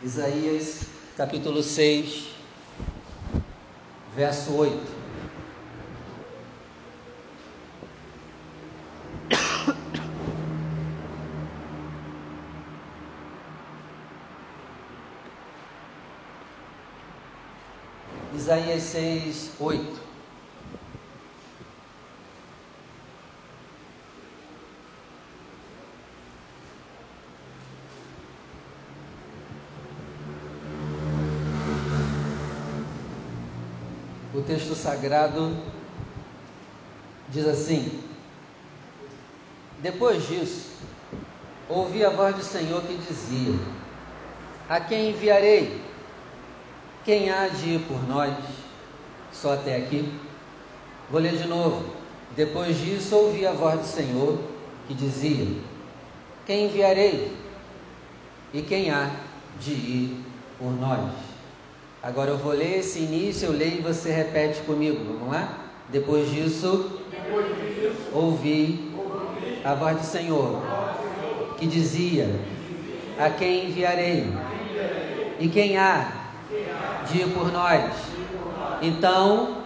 Isaías 0.00 0.82
capítulo 1.16 1.60
6, 1.60 2.28
verso 4.14 4.56
8. 4.56 4.78
Isaías 18.36 18.82
6, 18.84 19.50
8. 19.58 20.08
O 34.34 34.37
texto 34.48 34.74
sagrado 34.74 35.54
diz 37.28 37.46
assim: 37.46 38.02
Depois 39.80 40.26
disso, 40.26 40.70
ouvi 41.68 42.02
a 42.02 42.08
voz 42.08 42.34
do 42.34 42.42
Senhor 42.42 42.80
que 42.82 42.96
dizia: 42.96 43.54
A 44.66 44.80
quem 44.80 45.10
enviarei? 45.10 45.82
Quem 47.04 47.30
há 47.30 47.48
de 47.48 47.74
ir 47.74 47.80
por 47.80 48.02
nós? 48.08 48.34
Só 49.32 49.52
até 49.52 49.76
aqui. 49.76 50.10
Vou 51.10 51.20
ler 51.20 51.36
de 51.36 51.46
novo. 51.46 51.84
Depois 52.34 52.78
disso, 52.78 53.14
ouvi 53.16 53.46
a 53.46 53.52
voz 53.52 53.80
do 53.80 53.86
Senhor 53.86 54.38
que 54.86 54.94
dizia: 54.94 55.46
Quem 56.46 56.64
enviarei? 56.64 57.36
E 58.54 58.62
quem 58.62 58.90
há 58.90 59.10
de 59.60 59.72
ir 59.72 60.24
por 60.58 60.72
nós? 60.72 61.27
Agora 62.02 62.30
eu 62.30 62.38
vou 62.38 62.52
ler 62.52 62.78
esse 62.78 63.00
início, 63.00 63.46
eu 63.46 63.52
leio 63.52 63.78
e 63.78 63.82
você 63.82 64.10
repete 64.10 64.60
comigo. 64.62 65.04
Vamos 65.04 65.32
lá? 65.32 65.66
Depois 65.88 66.30
disso, 66.30 67.00
Depois 67.10 67.46
disso, 67.56 68.10
ouvi 68.12 68.92
ouvi 68.92 68.94
a 69.64 69.74
voz 69.74 69.96
do 69.98 70.04
Senhor 70.04 70.62
Senhor 70.62 71.54
que 71.58 71.66
dizia: 71.66 72.28
A 73.18 73.30
quem 73.30 73.66
enviarei? 73.66 74.26
E 75.40 75.48
quem 75.48 75.76
há 75.76 76.12
de 77.10 77.22
ir 77.22 77.28
por 77.34 77.52
nós? 77.52 77.92
Então 78.80 79.58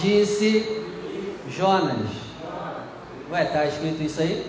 disse 0.00 0.82
Jonas. 1.48 2.08
Ué, 3.30 3.42
está 3.42 3.66
escrito 3.66 4.02
isso 4.02 4.20
aí? 4.20 4.46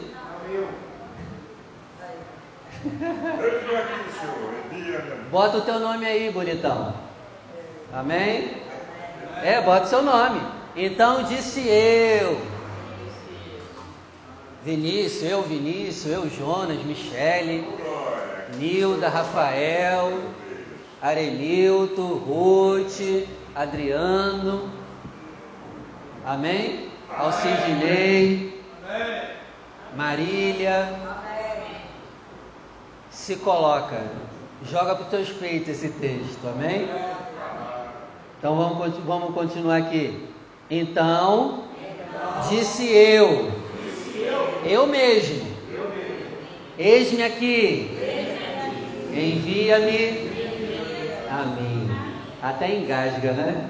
Eu 0.50 0.68
estou 0.68 0.68
aqui, 0.68 2.02
senhor. 2.02 2.04
Envia 2.04 2.04
minha 2.06 2.75
Bota 5.32 5.58
o 5.58 5.62
teu 5.62 5.80
nome 5.80 6.06
aí, 6.06 6.32
bonitão. 6.32 6.94
Amém? 7.94 8.52
É, 9.44 9.62
bota 9.62 9.86
o 9.86 9.90
seu 9.90 10.02
nome. 10.02 10.42
Então 10.76 11.24
disse 11.24 11.62
eu. 11.68 12.40
Vinícius, 14.64 15.30
eu 15.30 15.42
Vinícius, 15.44 16.14
eu 16.14 16.30
Jonas, 16.30 16.84
Michele. 16.84 17.68
Nilda, 18.58 19.10
Rafael, 19.10 20.14
Arenilto, 21.02 22.02
Ruth, 22.02 23.28
Adriano. 23.54 24.72
Amém? 26.26 26.90
Alcidinei, 27.18 28.64
Marília. 29.96 30.90
Se 33.16 33.38
coloca, 33.38 34.04
joga 34.70 34.94
para 34.94 35.06
os 35.06 35.10
teus 35.10 35.30
peitos 35.30 35.70
esse 35.70 35.90
texto, 35.90 36.48
amém? 36.48 36.88
Então 38.38 38.56
vamos, 38.58 38.98
vamos 39.06 39.34
continuar 39.34 39.78
aqui. 39.78 40.28
Então, 40.70 41.64
disse 42.50 42.86
eu, 42.86 43.52
eu 44.66 44.86
mesmo, 44.86 45.48
eis-me 46.78 47.24
aqui, 47.24 47.90
envia-me 49.12 50.30
a 51.32 51.46
mim. 51.46 51.98
Até 52.44 52.76
engasga, 52.76 53.32
né? 53.32 53.70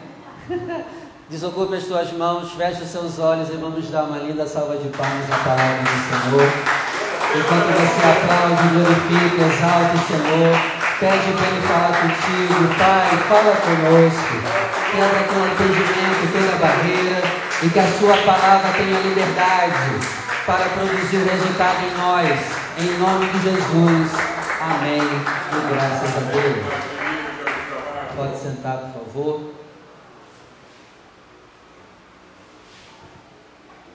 Desocupe 1.29 1.75
as 1.75 1.85
tuas 1.85 2.11
mãos, 2.11 2.51
feche 2.53 2.81
os 2.81 2.89
seus 2.89 3.19
olhos 3.19 3.50
e 3.50 3.53
vamos 3.53 3.89
dar 3.89 4.05
uma 4.05 4.17
linda 4.17 4.47
salva 4.47 4.75
de 4.75 4.89
palmas 4.89 5.31
à 5.31 5.38
palavra 5.38 5.84
do 5.84 6.29
Senhor. 6.31 6.84
Enquanto 7.35 7.68
você 7.68 8.01
aplaude, 8.07 8.63
glorifica, 8.69 9.44
exalta 9.44 9.94
o 9.94 10.07
Senhor, 10.07 10.56
pede 11.01 11.34
para 11.34 11.47
Ele 11.47 11.62
falar 11.68 11.94
contigo, 12.00 12.75
Pai, 12.79 13.12
fala 13.28 13.53
conosco, 13.57 14.35
quebra 14.91 15.22
todo 15.28 15.47
impedimento, 15.51 16.31
toda 16.31 16.56
barreira, 16.66 17.22
e 17.62 17.69
que 17.69 17.79
a 17.79 17.88
Sua 18.00 18.16
palavra 18.23 18.72
tenha 18.78 19.00
liberdade 19.01 20.25
para 20.46 20.63
produzir 20.69 21.18
resultado 21.18 21.84
em 21.84 21.97
nós, 21.97 22.40
em 22.79 22.97
nome 23.00 23.25
de 23.28 23.44
Jesus. 23.44 24.12
Amém. 24.62 25.02
E 25.02 25.73
graças 25.73 26.16
a 26.16 26.19
Deus. 26.31 26.66
Pode 28.16 28.38
sentar, 28.40 28.78
por 28.78 29.06
favor. 29.06 29.53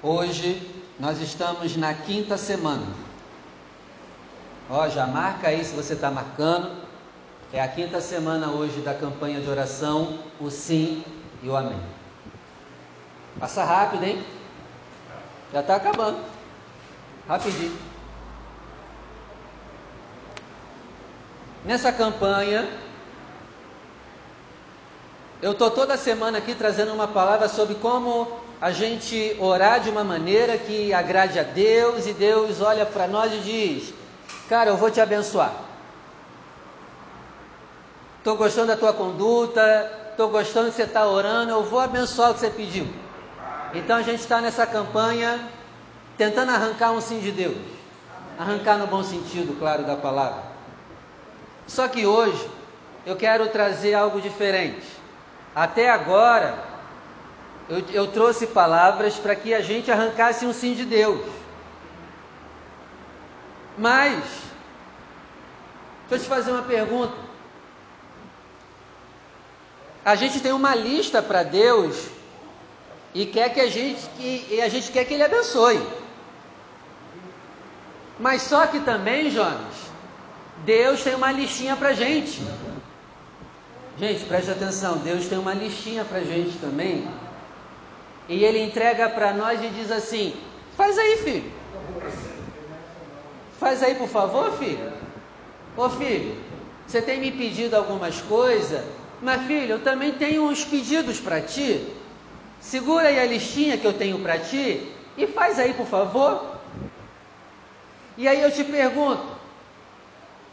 Hoje 0.02 0.84
nós 0.98 1.20
estamos 1.22 1.74
na 1.76 1.94
quinta 1.94 2.36
semana. 2.36 3.09
Ó, 4.70 4.88
já 4.88 5.04
marca 5.04 5.48
aí 5.48 5.64
se 5.64 5.74
você 5.74 5.94
está 5.94 6.12
marcando. 6.12 6.70
É 7.52 7.60
a 7.60 7.66
quinta 7.66 8.00
semana 8.00 8.52
hoje 8.52 8.80
da 8.80 8.94
campanha 8.94 9.40
de 9.40 9.50
oração, 9.50 10.20
o 10.40 10.48
sim 10.48 11.04
e 11.42 11.48
o 11.48 11.56
amém. 11.56 11.80
Passa 13.40 13.64
rápido, 13.64 14.04
hein? 14.04 14.24
Já 15.52 15.60
está 15.60 15.74
acabando. 15.74 16.18
Rapidinho. 17.26 17.76
Nessa 21.64 21.92
campanha, 21.92 22.68
eu 25.42 25.50
estou 25.50 25.70
toda 25.72 25.96
semana 25.96 26.38
aqui 26.38 26.54
trazendo 26.54 26.92
uma 26.92 27.08
palavra 27.08 27.48
sobre 27.48 27.74
como 27.74 28.40
a 28.60 28.70
gente 28.70 29.36
orar 29.40 29.80
de 29.80 29.90
uma 29.90 30.04
maneira 30.04 30.56
que 30.56 30.94
agrade 30.94 31.40
a 31.40 31.42
Deus 31.42 32.06
e 32.06 32.12
Deus 32.12 32.60
olha 32.60 32.86
para 32.86 33.08
nós 33.08 33.32
e 33.32 33.38
diz: 33.38 33.99
Cara, 34.50 34.70
eu 34.70 34.76
vou 34.76 34.90
te 34.90 35.00
abençoar. 35.00 35.52
Estou 38.18 38.36
gostando 38.36 38.66
da 38.66 38.76
tua 38.76 38.92
conduta, 38.92 39.88
estou 40.10 40.28
gostando 40.28 40.70
que 40.70 40.74
você 40.74 40.82
está 40.82 41.06
orando, 41.06 41.52
eu 41.52 41.62
vou 41.62 41.78
abençoar 41.78 42.32
o 42.32 42.34
que 42.34 42.40
você 42.40 42.50
pediu. 42.50 42.88
Então 43.72 43.96
a 43.96 44.02
gente 44.02 44.18
está 44.18 44.40
nessa 44.40 44.66
campanha 44.66 45.38
tentando 46.18 46.50
arrancar 46.50 46.90
um 46.90 47.00
sim 47.00 47.20
de 47.20 47.30
Deus. 47.30 47.56
Arrancar 48.36 48.76
no 48.76 48.88
bom 48.88 49.04
sentido, 49.04 49.56
claro, 49.56 49.84
da 49.84 49.94
palavra. 49.94 50.42
Só 51.68 51.86
que 51.86 52.04
hoje 52.04 52.50
eu 53.06 53.14
quero 53.14 53.50
trazer 53.50 53.94
algo 53.94 54.20
diferente. 54.20 54.84
Até 55.54 55.88
agora, 55.88 56.58
eu, 57.68 57.84
eu 57.92 58.08
trouxe 58.08 58.48
palavras 58.48 59.14
para 59.14 59.36
que 59.36 59.54
a 59.54 59.60
gente 59.60 59.92
arrancasse 59.92 60.44
um 60.44 60.52
sim 60.52 60.74
de 60.74 60.84
Deus. 60.84 61.39
Mas, 63.80 64.22
deixa 66.06 66.16
eu 66.16 66.18
te 66.18 66.26
fazer 66.26 66.50
uma 66.50 66.62
pergunta. 66.62 67.14
A 70.04 70.14
gente 70.14 70.38
tem 70.40 70.52
uma 70.52 70.74
lista 70.74 71.22
para 71.22 71.42
Deus 71.42 72.08
e 73.14 73.24
quer 73.24 73.54
que 73.54 73.60
a 73.60 73.70
gente 73.70 74.06
que 74.18 74.60
a 74.60 74.68
gente 74.68 74.92
quer 74.92 75.06
que 75.06 75.14
Ele 75.14 75.22
abençoe. 75.22 75.80
Mas 78.18 78.42
só 78.42 78.66
que 78.66 78.80
também, 78.80 79.30
Jonas, 79.30 79.74
Deus 80.58 81.02
tem 81.02 81.14
uma 81.14 81.32
listinha 81.32 81.74
para 81.74 81.94
gente. 81.94 82.42
Gente, 83.98 84.26
preste 84.26 84.50
atenção, 84.50 84.98
Deus 84.98 85.26
tem 85.26 85.38
uma 85.38 85.54
listinha 85.54 86.04
para 86.04 86.20
gente 86.20 86.58
também. 86.58 87.08
E 88.28 88.44
Ele 88.44 88.62
entrega 88.62 89.08
para 89.08 89.32
nós 89.32 89.58
e 89.64 89.68
diz 89.68 89.90
assim: 89.90 90.36
faz 90.76 90.98
aí, 90.98 91.16
filho. 91.16 91.50
Faz 93.60 93.82
aí, 93.82 93.94
por 93.94 94.08
favor, 94.08 94.50
filho. 94.52 94.90
Ô 95.76 95.90
filho, 95.90 96.34
você 96.86 97.02
tem 97.02 97.20
me 97.20 97.30
pedido 97.30 97.76
algumas 97.76 98.18
coisas, 98.22 98.82
mas 99.20 99.42
filho, 99.42 99.72
eu 99.72 99.80
também 99.80 100.12
tenho 100.12 100.44
uns 100.44 100.64
pedidos 100.64 101.20
para 101.20 101.42
ti. 101.42 101.86
Segura 102.58 103.08
aí 103.08 103.20
a 103.20 103.26
listinha 103.26 103.76
que 103.76 103.86
eu 103.86 103.92
tenho 103.92 104.18
para 104.20 104.38
ti 104.38 104.90
e 105.14 105.26
faz 105.26 105.58
aí, 105.58 105.74
por 105.74 105.86
favor. 105.86 106.56
E 108.16 108.26
aí 108.26 108.40
eu 108.40 108.50
te 108.50 108.64
pergunto: 108.64 109.26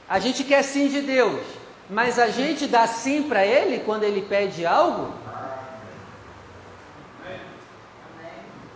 a 0.10 0.20
gente 0.20 0.44
quer 0.44 0.62
sim 0.62 0.90
de 0.90 1.00
Deus, 1.00 1.40
mas 1.90 2.20
a 2.20 2.28
gente 2.28 2.68
dá 2.68 2.86
sim 2.88 3.24
para 3.24 3.46
Ele 3.46 3.80
quando 3.86 4.04
Ele 4.04 4.22
pede 4.22 4.66
algo? 4.66 5.14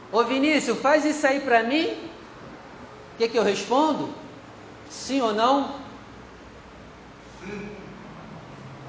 Ô 0.10 0.24
Vinícius, 0.24 0.80
faz 0.80 1.04
isso 1.04 1.28
aí 1.28 1.42
para 1.42 1.64
mim. 1.64 1.88
O 3.14 3.18
que, 3.18 3.28
que 3.28 3.38
eu 3.38 3.44
respondo? 3.44 4.21
Sim 4.92 5.22
ou 5.22 5.34
não? 5.34 5.74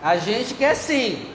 A 0.03 0.17
gente 0.17 0.53
quer 0.55 0.75
sim, 0.75 1.33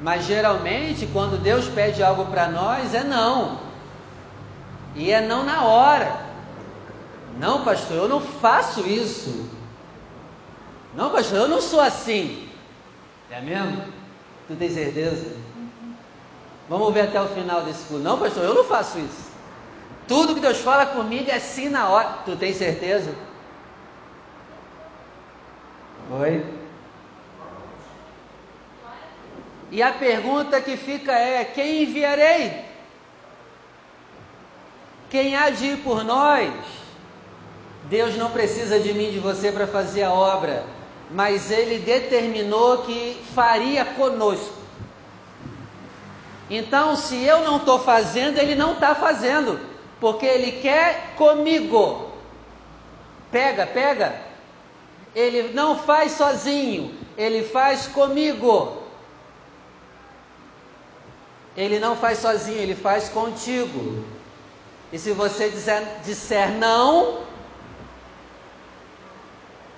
mas 0.00 0.24
geralmente 0.24 1.06
quando 1.12 1.40
Deus 1.40 1.68
pede 1.68 2.02
algo 2.02 2.26
para 2.26 2.48
nós 2.48 2.92
é 2.94 3.04
não. 3.04 3.60
E 4.96 5.12
é 5.12 5.20
não 5.20 5.44
na 5.44 5.62
hora. 5.62 6.20
Não, 7.38 7.64
pastor, 7.64 7.96
eu 7.96 8.08
não 8.08 8.20
faço 8.20 8.80
isso. 8.86 9.48
Não, 10.96 11.10
pastor, 11.10 11.38
eu 11.38 11.48
não 11.48 11.60
sou 11.60 11.80
assim. 11.80 12.48
É 13.30 13.40
mesmo? 13.40 13.84
Tu 14.48 14.56
tem 14.56 14.68
certeza? 14.68 15.32
Vamos 16.68 16.92
ver 16.92 17.02
até 17.02 17.22
o 17.22 17.28
final 17.28 17.62
desse 17.62 17.84
culto. 17.84 18.02
Não, 18.02 18.18
pastor, 18.18 18.42
eu 18.42 18.54
não 18.54 18.64
faço 18.64 18.98
isso. 18.98 19.30
Tudo 20.08 20.34
que 20.34 20.40
Deus 20.40 20.58
fala 20.58 20.86
comigo 20.86 21.30
é 21.30 21.38
sim 21.38 21.68
na 21.68 21.88
hora. 21.88 22.18
Tu 22.24 22.34
tem 22.34 22.52
certeza? 22.52 23.14
Oi? 26.10 26.44
E 29.70 29.80
a 29.80 29.92
pergunta 29.92 30.60
que 30.60 30.76
fica 30.76 31.12
é: 31.12 31.44
quem 31.44 31.84
enviarei? 31.84 32.64
Quem 35.08 35.36
há 35.36 35.50
de 35.50 35.66
ir 35.66 35.76
por 35.78 36.02
nós? 36.02 36.52
Deus 37.84 38.16
não 38.16 38.30
precisa 38.30 38.80
de 38.80 38.92
mim, 38.92 39.12
de 39.12 39.20
você 39.20 39.52
para 39.52 39.68
fazer 39.68 40.02
a 40.02 40.12
obra, 40.12 40.64
mas 41.10 41.50
Ele 41.50 41.78
determinou 41.78 42.78
que 42.78 43.16
faria 43.32 43.84
conosco. 43.84 44.58
Então, 46.48 46.96
se 46.96 47.22
eu 47.24 47.44
não 47.44 47.58
estou 47.58 47.78
fazendo, 47.78 48.38
Ele 48.38 48.56
não 48.56 48.72
está 48.72 48.96
fazendo, 48.96 49.60
porque 50.00 50.26
Ele 50.26 50.60
quer 50.60 51.14
comigo. 51.16 52.10
Pega, 53.30 53.64
pega. 53.64 54.29
Ele 55.14 55.52
não 55.52 55.78
faz 55.78 56.12
sozinho, 56.12 56.94
Ele 57.16 57.42
faz 57.42 57.86
comigo. 57.86 58.78
Ele 61.56 61.78
não 61.78 61.96
faz 61.96 62.18
sozinho, 62.18 62.58
Ele 62.58 62.74
faz 62.74 63.08
contigo. 63.08 64.04
E 64.92 64.98
se 64.98 65.12
você 65.12 65.48
disser, 65.48 65.86
disser 66.04 66.50
não, 66.52 67.20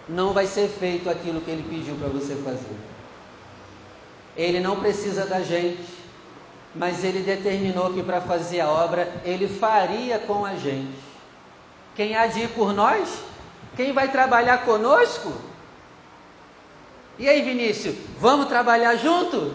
não 0.08 0.32
vai 0.32 0.46
ser 0.46 0.68
feito 0.68 1.08
aquilo 1.10 1.40
que 1.40 1.50
ele 1.50 1.62
pediu 1.68 1.94
para 1.96 2.08
você 2.08 2.34
fazer. 2.36 2.76
Ele 4.36 4.60
não 4.60 4.80
precisa 4.80 5.26
da 5.26 5.42
gente, 5.42 5.84
mas 6.74 7.04
ele 7.04 7.20
determinou 7.20 7.92
que 7.92 8.02
para 8.02 8.20
fazer 8.20 8.60
a 8.60 8.70
obra 8.70 9.12
ele 9.24 9.46
faria 9.46 10.18
com 10.18 10.44
a 10.44 10.56
gente. 10.56 10.96
Quem 11.94 12.16
há 12.16 12.26
de 12.26 12.40
ir 12.40 12.48
por 12.48 12.72
nós? 12.72 13.22
Quem 13.76 13.92
vai 13.92 14.08
trabalhar 14.10 14.64
conosco? 14.64 15.32
E 17.18 17.28
aí, 17.28 17.42
Vinícius, 17.42 17.96
vamos 18.18 18.46
trabalhar 18.46 18.96
junto? 18.96 19.54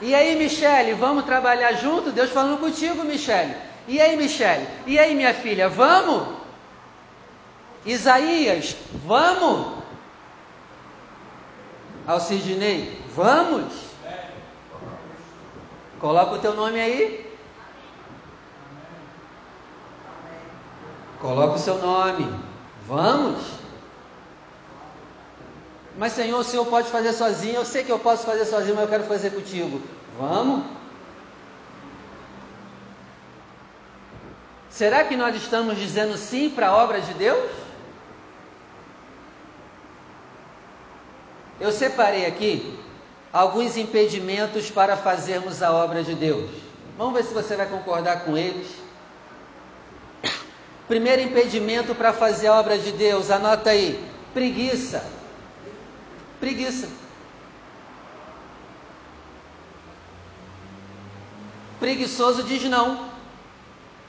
E 0.00 0.14
aí, 0.14 0.34
Michele, 0.36 0.94
vamos 0.94 1.24
trabalhar 1.24 1.72
junto? 1.72 2.10
Deus 2.10 2.30
falando 2.30 2.58
contigo, 2.58 3.04
Michele. 3.04 3.54
E 3.86 4.00
aí, 4.00 4.16
Michele? 4.16 4.66
E 4.86 4.98
aí, 4.98 5.14
minha 5.14 5.34
filha, 5.34 5.68
vamos? 5.68 6.36
Isaías, 7.84 8.76
vamos? 9.04 9.80
Alcidinei, 12.06 13.00
vamos? 13.14 13.90
Coloca 16.00 16.34
o 16.34 16.38
teu 16.38 16.54
nome 16.54 16.80
aí. 16.80 17.29
Coloca 21.20 21.54
o 21.54 21.58
seu 21.58 21.78
nome. 21.78 22.26
Vamos? 22.86 23.60
Mas 25.96 26.12
Senhor, 26.12 26.38
o 26.38 26.44
Senhor 26.44 26.64
pode 26.66 26.88
fazer 26.88 27.12
sozinho. 27.12 27.56
Eu 27.56 27.64
sei 27.64 27.84
que 27.84 27.92
eu 27.92 27.98
posso 27.98 28.24
fazer 28.24 28.46
sozinho, 28.46 28.74
mas 28.74 28.84
eu 28.84 28.90
quero 28.90 29.04
fazer 29.04 29.30
contigo. 29.30 29.80
Vamos? 30.18 30.64
Será 34.70 35.04
que 35.04 35.16
nós 35.16 35.36
estamos 35.36 35.76
dizendo 35.76 36.16
sim 36.16 36.48
para 36.48 36.68
a 36.68 36.76
obra 36.76 37.00
de 37.00 37.12
Deus? 37.14 37.50
Eu 41.60 41.70
separei 41.70 42.24
aqui 42.24 42.78
alguns 43.30 43.76
impedimentos 43.76 44.70
para 44.70 44.96
fazermos 44.96 45.62
a 45.62 45.70
obra 45.70 46.02
de 46.02 46.14
Deus. 46.14 46.50
Vamos 46.96 47.12
ver 47.12 47.24
se 47.24 47.34
você 47.34 47.56
vai 47.56 47.66
concordar 47.66 48.24
com 48.24 48.38
eles. 48.38 48.89
Primeiro 50.90 51.22
impedimento 51.22 51.94
para 51.94 52.12
fazer 52.12 52.48
a 52.48 52.54
obra 52.58 52.76
de 52.76 52.90
Deus, 52.90 53.30
anota 53.30 53.70
aí: 53.70 54.04
preguiça. 54.34 55.04
Preguiça. 56.40 56.88
Preguiçoso 61.78 62.42
diz 62.42 62.64
não. 62.64 63.08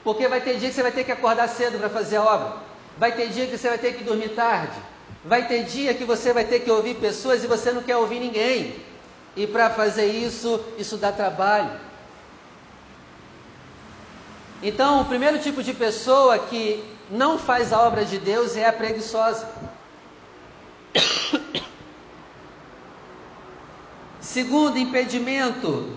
Porque 0.02 0.26
vai 0.26 0.40
ter 0.40 0.58
dia 0.58 0.70
que 0.70 0.74
você 0.74 0.82
vai 0.82 0.90
ter 0.90 1.04
que 1.04 1.12
acordar 1.12 1.48
cedo 1.48 1.78
para 1.78 1.88
fazer 1.88 2.16
a 2.16 2.24
obra. 2.24 2.56
Vai 2.98 3.12
ter 3.12 3.28
dia 3.28 3.46
que 3.46 3.56
você 3.56 3.68
vai 3.68 3.78
ter 3.78 3.94
que 3.94 4.02
dormir 4.02 4.30
tarde. 4.30 4.76
Vai 5.24 5.46
ter 5.46 5.62
dia 5.62 5.94
que 5.94 6.04
você 6.04 6.32
vai 6.32 6.44
ter 6.44 6.64
que 6.64 6.70
ouvir 6.72 6.96
pessoas 6.96 7.44
e 7.44 7.46
você 7.46 7.70
não 7.70 7.84
quer 7.84 7.96
ouvir 7.96 8.18
ninguém. 8.18 8.74
E 9.36 9.46
para 9.46 9.70
fazer 9.70 10.06
isso, 10.06 10.60
isso 10.76 10.96
dá 10.96 11.12
trabalho. 11.12 11.70
Então, 14.62 15.00
o 15.00 15.04
primeiro 15.04 15.40
tipo 15.40 15.60
de 15.60 15.74
pessoa 15.74 16.38
que 16.38 16.84
não 17.10 17.36
faz 17.36 17.72
a 17.72 17.82
obra 17.82 18.04
de 18.04 18.18
Deus 18.18 18.56
é 18.56 18.64
a 18.66 18.72
preguiçosa. 18.72 19.48
Segundo 24.20 24.78
impedimento, 24.78 25.96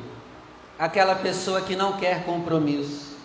aquela 0.79 1.13
pessoa 1.13 1.61
que 1.61 1.75
não 1.75 1.93
quer 1.97 2.25
compromisso. 2.25 3.15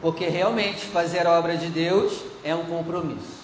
Porque 0.00 0.26
realmente 0.26 0.86
fazer 0.86 1.26
a 1.26 1.32
obra 1.32 1.56
de 1.56 1.66
Deus 1.66 2.22
é 2.44 2.54
um 2.54 2.66
compromisso. 2.66 3.42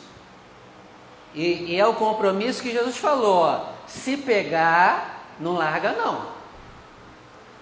E, 1.34 1.72
e 1.72 1.76
é 1.76 1.86
o 1.86 1.94
compromisso 1.94 2.62
que 2.62 2.70
Jesus 2.70 2.96
falou: 2.96 3.38
ó, 3.38 3.64
se 3.88 4.16
pegar, 4.16 5.34
não 5.40 5.54
larga 5.54 5.92
não. 5.92 6.26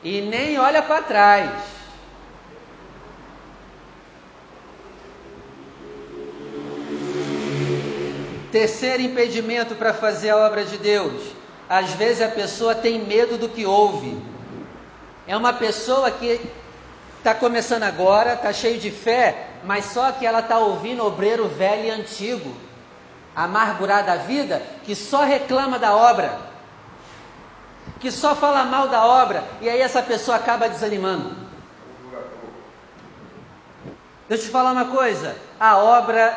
E 0.02 0.20
nem 0.20 0.58
olha 0.58 0.82
para 0.82 1.02
trás. 1.02 1.77
Terceiro 8.50 9.02
impedimento 9.02 9.74
para 9.74 9.92
fazer 9.92 10.30
a 10.30 10.36
obra 10.36 10.64
de 10.64 10.78
Deus. 10.78 11.34
Às 11.68 11.90
vezes 11.92 12.22
a 12.22 12.28
pessoa 12.28 12.74
tem 12.74 12.98
medo 13.04 13.36
do 13.36 13.48
que 13.48 13.66
ouve. 13.66 14.16
É 15.26 15.36
uma 15.36 15.52
pessoa 15.52 16.10
que 16.10 16.40
está 17.18 17.34
começando 17.34 17.82
agora, 17.82 18.34
está 18.34 18.52
cheio 18.52 18.78
de 18.78 18.90
fé, 18.90 19.48
mas 19.64 19.86
só 19.86 20.12
que 20.12 20.24
ela 20.24 20.40
está 20.40 20.58
ouvindo 20.58 21.04
obreiro 21.04 21.46
velho 21.48 21.84
e 21.84 21.90
antigo 21.90 22.68
amargurado 23.36 24.06
da 24.06 24.16
vida, 24.16 24.60
que 24.84 24.96
só 24.96 25.22
reclama 25.22 25.78
da 25.78 25.94
obra, 25.94 26.38
que 28.00 28.10
só 28.10 28.34
fala 28.34 28.64
mal 28.64 28.88
da 28.88 29.04
obra, 29.04 29.44
e 29.60 29.68
aí 29.68 29.80
essa 29.80 30.02
pessoa 30.02 30.36
acaba 30.36 30.68
desanimando. 30.68 31.36
Deixa 34.28 34.44
eu 34.44 34.46
te 34.48 34.52
falar 34.52 34.72
uma 34.72 34.86
coisa: 34.86 35.36
a 35.60 35.76
obra 35.78 36.36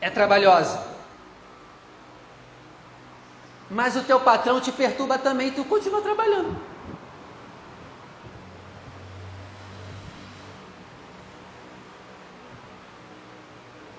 é 0.00 0.10
trabalhosa. 0.10 0.95
Mas 3.70 3.96
o 3.96 4.02
teu 4.02 4.20
patrão 4.20 4.60
te 4.60 4.70
perturba 4.70 5.18
também, 5.18 5.50
tu 5.50 5.64
continua 5.64 6.00
trabalhando. 6.00 6.56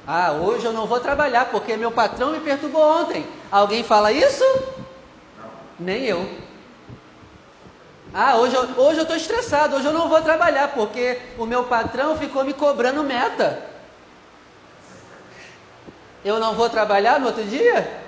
Ah, 0.07 0.31
hoje 0.31 0.65
eu 0.65 0.71
não 0.71 0.87
vou 0.87 1.01
trabalhar 1.01 1.47
porque 1.51 1.75
meu 1.75 1.91
patrão 1.91 2.31
me 2.31 2.39
perturbou 2.39 2.81
ontem. 2.81 3.27
Alguém 3.51 3.83
fala 3.83 4.09
isso? 4.09 4.43
Não. 5.37 5.51
Nem 5.77 6.05
eu. 6.05 6.25
Ah, 8.13 8.37
hoje 8.37 8.55
eu, 8.55 8.63
hoje 8.77 8.99
eu 8.99 9.03
estou 9.03 9.17
estressado, 9.17 9.75
hoje 9.75 9.85
eu 9.85 9.91
não 9.91 10.07
vou 10.07 10.21
trabalhar 10.21 10.69
porque 10.69 11.19
o 11.37 11.45
meu 11.45 11.65
patrão 11.65 12.17
ficou 12.17 12.45
me 12.45 12.53
cobrando 12.53 13.03
meta. 13.03 13.61
Eu 16.23 16.39
não 16.39 16.53
vou 16.53 16.69
trabalhar 16.69 17.19
no 17.19 17.27
outro 17.27 17.43
dia? 17.43 18.06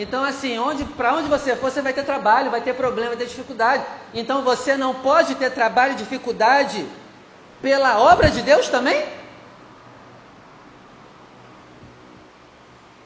Então, 0.00 0.22
assim, 0.22 0.56
onde, 0.60 0.84
para 0.84 1.12
onde 1.16 1.28
você 1.28 1.56
for, 1.56 1.72
você 1.72 1.82
vai 1.82 1.92
ter 1.92 2.04
trabalho, 2.04 2.52
vai 2.52 2.60
ter 2.60 2.72
problema, 2.72 3.08
vai 3.08 3.16
ter 3.16 3.26
dificuldade. 3.26 3.84
Então, 4.14 4.42
você 4.42 4.76
não 4.76 4.94
pode 4.94 5.34
ter 5.34 5.50
trabalho 5.50 5.94
e 5.94 5.96
dificuldade 5.96 6.86
pela 7.60 7.98
obra 7.98 8.30
de 8.30 8.40
Deus 8.40 8.68
também? 8.68 9.04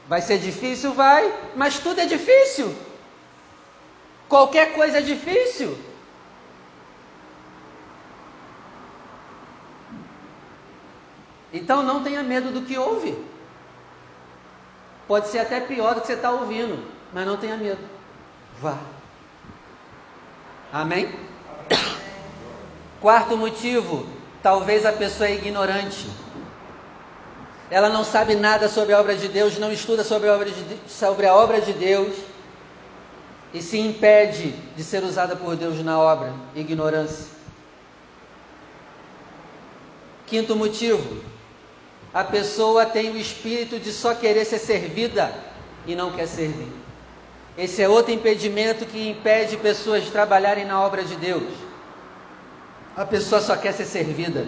Vai 0.07 0.21
ser 0.21 0.37
difícil? 0.37 0.93
Vai, 0.93 1.33
mas 1.55 1.79
tudo 1.79 1.99
é 1.99 2.05
difícil. 2.05 2.75
Qualquer 4.29 4.73
coisa 4.73 4.99
é 4.99 5.01
difícil. 5.01 5.75
Então 11.51 11.81
não 11.81 12.03
tenha 12.03 12.21
medo 12.21 12.51
do 12.51 12.61
que 12.61 12.77
ouve. 12.77 13.32
Pode 15.07 15.27
ser 15.27 15.39
até 15.39 15.59
pior 15.59 15.95
do 15.95 16.01
que 16.01 16.07
você 16.07 16.13
está 16.13 16.31
ouvindo, 16.31 16.83
mas 17.11 17.25
não 17.25 17.37
tenha 17.37 17.57
medo. 17.57 17.79
Vá. 18.61 18.77
Amém? 20.71 21.13
Quarto 23.01 23.35
motivo, 23.37 24.07
talvez 24.41 24.85
a 24.85 24.93
pessoa 24.93 25.27
é 25.27 25.35
ignorante. 25.35 26.09
Ela 27.69 27.89
não 27.89 28.03
sabe 28.03 28.35
nada 28.35 28.69
sobre 28.69 28.93
a 28.93 28.99
obra 28.99 29.15
de 29.15 29.27
Deus, 29.27 29.57
não 29.57 29.71
estuda 29.71 30.03
sobre 30.03 30.29
a 30.29 30.33
obra 30.35 30.49
de, 30.49 30.79
sobre 30.87 31.25
a 31.25 31.35
obra 31.35 31.59
de 31.59 31.73
Deus 31.73 32.15
e 33.53 33.61
se 33.61 33.77
impede 33.77 34.51
de 34.75 34.83
ser 34.83 35.03
usada 35.03 35.35
por 35.35 35.55
Deus 35.55 35.83
na 35.83 35.99
obra. 35.99 36.33
Ignorância. 36.55 37.27
Quinto 40.25 40.55
motivo, 40.55 41.23
a 42.13 42.23
pessoa 42.23 42.85
tem 42.85 43.09
o 43.11 43.17
espírito 43.17 43.79
de 43.79 43.91
só 43.91 44.13
querer 44.13 44.45
ser 44.45 44.59
servida 44.59 45.33
e 45.87 45.95
não 45.95 46.11
quer 46.11 46.27
servir. 46.27 46.71
Esse 47.57 47.81
é 47.81 47.89
outro 47.89 48.11
impedimento 48.11 48.85
que 48.85 49.09
impede 49.09 49.57
pessoas 49.57 50.03
de 50.03 50.11
trabalharem 50.11 50.65
na 50.65 50.79
obra 50.79 51.03
de 51.03 51.15
Deus. 51.15 51.51
A 52.95 53.05
pessoa 53.05 53.41
só 53.41 53.55
quer 53.55 53.71
ser 53.73 53.85
servida. 53.85 54.47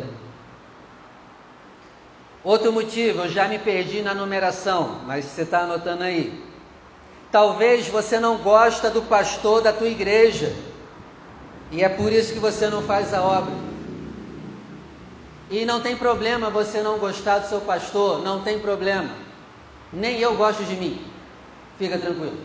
Outro 2.44 2.72
motivo, 2.72 3.24
eu 3.24 3.30
já 3.30 3.48
me 3.48 3.58
perdi 3.58 4.04
na 4.04 4.14
numeração, 4.14 5.02
mas 5.08 5.26
você 5.26 5.42
está 5.42 5.62
anotando 5.62 6.04
aí. 6.04 6.44
Talvez 7.32 7.88
você 7.88 8.20
não 8.20 8.38
gosta 8.38 8.90
do 8.92 9.02
pastor 9.02 9.64
da 9.64 9.74
tua 9.74 9.88
igreja. 9.88 10.56
E 11.72 11.84
é 11.84 11.90
por 11.90 12.14
isso 12.14 12.34
que 12.34 12.40
você 12.40 12.70
não 12.70 12.84
faz 12.84 13.14
a 13.14 13.24
obra. 13.24 13.75
E 15.50 15.64
não 15.66 15.82
tem 15.82 15.96
problema 15.96 16.50
você 16.50 16.82
não 16.82 16.98
gostar 16.98 17.40
do 17.40 17.48
seu 17.48 17.62
pastor, 17.62 18.24
não 18.24 18.42
tem 18.42 18.60
problema. 18.60 19.10
Nem 19.94 20.20
eu 20.20 20.36
gosto 20.36 20.64
de 20.64 20.76
mim. 20.76 21.06
Fica 21.78 21.98
tranquilo. 21.98 22.38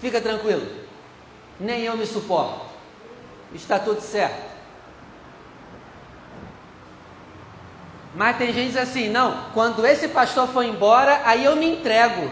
Fica 0.00 0.20
tranquilo. 0.20 0.66
Nem 1.60 1.82
eu 1.82 1.96
me 1.96 2.06
suporto. 2.06 2.66
Está 3.54 3.78
tudo 3.78 4.00
certo. 4.00 4.56
Mas 8.14 8.38
tem 8.38 8.52
gente 8.52 8.78
assim, 8.78 9.10
não, 9.10 9.50
quando 9.52 9.84
esse 9.86 10.08
pastor 10.08 10.48
for 10.48 10.62
embora, 10.62 11.20
aí 11.24 11.44
eu 11.44 11.54
me 11.54 11.66
entrego. 11.66 12.30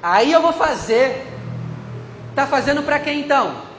Aí 0.00 0.30
eu 0.32 0.40
vou 0.40 0.52
fazer. 0.52 1.26
Está 2.30 2.46
fazendo 2.46 2.82
para 2.84 3.00
quem 3.00 3.20
então? 3.20 3.71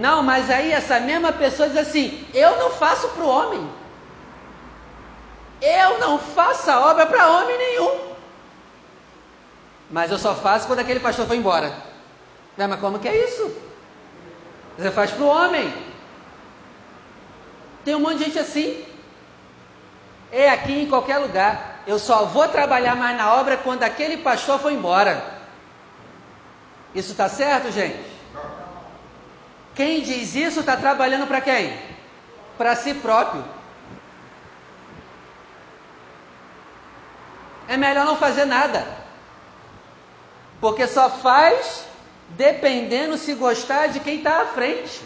Não, 0.00 0.22
mas 0.22 0.48
aí 0.48 0.72
essa 0.72 0.98
mesma 0.98 1.30
pessoa 1.30 1.68
diz 1.68 1.76
assim: 1.76 2.26
eu 2.32 2.56
não 2.56 2.70
faço 2.70 3.06
para 3.08 3.22
o 3.22 3.28
homem. 3.28 3.70
Eu 5.60 5.98
não 5.98 6.18
faço 6.18 6.70
a 6.70 6.90
obra 6.90 7.04
para 7.04 7.30
homem 7.30 7.58
nenhum. 7.58 8.00
Mas 9.90 10.10
eu 10.10 10.18
só 10.18 10.34
faço 10.34 10.66
quando 10.66 10.78
aquele 10.78 11.00
pastor 11.00 11.26
foi 11.26 11.36
embora. 11.36 11.70
Mas 12.56 12.80
como 12.80 12.98
que 12.98 13.08
é 13.08 13.24
isso? 13.28 13.54
Você 14.78 14.90
faz 14.90 15.10
para 15.10 15.22
o 15.22 15.28
homem. 15.28 15.70
Tem 17.84 17.94
um 17.94 18.00
monte 18.00 18.18
de 18.18 18.24
gente 18.24 18.38
assim. 18.38 18.82
É 20.32 20.48
aqui 20.48 20.80
em 20.80 20.88
qualquer 20.88 21.18
lugar. 21.18 21.82
Eu 21.86 21.98
só 21.98 22.24
vou 22.24 22.48
trabalhar 22.48 22.94
mais 22.94 23.18
na 23.18 23.34
obra 23.34 23.58
quando 23.58 23.82
aquele 23.82 24.16
pastor 24.16 24.58
foi 24.58 24.72
embora. 24.72 25.22
Isso 26.94 27.10
está 27.12 27.28
certo, 27.28 27.70
gente? 27.70 28.19
Quem 29.80 30.02
diz 30.02 30.34
isso 30.34 30.60
está 30.60 30.76
trabalhando 30.76 31.26
para 31.26 31.40
quem? 31.40 31.74
Para 32.58 32.76
si 32.76 32.92
próprio. 32.92 33.42
É 37.66 37.78
melhor 37.78 38.04
não 38.04 38.14
fazer 38.14 38.44
nada. 38.44 38.86
Porque 40.60 40.86
só 40.86 41.08
faz 41.08 41.86
dependendo 42.28 43.16
se 43.16 43.32
gostar 43.32 43.86
de 43.86 44.00
quem 44.00 44.18
está 44.18 44.42
à 44.42 44.46
frente. 44.48 45.00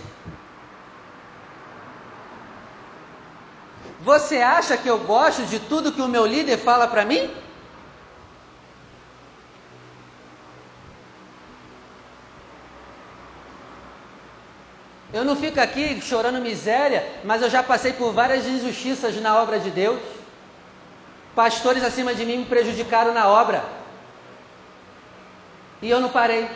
Você 4.00 4.42
acha 4.42 4.76
que 4.76 4.90
eu 4.90 4.98
gosto 4.98 5.44
de 5.44 5.60
tudo 5.60 5.92
que 5.92 6.02
o 6.02 6.08
meu 6.08 6.26
líder 6.26 6.58
fala 6.58 6.88
para 6.88 7.04
mim? 7.04 7.32
Eu 15.14 15.24
não 15.24 15.36
fico 15.36 15.60
aqui 15.60 16.00
chorando 16.02 16.40
miséria, 16.40 17.08
mas 17.22 17.40
eu 17.40 17.48
já 17.48 17.62
passei 17.62 17.92
por 17.92 18.12
várias 18.12 18.48
injustiças 18.48 19.14
na 19.20 19.40
obra 19.40 19.60
de 19.60 19.70
Deus. 19.70 20.00
Pastores 21.36 21.84
acima 21.84 22.12
de 22.12 22.26
mim 22.26 22.38
me 22.38 22.44
prejudicaram 22.46 23.14
na 23.14 23.28
obra. 23.28 23.62
E 25.80 25.88
eu 25.88 26.00
não 26.00 26.08
parei. 26.08 26.48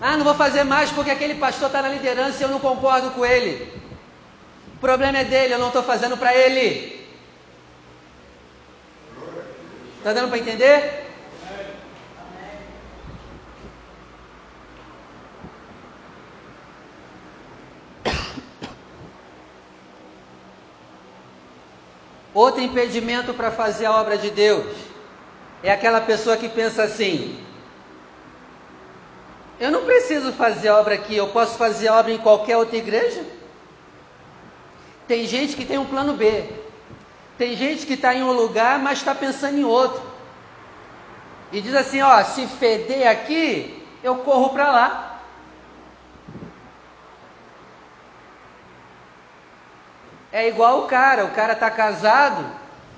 Ah, 0.00 0.16
não 0.16 0.24
vou 0.24 0.36
fazer 0.36 0.62
mais 0.62 0.92
porque 0.92 1.10
aquele 1.10 1.34
pastor 1.34 1.66
está 1.66 1.82
na 1.82 1.88
liderança 1.88 2.40
e 2.40 2.44
eu 2.44 2.48
não 2.48 2.60
concordo 2.60 3.10
com 3.10 3.26
ele. 3.26 3.72
O 4.76 4.78
problema 4.78 5.18
é 5.18 5.24
dele, 5.24 5.54
eu 5.54 5.58
não 5.58 5.66
estou 5.66 5.82
fazendo 5.82 6.16
para 6.16 6.32
ele. 6.32 7.04
Está 9.98 10.12
dando 10.12 10.28
para 10.28 10.38
entender? 10.38 11.07
Outro 22.38 22.60
impedimento 22.60 23.34
para 23.34 23.50
fazer 23.50 23.86
a 23.86 23.96
obra 23.96 24.16
de 24.16 24.30
Deus 24.30 24.64
é 25.60 25.72
aquela 25.72 26.00
pessoa 26.00 26.36
que 26.36 26.48
pensa 26.48 26.84
assim: 26.84 27.36
eu 29.58 29.72
não 29.72 29.84
preciso 29.84 30.32
fazer 30.32 30.68
obra 30.68 30.94
aqui, 30.94 31.16
eu 31.16 31.26
posso 31.30 31.58
fazer 31.58 31.88
obra 31.88 32.12
em 32.12 32.18
qualquer 32.18 32.56
outra 32.56 32.76
igreja. 32.76 33.24
Tem 35.08 35.26
gente 35.26 35.56
que 35.56 35.64
tem 35.64 35.78
um 35.78 35.84
plano 35.84 36.12
B. 36.12 36.44
Tem 37.36 37.56
gente 37.56 37.84
que 37.84 37.94
está 37.94 38.14
em 38.14 38.22
um 38.22 38.30
lugar, 38.30 38.78
mas 38.78 38.98
está 38.98 39.16
pensando 39.16 39.58
em 39.58 39.64
outro. 39.64 40.00
E 41.50 41.60
diz 41.60 41.74
assim: 41.74 42.02
ó, 42.02 42.22
se 42.22 42.46
feder 42.46 43.08
aqui, 43.08 43.84
eu 44.00 44.14
corro 44.18 44.50
para 44.50 44.70
lá. 44.70 45.07
É 50.32 50.48
igual 50.48 50.80
o 50.80 50.86
cara, 50.86 51.24
o 51.24 51.30
cara 51.30 51.54
está 51.54 51.70
casado, 51.70 52.44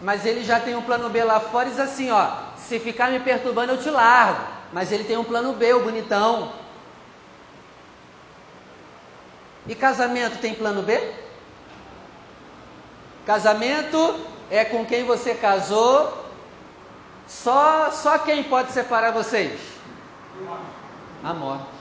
mas 0.01 0.27
ele 0.27 0.43
já 0.43 0.59
tem 0.59 0.75
um 0.75 0.83
plano 0.83 1.09
B 1.09 1.23
lá 1.23 1.39
fora 1.39 1.69
e 1.69 1.71
diz 1.71 1.81
assim, 1.81 2.11
ó, 2.11 2.29
se 2.57 2.79
ficar 2.79 3.11
me 3.11 3.21
perturbando 3.21 3.73
eu 3.73 3.79
te 3.79 3.91
largo. 3.91 4.41
Mas 4.73 4.93
ele 4.93 5.05
tem 5.05 5.17
um 5.17 5.25
plano 5.25 5.53
B, 5.53 5.73
o 5.75 5.83
bonitão. 5.83 6.53
E 9.67 9.75
casamento 9.75 10.39
tem 10.39 10.55
plano 10.55 10.83
B? 10.83 11.13
Casamento 13.27 14.21
é 14.51 14.65
com 14.65 14.85
quem 14.85 15.05
você 15.05 15.35
casou. 15.35 16.27
Só, 17.29 17.91
só 17.93 18.19
quem 18.19 18.45
pode 18.45 18.73
separar 18.73 19.13
vocês? 19.13 19.61
A 21.23 21.35
morte. 21.35 21.80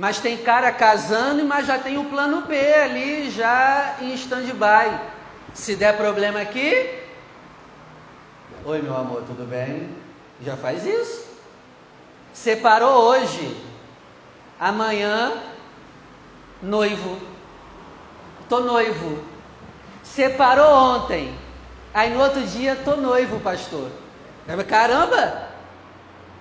Mas 0.00 0.18
tem 0.18 0.38
cara 0.38 0.72
casando, 0.72 1.44
mas 1.44 1.66
já 1.66 1.78
tem 1.78 1.98
um 1.98 2.08
plano 2.08 2.46
B 2.46 2.56
ali, 2.56 3.30
já 3.30 3.96
em 4.00 4.14
stand-by. 4.14 4.98
Se 5.52 5.76
der 5.76 5.94
problema 5.98 6.40
aqui, 6.40 6.98
oi 8.64 8.80
meu 8.80 8.96
amor, 8.96 9.24
tudo 9.26 9.46
bem? 9.46 9.94
Já 10.42 10.56
faz 10.56 10.86
isso. 10.86 11.26
Separou 12.32 13.10
hoje, 13.10 13.54
amanhã, 14.58 15.34
noivo. 16.62 17.18
Tô 18.48 18.60
noivo. 18.60 19.22
Separou 20.02 20.94
ontem, 20.94 21.38
aí 21.92 22.08
no 22.08 22.22
outro 22.22 22.40
dia, 22.40 22.74
tô 22.86 22.96
noivo, 22.96 23.38
pastor. 23.40 23.90
Caramba, 24.66 25.46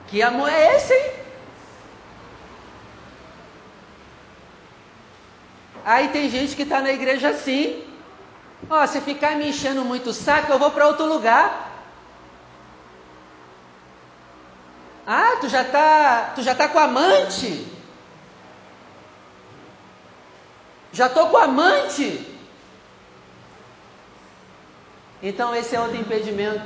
que 0.07 0.21
amor 0.23 0.47
é 0.47 0.77
esse, 0.77 0.93
hein? 0.93 1.18
Aí 5.89 6.09
tem 6.09 6.29
gente 6.29 6.55
que 6.55 6.61
está 6.61 6.81
na 6.81 6.91
igreja 6.91 7.29
assim. 7.29 7.83
Ó, 8.69 8.85
se 8.85 9.01
ficar 9.01 9.35
me 9.37 9.49
enchendo 9.49 9.83
muito 9.83 10.11
o 10.11 10.13
saco, 10.13 10.51
eu 10.51 10.59
vou 10.59 10.69
para 10.69 10.85
outro 10.85 11.07
lugar. 11.07 11.67
Ah, 15.07 15.37
tu 15.41 15.49
já 15.49 15.63
tá, 15.63 16.33
tu 16.35 16.43
já 16.43 16.53
tá 16.53 16.67
com 16.67 16.77
amante? 16.77 17.65
Já 20.91 21.09
tô 21.09 21.25
com 21.29 21.37
amante. 21.37 22.23
Então 25.23 25.55
esse 25.55 25.75
é 25.75 25.79
outro 25.79 25.97
impedimento. 25.97 26.61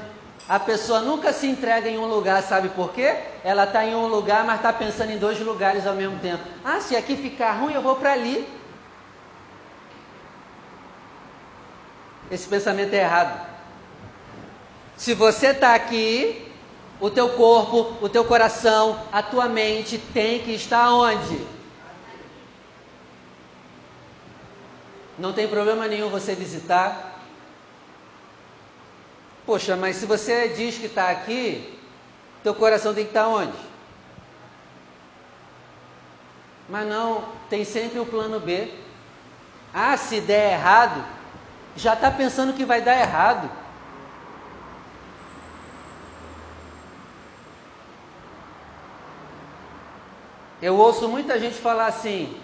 A 0.50 0.60
pessoa 0.60 1.00
nunca 1.00 1.32
se 1.32 1.48
entrega 1.48 1.88
em 1.88 1.98
um 1.98 2.08
lugar, 2.08 2.44
sabe 2.44 2.68
por 2.68 2.92
quê? 2.92 3.16
Ela 3.42 3.64
está 3.64 3.86
em 3.86 3.96
um 3.96 4.08
lugar, 4.08 4.44
mas 4.44 4.58
está 4.58 4.74
pensando 4.74 5.12
em 5.12 5.18
dois 5.18 5.40
lugares 5.40 5.88
ao 5.88 5.96
mesmo 5.96 6.20
tempo. 6.20 6.44
Ah, 6.66 6.82
se 6.82 6.94
aqui 6.98 7.16
ficar 7.16 7.54
ruim, 7.54 7.74
eu 7.74 7.82
vou 7.82 7.96
para 7.96 8.12
ali. 8.12 8.62
Esse 12.34 12.48
pensamento 12.48 12.94
é 12.94 12.98
errado. 12.98 13.48
Se 14.98 15.14
você 15.14 15.48
está 15.48 15.76
aqui, 15.76 16.52
o 17.00 17.10
teu 17.10 17.30
corpo, 17.30 18.04
o 18.04 18.10
teu 18.10 18.26
coração, 18.26 19.00
a 19.12 19.22
tua 19.22 19.48
mente 19.48 19.98
tem 19.98 20.40
que 20.40 20.52
estar 20.52 20.94
onde? 20.94 21.46
Não 25.18 25.32
tem 25.32 25.48
problema 25.48 25.88
nenhum 25.88 26.10
você 26.10 26.34
visitar 26.34 27.14
Poxa, 29.46 29.76
mas 29.76 29.98
se 29.98 30.06
você 30.06 30.48
diz 30.50 30.78
que 30.78 30.86
está 30.86 31.10
aqui, 31.10 31.78
teu 32.44 32.56
coração 32.56 32.94
tem 32.94 33.04
que 33.04 33.10
estar 33.10 33.28
onde? 33.28 33.58
Mas 36.70 36.88
não, 36.88 37.26
tem 37.50 37.66
sempre 37.66 38.00
o 38.00 38.06
plano 38.06 38.40
B. 38.40 38.72
Ah, 39.74 39.98
se 39.98 40.22
der 40.22 40.54
errado, 40.54 41.04
já 41.76 41.94
está 41.94 42.12
pensando 42.12 42.54
que 42.54 42.66
vai 42.66 42.82
dar 42.82 43.00
errado. 43.00 43.50
Eu 50.62 50.76
ouço 50.78 51.10
muita 51.10 51.40
gente 51.40 51.56
falar 51.56 51.88
assim: 51.88 52.40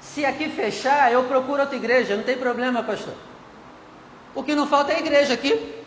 Se 0.00 0.24
aqui 0.24 0.48
fechar, 0.48 1.12
eu 1.12 1.24
procuro 1.24 1.60
outra 1.60 1.76
igreja, 1.76 2.16
não 2.16 2.24
tem 2.24 2.36
problema, 2.36 2.82
pastor. 2.82 3.14
O 4.34 4.42
que 4.42 4.56
não 4.56 4.66
falta 4.66 4.92
é 4.92 4.98
igreja 4.98 5.34
aqui. 5.34 5.80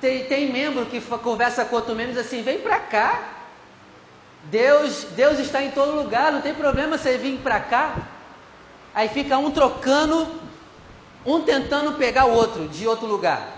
Tem, 0.00 0.24
tem 0.26 0.52
membro 0.52 0.86
que 0.86 1.00
conversa 1.00 1.64
com 1.64 1.74
outro 1.74 1.96
membro 1.96 2.12
e 2.12 2.14
diz 2.14 2.26
assim: 2.26 2.42
vem 2.42 2.60
para 2.60 2.78
cá. 2.78 3.35
Deus, 4.50 5.04
Deus 5.16 5.38
está 5.38 5.62
em 5.62 5.70
todo 5.70 5.96
lugar, 5.96 6.32
não 6.32 6.40
tem 6.40 6.54
problema 6.54 6.96
você 6.96 7.18
vir 7.18 7.38
para 7.38 7.60
cá. 7.60 7.96
Aí 8.94 9.08
fica 9.08 9.36
um 9.38 9.50
trocando, 9.50 10.26
um 11.24 11.40
tentando 11.42 11.92
pegar 11.92 12.26
o 12.26 12.32
outro 12.32 12.68
de 12.68 12.86
outro 12.86 13.06
lugar. 13.06 13.56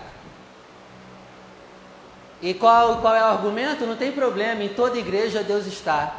E 2.41 2.53
qual, 2.53 2.97
qual 2.97 3.15
é 3.15 3.21
o 3.21 3.25
argumento? 3.25 3.85
Não 3.85 3.95
tem 3.95 4.11
problema, 4.11 4.63
em 4.63 4.69
toda 4.69 4.97
igreja 4.97 5.43
Deus 5.43 5.65
está. 5.65 6.15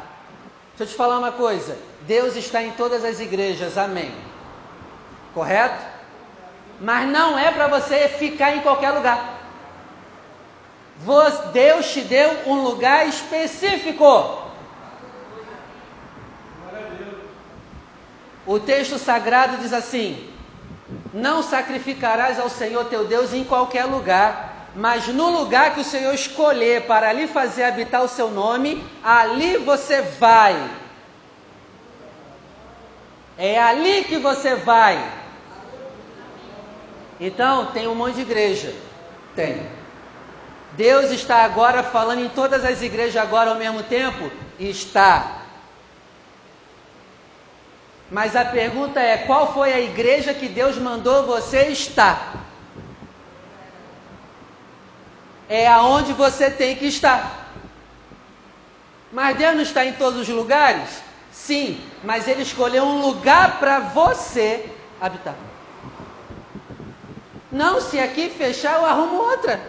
Deixa 0.69 0.83
eu 0.83 0.87
te 0.87 0.95
falar 0.95 1.17
uma 1.17 1.31
coisa: 1.31 1.77
Deus 2.01 2.35
está 2.35 2.63
em 2.63 2.71
todas 2.71 3.03
as 3.03 3.19
igrejas, 3.19 3.77
amém. 3.77 4.13
Correto? 5.33 5.83
Mas 6.79 7.07
não 7.07 7.37
é 7.37 7.51
para 7.51 7.67
você 7.67 8.07
ficar 8.07 8.55
em 8.55 8.61
qualquer 8.61 8.91
lugar. 8.91 9.39
Deus 11.51 11.91
te 11.91 12.01
deu 12.01 12.31
um 12.47 12.63
lugar 12.63 13.07
específico. 13.07 14.40
O 18.45 18.59
texto 18.59 18.97
sagrado 18.97 19.57
diz 19.57 19.73
assim: 19.73 20.29
Não 21.13 21.43
sacrificarás 21.43 22.39
ao 22.39 22.49
Senhor 22.49 22.85
teu 22.85 23.05
Deus 23.05 23.33
em 23.33 23.43
qualquer 23.43 23.85
lugar 23.85 24.51
mas 24.75 25.07
no 25.07 25.29
lugar 25.29 25.73
que 25.73 25.81
o 25.81 25.85
Senhor 25.85 26.13
escolher 26.13 26.83
para 26.83 27.09
ali 27.09 27.27
fazer 27.27 27.63
habitar 27.63 28.03
o 28.03 28.07
seu 28.07 28.29
nome, 28.29 28.83
ali 29.03 29.57
você 29.57 30.01
vai. 30.01 30.69
É 33.37 33.59
ali 33.59 34.03
que 34.05 34.17
você 34.17 34.55
vai. 34.55 35.03
Então, 37.19 37.67
tem 37.67 37.87
um 37.87 37.95
monte 37.95 38.15
de 38.15 38.21
igreja. 38.21 38.73
Tem. 39.35 39.67
Deus 40.73 41.11
está 41.11 41.43
agora 41.43 41.83
falando 41.83 42.23
em 42.23 42.29
todas 42.29 42.63
as 42.63 42.81
igrejas 42.81 43.21
agora 43.21 43.49
ao 43.49 43.57
mesmo 43.57 43.83
tempo? 43.83 44.31
Está. 44.57 45.40
Mas 48.11 48.35
a 48.35 48.45
pergunta 48.45 48.99
é: 48.99 49.17
qual 49.17 49.53
foi 49.53 49.73
a 49.73 49.79
igreja 49.79 50.33
que 50.33 50.47
Deus 50.47 50.77
mandou 50.77 51.25
você 51.25 51.69
estar? 51.69 52.41
é 55.51 55.67
aonde 55.67 56.13
você 56.13 56.49
tem 56.49 56.77
que 56.77 56.85
estar. 56.85 57.49
Mas 59.11 59.37
Deus 59.37 59.53
não 59.53 59.61
está 59.61 59.83
em 59.83 59.91
todos 59.91 60.21
os 60.21 60.29
lugares? 60.29 61.01
Sim, 61.29 61.81
mas 62.05 62.25
Ele 62.25 62.41
escolheu 62.41 62.85
um 62.85 63.01
lugar 63.01 63.59
para 63.59 63.79
você 63.79 64.65
habitar. 65.01 65.35
Não, 67.51 67.81
se 67.81 67.99
aqui 67.99 68.29
fechar, 68.29 68.77
eu 68.77 68.85
arrumo 68.85 69.17
outra. 69.17 69.59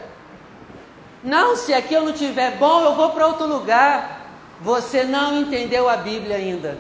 Não, 1.25 1.57
se 1.57 1.75
aqui 1.75 1.95
eu 1.95 2.05
não 2.05 2.13
tiver 2.13 2.53
bom, 2.59 2.85
eu 2.85 2.95
vou 2.95 3.11
para 3.11 3.27
outro 3.27 3.47
lugar. 3.47 4.21
Você 4.61 5.03
não 5.03 5.37
entendeu 5.37 5.89
a 5.89 5.97
Bíblia 5.97 6.37
ainda. 6.37 6.79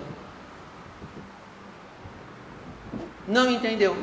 Não 3.27 3.51
entendeu. 3.51 3.97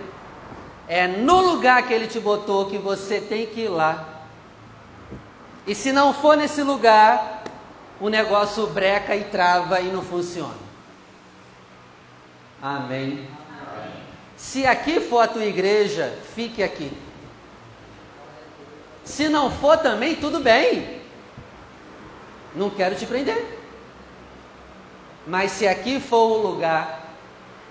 É 0.87 1.07
no 1.07 1.39
lugar 1.41 1.87
que 1.87 1.93
ele 1.93 2.07
te 2.07 2.19
botou 2.19 2.65
que 2.65 2.77
você 2.77 3.19
tem 3.19 3.45
que 3.45 3.61
ir 3.61 3.67
lá. 3.67 4.23
E 5.67 5.75
se 5.75 5.91
não 5.91 6.13
for 6.13 6.35
nesse 6.35 6.63
lugar, 6.63 7.43
o 7.99 8.09
negócio 8.09 8.65
breca 8.67 9.15
e 9.15 9.25
trava 9.25 9.79
e 9.81 9.85
não 9.85 10.01
funciona. 10.01 10.57
Amém. 12.61 13.27
Se 14.35 14.65
aqui 14.65 14.99
for 14.99 15.19
a 15.19 15.27
tua 15.27 15.45
igreja, 15.45 16.17
fique 16.33 16.63
aqui. 16.63 16.91
Se 19.03 19.27
não 19.27 19.51
for 19.51 19.77
também, 19.77 20.15
tudo 20.15 20.39
bem. 20.39 21.01
Não 22.55 22.69
quero 22.69 22.95
te 22.95 23.05
prender. 23.05 23.59
Mas 25.27 25.51
se 25.51 25.67
aqui 25.67 25.99
for 25.99 26.31
o 26.31 26.41
lugar, 26.41 26.98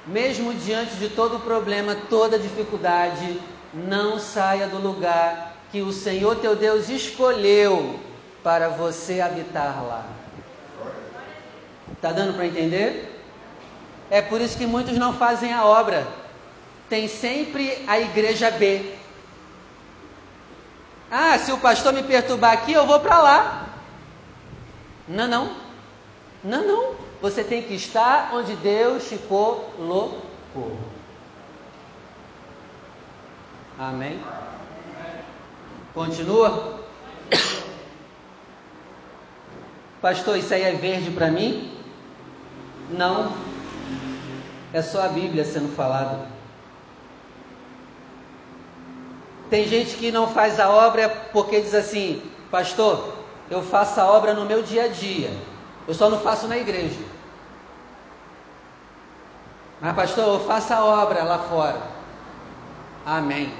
mesmo 0.09 0.55
diante 0.55 0.97
de 0.97 1.09
todo 1.11 1.38
problema, 1.40 1.94
toda 2.09 2.38
dificuldade, 2.38 3.40
não 3.75 4.18
saia 4.18 4.66
do 4.66 4.79
lugar 4.79 5.55
que 5.71 5.83
o 5.83 5.92
Senhor 5.92 6.37
teu 6.37 6.57
Deus 6.57 6.88
escolheu 6.88 8.01
para 8.42 8.68
você 8.68 9.21
habitar 9.21 9.85
lá. 9.85 10.07
Está 11.92 12.11
dando 12.11 12.35
para 12.35 12.47
entender? 12.47 13.23
É 14.11 14.23
por 14.23 14.40
isso 14.40 14.57
que 14.57 14.66
muitos 14.66 14.97
não 14.97 15.12
fazem 15.12 15.53
a 15.53 15.64
obra. 15.64 16.07
Tem 16.88 17.07
sempre 17.07 17.85
a 17.87 18.01
igreja 18.01 18.51
B. 18.51 18.94
Ah, 21.11 21.38
se 21.38 21.53
o 21.53 21.59
pastor 21.59 21.92
me 21.92 22.03
perturbar 22.03 22.53
aqui, 22.53 22.73
eu 22.73 22.87
vou 22.87 23.01
para 23.01 23.18
lá. 23.18 23.66
Não, 25.07 25.29
não. 25.29 25.53
Não, 26.42 26.66
não. 26.66 27.08
Você 27.21 27.43
tem 27.43 27.63
que 27.63 27.75
estar 27.75 28.31
onde 28.33 28.55
Deus 28.57 29.09
te 29.09 29.19
colocou. 29.19 30.79
Amém? 33.79 34.21
Continua? 35.95 36.79
Pastor, 40.01 40.37
isso 40.39 40.55
aí 40.55 40.63
é 40.63 40.73
verde 40.73 41.11
para 41.11 41.29
mim? 41.29 41.77
Não. 42.91 43.33
É 44.73 44.81
só 44.81 45.03
a 45.03 45.09
Bíblia 45.09 45.45
sendo 45.45 45.75
falada. 45.75 46.27
Tem 49.51 49.67
gente 49.67 49.97
que 49.97 50.13
não 50.13 50.29
faz 50.29 50.61
a 50.61 50.71
obra 50.71 51.09
porque 51.33 51.61
diz 51.61 51.75
assim: 51.75 52.23
Pastor, 52.51 53.15
eu 53.51 53.63
faço 53.63 54.01
a 54.01 54.07
obra 54.07 54.35
no 54.35 54.45
meu 54.45 54.63
dia 54.63 54.85
a 54.85 54.89
dia. 54.89 55.31
Eu 55.88 55.94
só 55.94 56.11
não 56.11 56.20
faço 56.20 56.46
na 56.46 56.59
igreja. 56.59 57.01
Mas, 59.81 59.96
pastor, 59.96 60.40
eu 60.40 60.46
faço 60.46 60.74
a 60.74 60.85
obra 60.85 61.22
lá 61.24 61.38
fora. 61.38 61.81
Amém. 63.07 63.55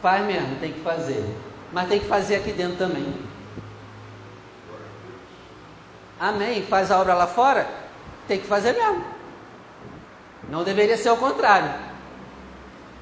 Faz 0.00 0.24
mesmo, 0.24 0.60
tem 0.60 0.72
que 0.72 0.80
fazer. 0.80 1.24
Mas 1.72 1.88
tem 1.88 1.98
que 1.98 2.06
fazer 2.06 2.36
aqui 2.36 2.52
dentro 2.52 2.76
também. 2.76 3.12
Amém. 6.20 6.62
Faz 6.66 6.92
a 6.92 7.00
obra 7.00 7.14
lá 7.14 7.26
fora? 7.26 7.68
Tem 8.28 8.38
que 8.38 8.46
fazer 8.46 8.74
mesmo. 8.74 9.04
Não 10.48 10.62
deveria 10.62 10.96
ser 10.96 11.10
o 11.10 11.16
contrário. 11.16 11.74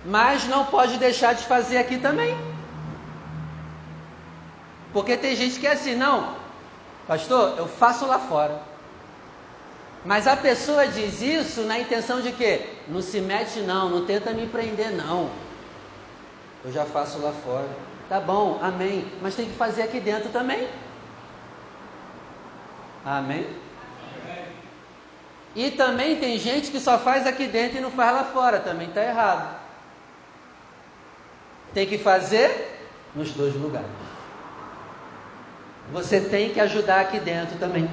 Mas 0.07 0.49
não 0.49 0.65
pode 0.65 0.97
deixar 0.97 1.35
de 1.35 1.45
fazer 1.45 1.77
aqui 1.77 1.99
também. 1.99 2.35
Porque 4.95 5.15
tem 5.15 5.37
gente 5.37 5.61
que 5.61 5.67
é 5.67 5.73
assim, 5.73 5.95
não, 5.95 6.38
pastor, 7.09 7.59
eu 7.59 7.67
faço 7.67 8.07
lá 8.07 8.19
fora. 8.19 8.61
Mas 10.05 10.27
a 10.29 10.37
pessoa 10.37 10.87
diz 10.87 11.21
isso 11.21 11.63
na 11.63 11.79
intenção 11.79 12.21
de 12.21 12.31
que 12.31 12.65
não 12.87 13.03
se 13.03 13.21
mete 13.21 13.61
não, 13.61 13.91
não 13.91 14.07
tenta 14.07 14.31
me 14.33 14.47
prender 14.47 14.93
não. 14.93 15.29
Eu 16.65 16.71
já 16.71 16.85
faço 16.85 17.19
lá 17.19 17.33
fora. 17.33 17.69
Tá 18.09 18.21
bom, 18.21 18.59
amém. 18.63 19.11
Mas 19.21 19.35
tem 19.35 19.47
que 19.47 19.57
fazer 19.57 19.83
aqui 19.83 19.99
dentro 20.01 20.31
também. 20.31 20.69
Amém? 23.05 23.47
E 25.57 25.71
também 25.73 26.17
tem 26.17 26.39
gente 26.39 26.71
que 26.71 26.79
só 26.79 26.99
faz 26.99 27.27
aqui 27.27 27.47
dentro 27.47 27.79
e 27.79 27.81
não 27.81 27.91
faz 27.91 28.13
lá 28.13 28.25
fora, 28.25 28.61
também 28.61 28.89
está 28.89 29.03
errado. 29.03 29.59
Tem 31.75 31.87
que 31.87 31.99
fazer 31.99 32.79
nos 33.15 33.33
dois 33.33 33.55
lugares. 33.55 34.08
Você 35.93 36.21
tem 36.21 36.51
que 36.51 36.61
ajudar 36.61 37.01
aqui 37.01 37.19
dentro 37.19 37.59
também. 37.59 37.89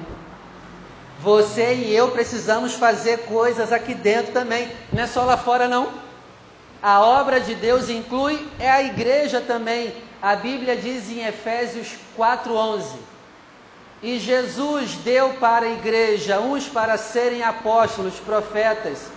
Você 1.20 1.74
e 1.74 1.94
eu 1.94 2.10
precisamos 2.10 2.74
fazer 2.74 3.20
coisas 3.20 3.72
aqui 3.72 3.94
dentro 3.94 4.32
também, 4.32 4.70
não 4.92 5.02
é 5.02 5.06
só 5.06 5.24
lá 5.24 5.36
fora 5.36 5.66
não. 5.66 5.88
A 6.82 7.00
obra 7.00 7.40
de 7.40 7.54
Deus 7.54 7.88
inclui 7.88 8.46
é 8.58 8.70
a 8.70 8.82
igreja 8.82 9.40
também. 9.40 9.94
A 10.20 10.36
Bíblia 10.36 10.76
diz 10.76 11.10
em 11.10 11.24
Efésios 11.24 11.88
4:11: 12.16 12.84
E 14.02 14.18
Jesus 14.18 14.96
deu 14.96 15.30
para 15.40 15.64
a 15.64 15.70
igreja 15.70 16.38
uns 16.38 16.68
para 16.68 16.98
serem 16.98 17.42
apóstolos, 17.42 18.14
profetas, 18.20 19.08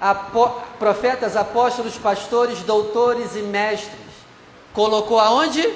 apó, 0.00 0.62
profetas, 0.78 1.36
apóstolos, 1.36 1.98
pastores, 1.98 2.60
doutores 2.60 3.34
e 3.34 3.42
mestres. 3.42 3.98
Colocou 4.72 5.18
aonde? 5.18 5.68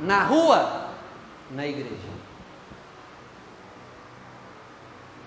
Na 0.00 0.24
rua, 0.24 0.81
na 1.52 1.66
igreja. 1.66 2.22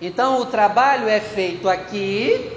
Então 0.01 0.41
o 0.41 0.45
trabalho 0.47 1.07
é 1.07 1.19
feito 1.19 1.69
aqui, 1.69 2.51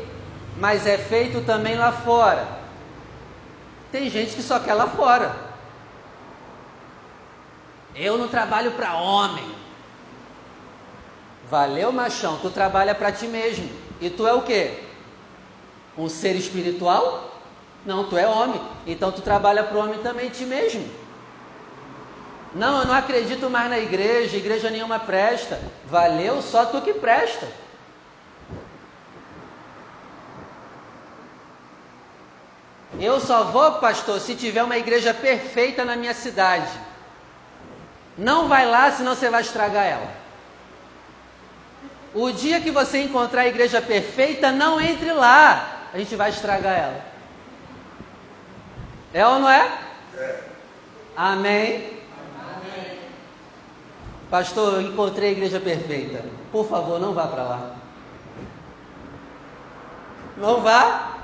mas 0.56 0.86
é 0.86 0.98
feito 0.98 1.40
também 1.42 1.76
lá 1.76 1.92
fora. 1.92 2.46
Tem 3.92 4.10
gente 4.10 4.34
que 4.34 4.42
só 4.42 4.58
quer 4.58 4.74
lá 4.74 4.88
fora. 4.88 5.34
Eu 7.94 8.18
não 8.18 8.28
trabalho 8.28 8.72
para 8.72 8.94
homem. 8.94 9.44
Valeu, 11.50 11.90
machão, 11.92 12.38
tu 12.38 12.50
trabalha 12.50 12.94
para 12.94 13.12
ti 13.12 13.26
mesmo. 13.26 13.68
E 14.00 14.10
tu 14.10 14.26
é 14.26 14.32
o 14.34 14.42
quê? 14.42 14.82
Um 15.96 16.08
ser 16.08 16.36
espiritual? 16.36 17.40
Não, 17.86 18.04
tu 18.04 18.16
é 18.16 18.26
homem. 18.26 18.60
Então 18.86 19.10
tu 19.10 19.22
trabalha 19.22 19.64
para 19.64 19.76
o 19.76 19.80
homem 19.80 20.00
também 20.00 20.28
ti 20.28 20.44
mesmo. 20.44 20.84
Não, 22.54 22.80
eu 22.80 22.86
não 22.86 22.94
acredito 22.94 23.50
mais 23.50 23.68
na 23.68 23.78
igreja, 23.78 24.36
igreja 24.36 24.70
nenhuma 24.70 24.98
presta. 24.98 25.60
Valeu, 25.86 26.40
só 26.40 26.64
tu 26.66 26.80
que 26.80 26.94
presta. 26.94 27.46
Eu 32.98 33.20
só 33.20 33.44
vou, 33.44 33.72
pastor, 33.72 34.18
se 34.18 34.34
tiver 34.34 34.62
uma 34.62 34.78
igreja 34.78 35.12
perfeita 35.12 35.84
na 35.84 35.94
minha 35.94 36.14
cidade. 36.14 36.70
Não 38.16 38.48
vai 38.48 38.66
lá, 38.66 38.90
senão 38.90 39.14
você 39.14 39.30
vai 39.30 39.42
estragar 39.42 39.84
ela. 39.84 40.10
O 42.14 42.32
dia 42.32 42.60
que 42.60 42.70
você 42.70 43.02
encontrar 43.02 43.42
a 43.42 43.48
igreja 43.48 43.80
perfeita, 43.82 44.50
não 44.50 44.80
entre 44.80 45.12
lá. 45.12 45.86
A 45.92 45.98
gente 45.98 46.16
vai 46.16 46.30
estragar 46.30 46.76
ela. 46.76 47.04
É 49.12 49.26
ou 49.26 49.38
não 49.38 49.48
é? 49.48 49.78
é. 50.16 50.40
Amém. 51.16 51.97
Pastor, 54.30 54.74
eu 54.74 54.82
encontrei 54.82 55.30
a 55.30 55.32
igreja 55.32 55.58
perfeita. 55.58 56.24
Por 56.52 56.66
favor, 56.68 57.00
não 57.00 57.14
vá 57.14 57.26
para 57.26 57.42
lá. 57.42 57.76
Não 60.36 60.60
vá. 60.60 61.16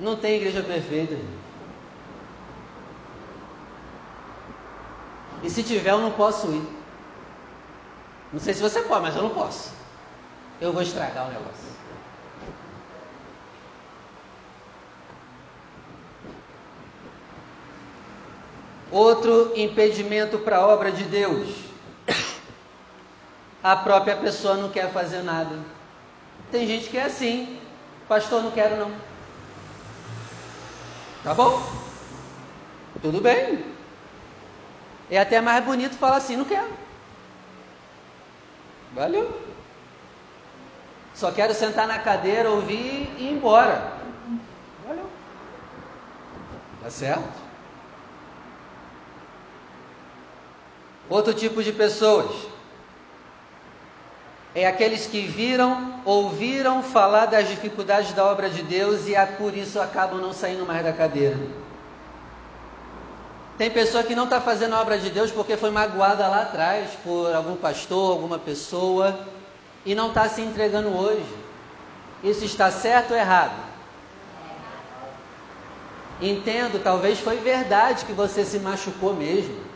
Não 0.00 0.16
tem 0.16 0.36
igreja 0.36 0.62
perfeita. 0.62 1.16
E 5.42 5.50
se 5.50 5.62
tiver, 5.62 5.90
eu 5.90 6.00
não 6.00 6.12
posso 6.12 6.48
ir. 6.48 6.66
Não 8.32 8.40
sei 8.40 8.54
se 8.54 8.62
você 8.62 8.80
pode, 8.82 9.02
mas 9.02 9.16
eu 9.16 9.22
não 9.22 9.30
posso. 9.30 9.72
Eu 10.60 10.72
vou 10.72 10.82
estragar 10.82 11.26
o 11.26 11.32
negócio. 11.32 11.72
Outro 18.92 19.52
impedimento 19.56 20.38
para 20.38 20.58
a 20.58 20.66
obra 20.66 20.92
de 20.92 21.04
Deus. 21.04 21.48
A 23.64 23.74
própria 23.74 24.16
pessoa 24.16 24.56
não 24.56 24.68
quer 24.68 24.92
fazer 24.92 25.22
nada. 25.22 25.56
Tem 26.50 26.66
gente 26.66 26.90
que 26.90 26.98
é 26.98 27.04
assim. 27.04 27.58
Pastor, 28.06 28.42
não 28.42 28.50
quero 28.50 28.76
não. 28.76 28.92
Tá 31.24 31.32
bom? 31.32 31.62
Tudo 33.00 33.20
bem. 33.20 33.64
É 35.10 35.18
até 35.18 35.40
mais 35.40 35.64
bonito 35.64 35.96
falar 35.96 36.16
assim, 36.16 36.36
não 36.36 36.44
quero. 36.44 36.70
Valeu. 38.94 39.40
Só 41.14 41.30
quero 41.32 41.54
sentar 41.54 41.86
na 41.86 41.98
cadeira, 41.98 42.50
ouvir 42.50 43.10
e 43.18 43.24
ir 43.24 43.32
embora. 43.32 43.92
Valeu. 44.86 45.08
Tá 46.82 46.90
certo? 46.90 47.41
Outro 51.12 51.34
tipo 51.34 51.62
de 51.62 51.72
pessoas 51.74 52.30
é 54.54 54.66
aqueles 54.66 55.04
que 55.06 55.20
viram, 55.20 56.00
ouviram 56.06 56.82
falar 56.82 57.26
das 57.26 57.50
dificuldades 57.50 58.14
da 58.14 58.24
obra 58.24 58.48
de 58.48 58.62
Deus 58.62 59.06
e 59.06 59.12
por 59.36 59.54
isso 59.54 59.78
acabam 59.78 60.18
não 60.22 60.32
saindo 60.32 60.64
mais 60.64 60.82
da 60.82 60.90
cadeira. 60.90 61.38
Tem 63.58 63.70
pessoa 63.70 64.02
que 64.02 64.14
não 64.14 64.24
está 64.24 64.40
fazendo 64.40 64.74
a 64.74 64.80
obra 64.80 64.96
de 64.96 65.10
Deus 65.10 65.30
porque 65.30 65.54
foi 65.54 65.68
magoada 65.68 66.26
lá 66.28 66.44
atrás 66.44 66.92
por 67.04 67.34
algum 67.34 67.56
pastor, 67.56 68.12
alguma 68.12 68.38
pessoa 68.38 69.20
e 69.84 69.94
não 69.94 70.08
está 70.08 70.30
se 70.30 70.40
entregando 70.40 70.96
hoje. 70.96 71.36
Isso 72.24 72.42
está 72.46 72.70
certo 72.70 73.10
ou 73.10 73.18
errado? 73.18 73.52
Entendo, 76.22 76.82
talvez 76.82 77.20
foi 77.20 77.36
verdade 77.36 78.06
que 78.06 78.14
você 78.14 78.46
se 78.46 78.58
machucou 78.58 79.12
mesmo. 79.12 79.71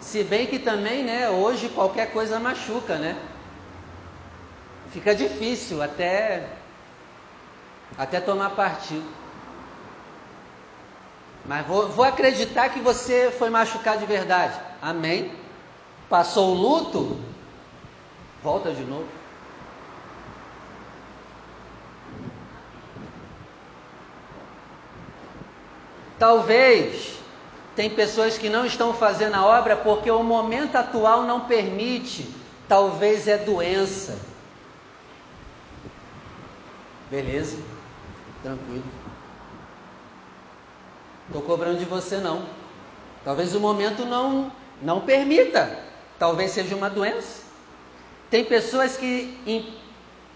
Se 0.00 0.24
bem 0.24 0.46
que 0.46 0.58
também, 0.58 1.04
né, 1.04 1.28
hoje 1.30 1.68
qualquer 1.68 2.12
coisa 2.12 2.40
machuca, 2.40 2.96
né? 2.96 3.16
Fica 4.92 5.14
difícil 5.14 5.82
até 5.82 6.48
até 7.96 8.20
tomar 8.20 8.50
partido. 8.50 9.04
Mas 11.46 11.66
vou, 11.66 11.88
vou 11.88 12.04
acreditar 12.04 12.70
que 12.70 12.80
você 12.80 13.30
foi 13.30 13.50
machucado 13.50 14.00
de 14.00 14.06
verdade. 14.06 14.58
Amém. 14.80 15.32
Passou 16.08 16.50
o 16.50 16.54
luto, 16.54 17.16
volta 18.42 18.72
de 18.72 18.82
novo. 18.82 19.06
Talvez 26.18 27.19
tem 27.80 27.88
pessoas 27.88 28.36
que 28.36 28.50
não 28.50 28.66
estão 28.66 28.92
fazendo 28.92 29.36
a 29.36 29.46
obra 29.46 29.74
porque 29.74 30.10
o 30.10 30.22
momento 30.22 30.76
atual 30.76 31.22
não 31.22 31.46
permite, 31.46 32.28
talvez 32.68 33.26
é 33.26 33.38
doença. 33.38 34.18
Beleza, 37.10 37.56
tranquilo. 38.42 38.84
Estou 41.26 41.40
cobrando 41.40 41.78
de 41.78 41.86
você 41.86 42.18
não. 42.18 42.44
Talvez 43.24 43.54
o 43.54 43.60
momento 43.60 44.04
não 44.04 44.52
não 44.82 45.00
permita. 45.00 45.82
Talvez 46.18 46.50
seja 46.50 46.76
uma 46.76 46.90
doença. 46.90 47.44
Tem 48.28 48.44
pessoas 48.44 48.98
que 48.98 49.72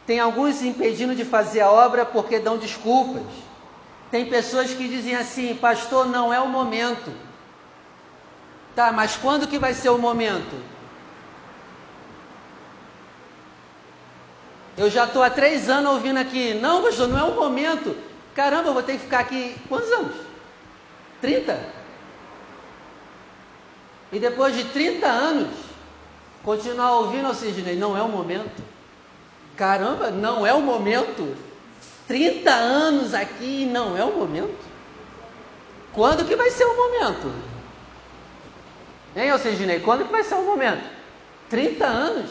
tem 0.07 0.19
alguns 0.19 0.63
impedindo 0.63 1.15
de 1.15 1.27
fazer 1.27 1.61
a 1.61 1.71
obra 1.71 2.07
porque 2.07 2.39
dão 2.39 2.57
desculpas. 2.57 3.23
Tem 4.11 4.25
pessoas 4.25 4.73
que 4.73 4.89
dizem 4.89 5.15
assim, 5.15 5.55
pastor, 5.55 6.07
não 6.07 6.33
é 6.33 6.41
o 6.41 6.49
momento. 6.49 7.24
Tá, 8.75 8.91
mas 8.91 9.17
quando 9.17 9.47
que 9.47 9.59
vai 9.59 9.73
ser 9.73 9.91
o 9.91 9.99
momento? 9.99 10.61
Eu 14.77 14.91
já 14.91 15.05
estou 15.05 15.23
há 15.23 15.31
três 15.31 15.69
anos 15.69 15.93
ouvindo 15.93 16.19
aqui, 16.19 16.55
não, 16.55 16.83
pastor, 16.83 17.09
não 17.09 17.19
é 17.19 17.23
o 17.23 17.35
momento. 17.37 17.97
Caramba, 18.35 18.69
eu 18.69 18.75
vou 18.75 18.83
ter 18.83 18.95
que 18.95 19.05
ficar 19.05 19.21
aqui 19.21 19.57
quantos 19.69 19.91
anos? 19.93 20.17
30? 21.21 21.59
E 24.11 24.19
depois 24.19 24.57
de 24.57 24.65
30 24.65 25.07
anos, 25.07 25.57
continuar 26.43 26.97
ouvindo, 26.97 27.29
ou 27.29 27.35
seja, 27.35 27.63
não 27.75 27.97
é 27.97 28.03
o 28.03 28.09
momento. 28.09 28.63
Caramba, 29.57 30.11
não 30.11 30.45
é 30.45 30.53
o 30.53 30.61
momento. 30.61 31.37
30 32.09 32.51
anos 32.51 33.15
aqui 33.15 33.63
e 33.63 33.67
não 33.67 33.97
é 33.97 34.05
o 34.05 34.13
momento. 34.13 34.65
Quando 35.93 36.27
que 36.27 36.35
vai 36.35 36.51
ser 36.51 36.65
o 36.65 36.77
momento? 36.77 37.54
Hein, 39.17 39.31
Alcidinei? 39.31 39.81
Quando 39.81 40.05
que 40.05 40.13
vai 40.13 40.25
ser 40.25 40.35
o 40.35 40.43
momento? 40.43 40.85
30 41.49 41.87
anos. 41.87 42.31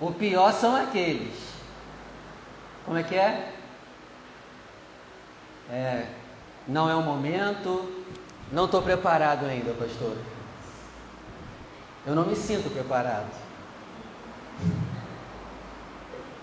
O 0.00 0.12
pior 0.12 0.52
são 0.52 0.76
aqueles. 0.76 1.34
Como 2.84 2.98
é 2.98 3.02
que 3.02 3.16
é? 3.16 3.52
É. 5.70 6.06
Não 6.68 6.88
é 6.88 6.94
o 6.94 7.02
momento. 7.02 8.04
Não 8.52 8.66
estou 8.66 8.82
preparado 8.82 9.46
ainda, 9.46 9.72
pastor. 9.72 10.16
Eu 12.06 12.14
não 12.14 12.26
me 12.26 12.36
sinto 12.36 12.70
preparado. 12.70 13.30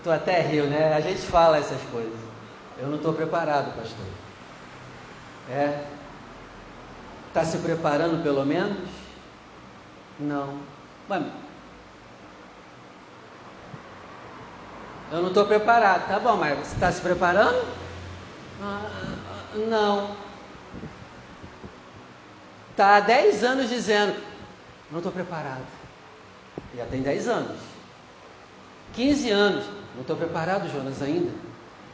Tu 0.02 0.10
até 0.10 0.40
riu, 0.40 0.66
né? 0.66 0.94
A 0.94 1.00
gente 1.00 1.20
fala 1.20 1.58
essas 1.58 1.80
coisas. 1.92 2.31
Eu 2.78 2.88
não 2.88 2.96
estou 2.96 3.12
preparado, 3.12 3.74
pastor. 3.76 4.06
É? 5.50 5.84
Está 7.28 7.44
se 7.44 7.58
preparando 7.58 8.22
pelo 8.22 8.44
menos? 8.44 8.88
Não. 10.18 10.58
Mas 11.08 11.24
eu 15.10 15.20
não 15.20 15.28
estou 15.28 15.46
preparado. 15.46 16.08
Tá 16.08 16.18
bom, 16.18 16.36
mas 16.36 16.58
você 16.58 16.74
está 16.74 16.90
se 16.90 17.00
preparando? 17.00 17.66
Ah, 18.62 18.88
não. 19.68 20.16
Está 22.70 22.96
há 22.96 23.00
10 23.00 23.44
anos 23.44 23.68
dizendo, 23.68 24.16
não 24.90 24.98
estou 24.98 25.12
preparado. 25.12 25.66
Já 26.74 26.86
tem 26.86 27.02
10 27.02 27.28
anos. 27.28 27.58
15 28.94 29.30
anos. 29.30 29.64
Não 29.94 30.00
estou 30.00 30.16
preparado, 30.16 30.70
Jonas, 30.72 31.02
ainda. 31.02 31.30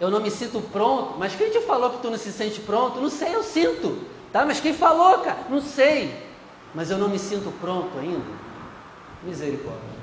Eu 0.00 0.10
não 0.10 0.20
me 0.20 0.30
sinto 0.30 0.60
pronto. 0.60 1.14
Mas 1.18 1.34
quem 1.34 1.50
te 1.50 1.60
falou 1.60 1.90
que 1.90 2.02
tu 2.02 2.10
não 2.10 2.18
se 2.18 2.32
sente 2.32 2.60
pronto? 2.60 3.00
Não 3.00 3.10
sei, 3.10 3.34
eu 3.34 3.42
sinto. 3.42 3.98
Tá? 4.32 4.44
Mas 4.44 4.60
quem 4.60 4.72
falou, 4.72 5.18
cara? 5.18 5.38
Não 5.48 5.60
sei. 5.60 6.14
Mas 6.74 6.90
eu 6.90 6.98
não 6.98 7.08
me 7.08 7.18
sinto 7.18 7.52
pronto 7.60 7.98
ainda. 7.98 8.38
Misericórdia. 9.22 9.98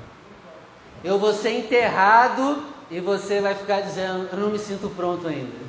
Eu 1.02 1.18
vou 1.18 1.32
ser 1.32 1.58
enterrado 1.58 2.62
e 2.90 3.00
você 3.00 3.40
vai 3.40 3.54
ficar 3.54 3.80
dizendo: 3.80 4.28
Eu 4.32 4.38
não 4.38 4.50
me 4.50 4.58
sinto 4.58 4.90
pronto 4.90 5.26
ainda. 5.26 5.66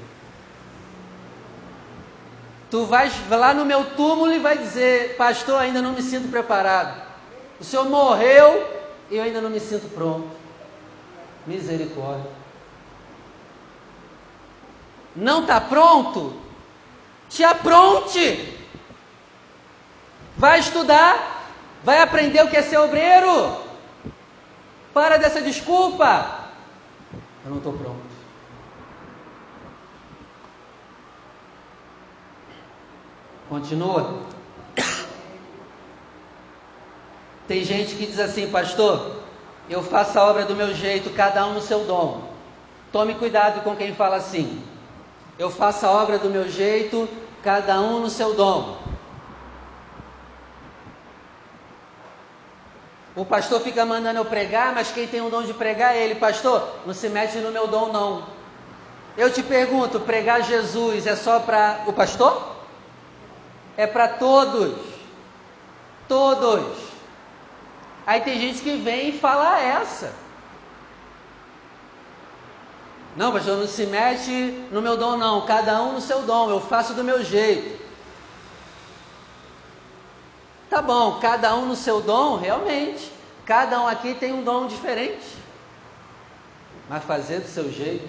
Tu 2.69 2.83
vais 2.85 3.13
lá 3.29 3.53
no 3.53 3.63
meu 3.63 3.85
túmulo 3.91 4.33
e 4.33 4.39
vai 4.39 4.57
dizer: 4.57 5.15
Pastor, 5.15 5.61
ainda 5.61 5.81
não 5.81 5.93
me 5.93 6.01
sinto 6.01 6.29
preparado. 6.29 7.01
O 7.59 7.63
senhor 7.63 7.87
morreu 7.87 8.67
e 9.09 9.17
eu 9.17 9.23
ainda 9.23 9.39
não 9.39 9.49
me 9.49 9.59
sinto 9.59 9.87
pronto. 9.93 10.27
Misericórdia. 11.45 12.46
Não 15.17 15.41
está 15.41 15.59
pronto? 15.59 16.39
Te 17.27 17.43
apronte. 17.43 18.55
Vai 20.37 20.59
estudar. 20.59 21.43
Vai 21.83 22.01
aprender 22.01 22.43
o 22.43 22.49
que 22.49 22.55
é 22.55 22.61
ser 22.61 22.77
obreiro. 22.77 23.57
Para 24.93 25.17
dessa 25.17 25.41
desculpa. 25.41 26.49
Eu 27.43 27.49
não 27.49 27.57
estou 27.57 27.73
pronto. 27.73 28.07
Continua. 33.49 34.21
Tem 37.47 37.63
gente 37.63 37.95
que 37.95 38.05
diz 38.05 38.19
assim, 38.19 38.51
pastor, 38.51 39.23
eu 39.69 39.81
faço 39.81 40.19
a 40.19 40.25
obra 40.25 40.45
do 40.45 40.55
meu 40.55 40.75
jeito, 40.75 41.09
cada 41.11 41.45
um 41.47 41.53
no 41.53 41.61
seu 41.61 41.85
dom. 41.85 42.29
Tome 42.91 43.15
cuidado 43.15 43.61
com 43.61 43.75
quem 43.75 43.95
fala 43.95 44.17
assim. 44.17 44.61
Eu 45.37 45.51
faço 45.51 45.85
a 45.85 45.91
obra 45.91 46.17
do 46.17 46.29
meu 46.29 46.49
jeito, 46.49 47.07
cada 47.43 47.79
um 47.79 47.99
no 47.99 48.09
seu 48.09 48.33
dom. 48.33 48.77
O 53.15 53.25
pastor 53.25 53.61
fica 53.61 53.85
mandando 53.85 54.19
eu 54.19 54.25
pregar, 54.25 54.73
mas 54.73 54.91
quem 54.91 55.07
tem 55.07 55.21
o 55.21 55.29
dom 55.29 55.43
de 55.43 55.53
pregar 55.53 55.95
é 55.95 56.03
ele. 56.03 56.15
Pastor, 56.15 56.67
não 56.85 56.93
se 56.93 57.09
mete 57.09 57.37
no 57.39 57.51
meu 57.51 57.67
dom, 57.67 57.91
não. 57.91 58.23
Eu 59.17 59.31
te 59.33 59.41
pergunto: 59.41 59.99
pregar 59.99 60.43
Jesus 60.43 61.07
é 61.07 61.15
só 61.15 61.39
para 61.39 61.83
o 61.87 61.93
pastor? 61.93 62.55
É 63.75 63.87
para 63.87 64.07
todos. 64.07 64.77
Todos. 66.07 66.77
Aí 68.05 68.21
tem 68.21 68.39
gente 68.39 68.61
que 68.61 68.77
vem 68.77 69.09
e 69.09 69.19
fala 69.19 69.59
essa. 69.59 70.13
Não, 73.17 73.31
pastor, 73.31 73.57
não 73.57 73.67
se 73.67 73.87
mete 73.87 74.63
no 74.71 74.79
meu 74.79 74.95
dom, 74.95 75.17
não. 75.17 75.43
Cada 75.43 75.81
um 75.81 75.93
no 75.93 76.01
seu 76.01 76.21
dom. 76.21 76.51
Eu 76.51 76.61
faço 76.61 76.93
do 76.93 77.03
meu 77.03 77.23
jeito. 77.23 77.83
Tá 80.69 80.83
bom, 80.83 81.19
cada 81.19 81.55
um 81.55 81.65
no 81.65 81.75
seu 81.75 81.99
dom, 81.99 82.37
realmente. 82.37 83.11
Cada 83.43 83.81
um 83.81 83.87
aqui 83.87 84.13
tem 84.13 84.31
um 84.31 84.43
dom 84.43 84.67
diferente. 84.67 85.35
Mas 86.87 87.03
fazer 87.05 87.39
do 87.39 87.47
seu 87.47 87.71
jeito. 87.71 88.07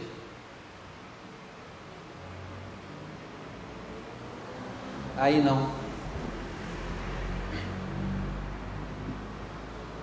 Aí 5.17 5.41
não. 5.41 5.73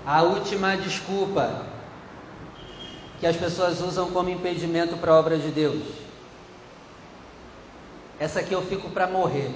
A 0.03 0.23
última 0.23 0.75
desculpa 0.75 1.74
que 3.25 3.29
as 3.29 3.37
pessoas 3.37 3.81
usam 3.81 4.11
como 4.11 4.29
impedimento 4.29 4.97
para 4.97 5.11
a 5.11 5.15
obra 5.19 5.35
de 5.35 5.47
Deus. 5.47 5.81
Essa 8.19 8.41
aqui 8.41 8.53
eu 8.53 8.61
fico 8.61 8.87
para 8.91 9.07
morrer. 9.07 9.49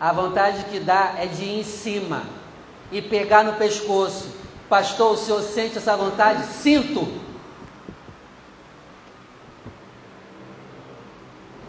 A 0.00 0.12
vontade 0.12 0.64
que 0.64 0.80
dá 0.80 1.14
é 1.16 1.26
de 1.26 1.44
ir 1.44 1.60
em 1.60 1.62
cima 1.62 2.24
e 2.90 3.00
pegar 3.00 3.44
no 3.44 3.52
pescoço. 3.52 4.30
Pastor, 4.68 5.12
o 5.12 5.16
senhor 5.16 5.40
sente 5.42 5.78
essa 5.78 5.96
vontade? 5.96 6.44
Sinto. 6.46 7.06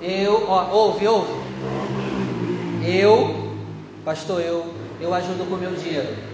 Eu, 0.02 0.50
ó, 0.50 0.68
ouve, 0.72 1.08
ouve. 1.08 1.32
Eu, 2.84 3.56
pastor, 4.04 4.42
eu, 4.42 4.74
eu 5.00 5.14
ajudo 5.14 5.48
com 5.48 5.54
o 5.54 5.60
meu 5.60 5.76
dinheiro. 5.76 6.31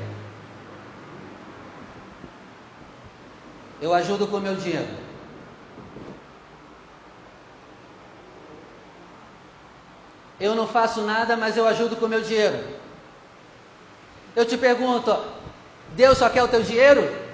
Eu 3.82 3.94
ajudo 3.94 4.28
com 4.28 4.38
o 4.38 4.42
meu 4.42 4.56
dinheiro. 4.56 4.88
Eu 10.40 10.56
não 10.56 10.68
faço 10.68 11.02
nada, 11.02 11.36
mas 11.36 11.58
eu 11.58 11.68
ajudo 11.68 11.96
com 11.96 12.08
meu 12.08 12.22
dinheiro. 12.22 12.63
Eu 14.36 14.46
te 14.46 14.56
pergunto, 14.58 15.16
Deus 15.96 16.18
só 16.18 16.30
quer 16.30 16.44
o 16.44 16.48
teu 16.48 16.62
dinheiro? 16.62 17.28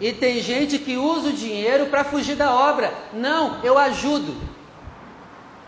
E 0.00 0.12
tem 0.12 0.42
gente 0.42 0.78
que 0.78 0.96
usa 0.96 1.28
o 1.28 1.32
dinheiro 1.32 1.86
para 1.86 2.04
fugir 2.04 2.34
da 2.34 2.52
obra. 2.52 2.92
Não, 3.12 3.64
eu 3.64 3.78
ajudo. 3.78 4.53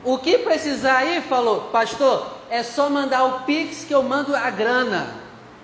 O 0.07 0.19
que 0.19 0.39
precisar 0.39 0.99
aí, 0.99 1.21
falou, 1.21 1.63
pastor, 1.63 2.25
é 2.49 2.63
só 2.63 2.89
mandar 2.89 3.25
o 3.25 3.41
Pix 3.41 3.83
que 3.83 3.93
eu 3.93 4.05
mando 4.05 4.37
a 4.37 4.49
grana. 4.51 5.13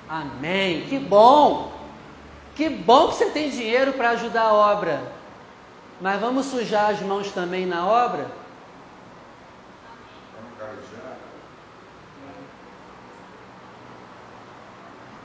Amém. 0.09 0.85
Que 0.89 0.99
bom. 0.99 1.73
Que 2.57 2.69
bom 2.69 3.07
que 3.07 3.15
você 3.15 3.27
tem 3.27 3.51
dinheiro 3.51 3.93
para 3.93 4.11
ajudar 4.11 4.43
a 4.43 4.53
obra. 4.53 5.01
Mas 6.01 6.21
vamos 6.21 6.47
sujar 6.47 6.91
as 6.91 7.01
mãos 7.01 7.31
também 7.31 7.67
na 7.67 7.87
obra? 7.87 8.27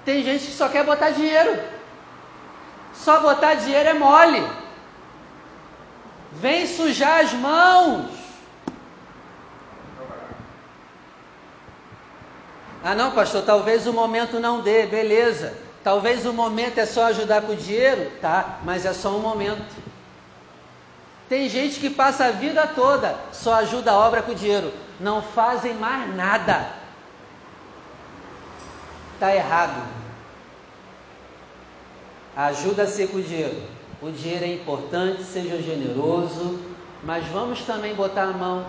Tem 0.06 0.24
gente 0.24 0.46
que 0.46 0.54
só 0.54 0.70
quer 0.70 0.86
botar 0.86 1.10
dinheiro. 1.10 1.60
Só 2.94 3.20
botar 3.22 3.56
dinheiro 3.56 3.90
é 3.90 3.94
mole. 3.96 4.48
Vem 6.34 6.68
sujar 6.68 7.22
as 7.22 7.34
mãos. 7.34 8.17
Ah, 12.88 12.96
não, 12.96 13.12
pastor, 13.12 13.42
talvez 13.42 13.86
o 13.86 13.92
momento 13.92 14.40
não 14.40 14.62
dê, 14.62 14.86
beleza. 14.86 15.54
Talvez 15.84 16.26
o 16.26 16.32
momento 16.32 16.78
é 16.78 16.86
só 16.86 17.08
ajudar 17.08 17.42
com 17.42 17.52
o 17.52 17.56
dinheiro, 17.58 18.10
tá, 18.22 18.60
mas 18.64 18.86
é 18.86 18.94
só 18.94 19.10
um 19.10 19.20
momento. 19.20 19.76
Tem 21.28 21.50
gente 21.50 21.82
que 21.82 21.90
passa 21.90 22.28
a 22.28 22.32
vida 22.32 22.66
toda, 22.66 23.14
só 23.34 23.56
ajuda 23.56 23.92
a 23.92 23.98
obra 23.98 24.22
com 24.22 24.32
o 24.32 24.36
dinheiro, 24.36 24.72
não 25.02 25.22
fazem 25.22 25.74
mais 25.74 26.16
nada. 26.16 26.66
Está 29.16 29.36
errado. 29.36 29.86
Ajuda-se 32.38 33.06
com 33.08 33.18
o 33.18 33.22
dinheiro. 33.22 33.64
O 34.02 34.10
dinheiro 34.12 34.46
é 34.46 34.54
importante, 34.54 35.26
seja 35.26 35.62
generoso, 35.62 36.58
mas 37.04 37.28
vamos 37.28 37.60
também 37.64 37.94
botar 37.94 38.24
a 38.24 38.32
mão 38.32 38.66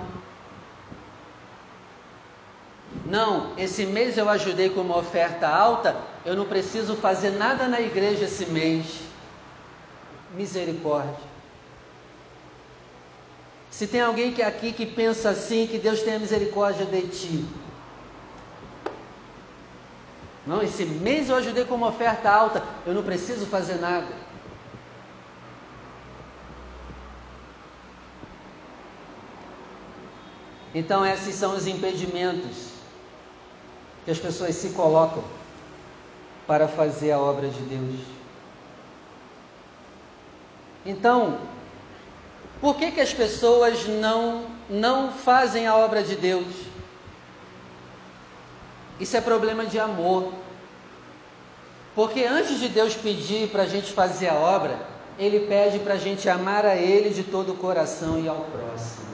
não, 3.04 3.52
esse 3.58 3.86
mês 3.86 4.16
eu 4.16 4.28
ajudei 4.28 4.70
com 4.70 4.80
uma 4.80 4.98
oferta 4.98 5.48
alta, 5.48 5.96
eu 6.24 6.36
não 6.36 6.46
preciso 6.46 6.96
fazer 6.96 7.30
nada 7.30 7.66
na 7.66 7.80
igreja 7.80 8.24
esse 8.24 8.46
mês. 8.46 9.00
Misericórdia. 10.34 11.28
Se 13.70 13.86
tem 13.86 14.00
alguém 14.00 14.32
que 14.32 14.42
aqui 14.42 14.72
que 14.72 14.84
pensa 14.84 15.30
assim, 15.30 15.66
que 15.66 15.78
Deus 15.78 16.02
tenha 16.02 16.18
misericórdia 16.18 16.84
de 16.84 17.02
ti. 17.08 17.44
Não, 20.46 20.62
esse 20.62 20.84
mês 20.84 21.28
eu 21.28 21.36
ajudei 21.36 21.64
com 21.64 21.74
uma 21.74 21.88
oferta 21.88 22.30
alta, 22.30 22.62
eu 22.86 22.94
não 22.94 23.02
preciso 23.02 23.46
fazer 23.46 23.76
nada. 23.76 24.28
Então, 30.74 31.04
esses 31.04 31.34
são 31.34 31.54
os 31.54 31.66
impedimentos 31.66 32.77
que 34.04 34.10
as 34.10 34.18
pessoas 34.18 34.54
se 34.54 34.70
colocam 34.70 35.22
para 36.46 36.66
fazer 36.66 37.12
a 37.12 37.18
obra 37.18 37.48
de 37.48 37.60
Deus. 37.60 38.00
Então, 40.84 41.38
por 42.60 42.76
que, 42.76 42.90
que 42.90 43.00
as 43.00 43.12
pessoas 43.12 43.86
não, 43.86 44.46
não 44.68 45.12
fazem 45.12 45.66
a 45.66 45.76
obra 45.76 46.02
de 46.02 46.16
Deus? 46.16 46.46
Isso 48.98 49.16
é 49.16 49.20
problema 49.20 49.66
de 49.66 49.78
amor. 49.78 50.32
Porque 51.94 52.24
antes 52.24 52.58
de 52.58 52.68
Deus 52.68 52.94
pedir 52.94 53.48
para 53.50 53.64
a 53.64 53.66
gente 53.66 53.92
fazer 53.92 54.28
a 54.28 54.34
obra, 54.34 54.78
Ele 55.18 55.46
pede 55.46 55.78
para 55.80 55.94
a 55.94 55.98
gente 55.98 56.28
amar 56.28 56.64
a 56.64 56.76
Ele 56.76 57.10
de 57.10 57.24
todo 57.24 57.52
o 57.52 57.56
coração 57.56 58.18
e 58.18 58.28
ao 58.28 58.36
próximo. 58.36 59.06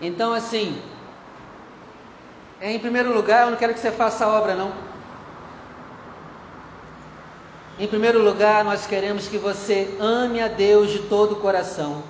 Então, 0.00 0.32
assim, 0.32 0.80
em 2.60 2.78
primeiro 2.78 3.12
lugar, 3.12 3.44
eu 3.44 3.50
não 3.50 3.56
quero 3.56 3.74
que 3.74 3.80
você 3.80 3.90
faça 3.90 4.24
a 4.24 4.28
obra, 4.28 4.54
não. 4.54 4.72
Em 7.78 7.86
primeiro 7.86 8.20
lugar, 8.20 8.64
nós 8.64 8.86
queremos 8.86 9.28
que 9.28 9.38
você 9.38 9.96
ame 10.00 10.42
a 10.42 10.48
Deus 10.48 10.90
de 10.90 10.98
todo 11.00 11.32
o 11.32 11.36
coração. 11.36 12.02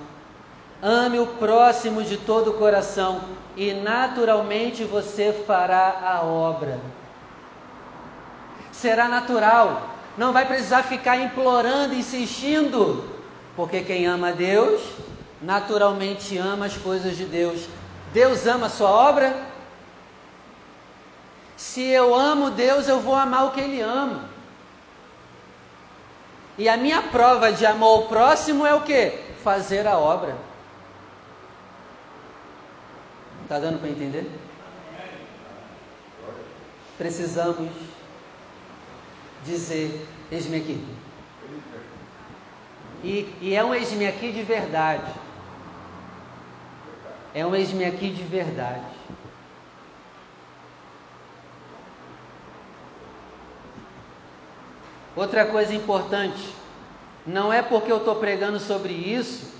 Ame 0.81 1.19
o 1.19 1.27
próximo 1.27 2.01
de 2.01 2.17
todo 2.17 2.51
o 2.51 2.53
coração 2.53 3.21
e 3.55 3.73
naturalmente 3.73 4.83
você 4.83 5.31
fará 5.45 5.99
a 6.01 6.25
obra. 6.25 6.79
Será 8.71 9.07
natural, 9.07 9.89
não 10.17 10.33
vai 10.33 10.45
precisar 10.45 10.83
ficar 10.83 11.17
implorando, 11.17 11.93
insistindo, 11.93 13.03
porque 13.55 13.81
quem 13.81 14.07
ama 14.07 14.31
Deus, 14.31 14.81
naturalmente 15.41 16.37
ama 16.37 16.65
as 16.65 16.77
coisas 16.77 17.15
de 17.15 17.25
Deus. 17.25 17.67
Deus 18.11 18.47
ama 18.47 18.67
a 18.67 18.69
sua 18.69 18.89
obra? 18.89 19.35
Se 21.59 21.81
eu 21.81 22.15
amo 22.15 22.51
Deus, 22.51 22.87
eu 22.87 23.01
vou 23.01 23.13
amar 23.13 23.47
o 23.47 23.51
que 23.51 23.59
Ele 23.59 23.81
ama. 23.81 24.29
E 26.57 26.69
a 26.69 26.77
minha 26.77 27.01
prova 27.01 27.51
de 27.51 27.65
amor 27.65 28.03
ao 28.03 28.07
próximo 28.07 28.65
é 28.65 28.73
o 28.73 28.81
que? 28.81 29.09
Fazer 29.43 29.85
a 29.85 29.97
obra. 29.97 30.37
Está 33.43 33.59
dando 33.59 33.77
para 33.77 33.89
entender? 33.89 34.31
Precisamos 36.97 37.69
dizer: 39.43 40.07
eis-me 40.31 40.57
aqui. 40.59 40.87
E, 43.03 43.35
e 43.41 43.53
é 43.53 43.61
um 43.65 43.75
eis-me 43.75 44.07
aqui 44.07 44.31
de 44.31 44.43
verdade. 44.43 45.11
É 47.33 47.45
um 47.45 47.53
eis-me 47.53 47.83
aqui 47.83 48.11
de 48.11 48.23
verdade. 48.23 48.85
Outra 55.19 55.45
coisa 55.45 55.75
importante, 55.75 56.55
não 57.27 57.51
é 57.51 57.61
porque 57.61 57.91
eu 57.91 57.97
estou 57.97 58.15
pregando 58.15 58.57
sobre 58.57 58.93
isso, 58.93 59.51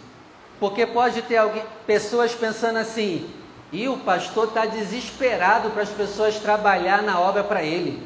porque 0.57 0.85
pode 0.85 1.21
ter 1.23 1.35
alguém, 1.35 1.65
pessoas 1.85 2.33
pensando 2.33 2.77
assim, 2.77 3.29
e 3.69 3.85
o 3.89 3.97
pastor 3.97 4.47
está 4.47 4.65
desesperado 4.65 5.69
para 5.71 5.81
as 5.81 5.89
pessoas 5.89 6.39
trabalhar 6.39 7.03
na 7.03 7.19
obra 7.19 7.43
para 7.43 7.61
ele. 7.61 8.01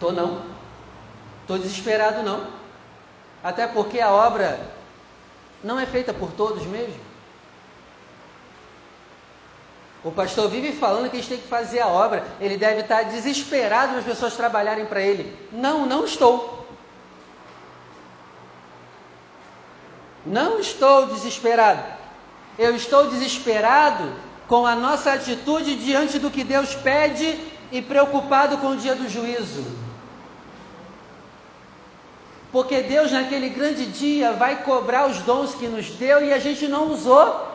Tô 0.00 0.10
não. 0.10 0.40
Tô 1.46 1.58
desesperado 1.58 2.22
não. 2.22 2.46
Até 3.44 3.66
porque 3.66 4.00
a 4.00 4.10
obra 4.10 4.58
não 5.62 5.78
é 5.78 5.84
feita 5.84 6.14
por 6.14 6.32
todos 6.32 6.64
mesmo. 6.64 7.11
O 10.04 10.10
pastor 10.10 10.48
vive 10.48 10.72
falando 10.72 11.08
que 11.08 11.16
a 11.16 11.20
gente 11.20 11.28
tem 11.28 11.38
que 11.38 11.46
fazer 11.46 11.80
a 11.80 11.86
obra, 11.86 12.24
ele 12.40 12.56
deve 12.56 12.80
estar 12.80 13.04
desesperado 13.04 13.96
as 13.96 14.04
pessoas 14.04 14.34
trabalharem 14.34 14.84
para 14.84 15.00
ele. 15.00 15.36
Não, 15.52 15.86
não 15.86 16.04
estou. 16.04 16.66
Não 20.26 20.58
estou 20.58 21.06
desesperado. 21.06 21.82
Eu 22.58 22.74
estou 22.74 23.08
desesperado 23.08 24.12
com 24.48 24.66
a 24.66 24.74
nossa 24.74 25.12
atitude 25.12 25.76
diante 25.76 26.18
do 26.18 26.30
que 26.30 26.42
Deus 26.42 26.74
pede 26.74 27.38
e 27.70 27.80
preocupado 27.80 28.58
com 28.58 28.68
o 28.70 28.76
dia 28.76 28.94
do 28.94 29.08
juízo. 29.08 29.64
Porque 32.50 32.82
Deus, 32.82 33.10
naquele 33.10 33.48
grande 33.48 33.86
dia, 33.86 34.32
vai 34.32 34.62
cobrar 34.62 35.08
os 35.08 35.18
dons 35.20 35.54
que 35.54 35.66
nos 35.66 35.88
deu 35.90 36.22
e 36.22 36.32
a 36.32 36.38
gente 36.38 36.68
não 36.68 36.92
usou. 36.92 37.51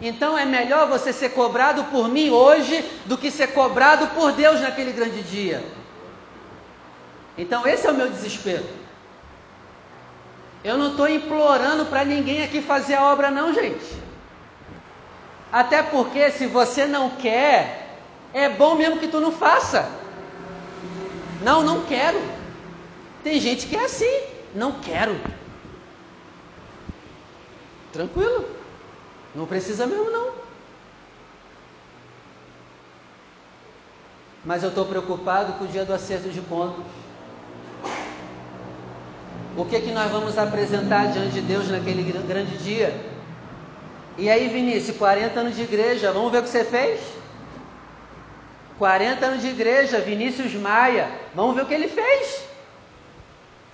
Então 0.00 0.36
é 0.36 0.44
melhor 0.44 0.88
você 0.88 1.12
ser 1.12 1.30
cobrado 1.30 1.84
por 1.84 2.08
mim 2.08 2.30
hoje 2.30 2.84
do 3.06 3.16
que 3.16 3.30
ser 3.30 3.48
cobrado 3.48 4.08
por 4.08 4.32
Deus 4.32 4.60
naquele 4.60 4.92
grande 4.92 5.22
dia. 5.22 5.64
Então 7.38 7.66
esse 7.66 7.86
é 7.86 7.90
o 7.90 7.94
meu 7.94 8.10
desespero. 8.10 8.64
Eu 10.62 10.78
não 10.78 10.92
estou 10.92 11.08
implorando 11.08 11.86
para 11.86 12.04
ninguém 12.04 12.42
aqui 12.42 12.62
fazer 12.62 12.94
a 12.94 13.12
obra, 13.12 13.30
não, 13.30 13.52
gente. 13.52 14.02
Até 15.52 15.82
porque 15.82 16.30
se 16.30 16.46
você 16.46 16.86
não 16.86 17.10
quer, 17.10 17.98
é 18.32 18.48
bom 18.48 18.74
mesmo 18.74 18.98
que 18.98 19.08
tu 19.08 19.20
não 19.20 19.30
faça. 19.30 19.88
Não, 21.42 21.62
não 21.62 21.84
quero. 21.84 22.20
Tem 23.22 23.38
gente 23.38 23.66
que 23.66 23.76
é 23.76 23.84
assim, 23.84 24.22
não 24.54 24.72
quero. 24.80 25.20
Tranquilo. 27.92 28.53
Não 29.34 29.46
precisa 29.46 29.86
mesmo, 29.86 30.10
não. 30.10 30.32
Mas 34.44 34.62
eu 34.62 34.68
estou 34.68 34.84
preocupado 34.84 35.54
com 35.54 35.64
o 35.64 35.68
dia 35.68 35.84
do 35.84 35.92
acerto 35.94 36.28
de 36.28 36.40
contas. 36.42 36.84
O 39.56 39.64
que, 39.64 39.80
que 39.80 39.92
nós 39.92 40.10
vamos 40.10 40.36
apresentar 40.36 41.12
diante 41.12 41.30
de 41.30 41.40
Deus 41.40 41.68
naquele 41.68 42.02
grande 42.26 42.58
dia? 42.58 42.94
E 44.18 44.28
aí, 44.28 44.48
Vinícius, 44.48 44.96
40 44.96 45.40
anos 45.40 45.56
de 45.56 45.62
igreja, 45.62 46.12
vamos 46.12 46.30
ver 46.30 46.38
o 46.38 46.42
que 46.42 46.48
você 46.48 46.64
fez? 46.64 47.00
40 48.78 49.26
anos 49.26 49.42
de 49.42 49.48
igreja, 49.48 50.00
Vinícius 50.00 50.52
Maia, 50.54 51.08
vamos 51.34 51.54
ver 51.54 51.62
o 51.62 51.66
que 51.66 51.74
ele 51.74 51.88
fez? 51.88 52.44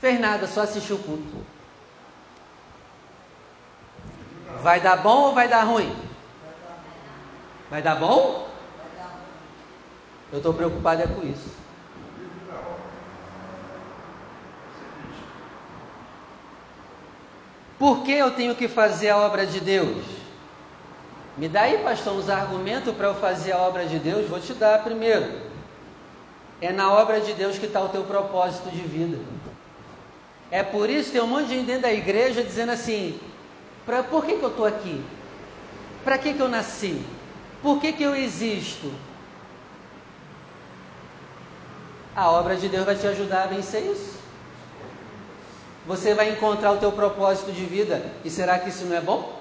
Fez 0.00 0.20
nada, 0.20 0.46
só 0.46 0.62
assistiu 0.62 0.96
o 0.96 0.98
culto. 0.98 1.49
Vai 4.62 4.80
dar 4.80 4.96
bom 4.96 5.26
ou 5.26 5.34
vai 5.34 5.48
dar 5.48 5.62
ruim? 5.62 5.94
Vai 7.70 7.80
dar 7.80 7.96
bom? 7.96 8.48
Eu 10.32 10.38
estou 10.38 10.54
preocupado 10.54 11.02
é 11.02 11.06
com 11.06 11.22
isso. 11.26 11.60
Por 17.78 18.02
que 18.02 18.12
eu 18.12 18.30
tenho 18.32 18.54
que 18.54 18.68
fazer 18.68 19.08
a 19.08 19.16
obra 19.16 19.46
de 19.46 19.58
Deus? 19.58 20.04
Me 21.36 21.48
dá 21.48 21.62
aí, 21.62 21.78
pastor, 21.78 22.12
uns 22.12 22.28
argumentos 22.28 22.94
para 22.94 23.06
eu 23.06 23.14
fazer 23.14 23.52
a 23.52 23.58
obra 23.58 23.86
de 23.86 23.98
Deus? 23.98 24.28
Vou 24.28 24.38
te 24.38 24.52
dar 24.52 24.84
primeiro. 24.84 25.48
É 26.60 26.70
na 26.70 26.92
obra 26.92 27.20
de 27.20 27.32
Deus 27.32 27.58
que 27.58 27.64
está 27.64 27.80
o 27.80 27.88
teu 27.88 28.04
propósito 28.04 28.68
de 28.70 28.82
vida. 28.82 29.18
É 30.50 30.62
por 30.62 30.90
isso 30.90 31.06
que 31.06 31.12
tem 31.12 31.22
um 31.22 31.26
monte 31.26 31.46
de 31.46 31.54
gente 31.54 31.66
dentro 31.66 31.82
da 31.82 31.92
igreja 31.92 32.42
dizendo 32.42 32.72
assim: 32.72 33.18
Por 34.02 34.24
que, 34.24 34.36
que 34.36 34.42
eu 34.42 34.50
estou 34.50 34.66
aqui? 34.66 35.04
Para 36.04 36.18
que, 36.18 36.32
que 36.34 36.40
eu 36.40 36.48
nasci? 36.48 37.04
Por 37.62 37.80
que, 37.80 37.92
que 37.92 38.02
eu 38.02 38.14
existo? 38.14 38.92
A 42.16 42.30
obra 42.30 42.56
de 42.56 42.68
Deus 42.68 42.84
vai 42.84 42.96
te 42.96 43.06
ajudar 43.06 43.44
a 43.44 43.46
vencer 43.46 43.84
isso. 43.84 44.18
Você 45.86 46.14
vai 46.14 46.30
encontrar 46.30 46.72
o 46.72 46.78
teu 46.78 46.92
propósito 46.92 47.52
de 47.52 47.64
vida. 47.64 48.12
E 48.24 48.30
será 48.30 48.58
que 48.58 48.68
isso 48.68 48.84
não 48.84 48.96
é 48.96 49.00
bom? 49.00 49.40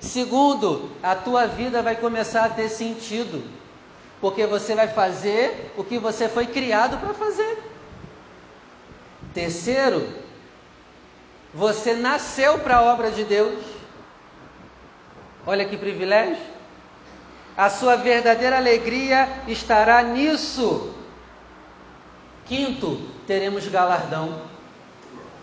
Segundo, 0.00 0.90
a 1.02 1.14
tua 1.14 1.46
vida 1.46 1.82
vai 1.82 1.96
começar 1.96 2.44
a 2.44 2.50
ter 2.50 2.68
sentido. 2.68 3.42
Porque 4.20 4.46
você 4.46 4.74
vai 4.74 4.88
fazer 4.88 5.72
o 5.76 5.84
que 5.84 5.98
você 5.98 6.28
foi 6.28 6.46
criado 6.46 6.98
para 6.98 7.14
fazer. 7.14 7.58
Terceiro, 9.32 10.23
você 11.54 11.94
nasceu 11.94 12.58
para 12.58 12.78
a 12.78 12.82
obra 12.82 13.10
de 13.12 13.22
Deus. 13.22 13.64
Olha 15.46 15.64
que 15.64 15.76
privilégio. 15.76 16.42
A 17.56 17.70
sua 17.70 17.94
verdadeira 17.94 18.56
alegria 18.56 19.28
estará 19.46 20.02
nisso. 20.02 20.92
Quinto, 22.44 23.00
teremos 23.26 23.66
galardão. 23.68 24.42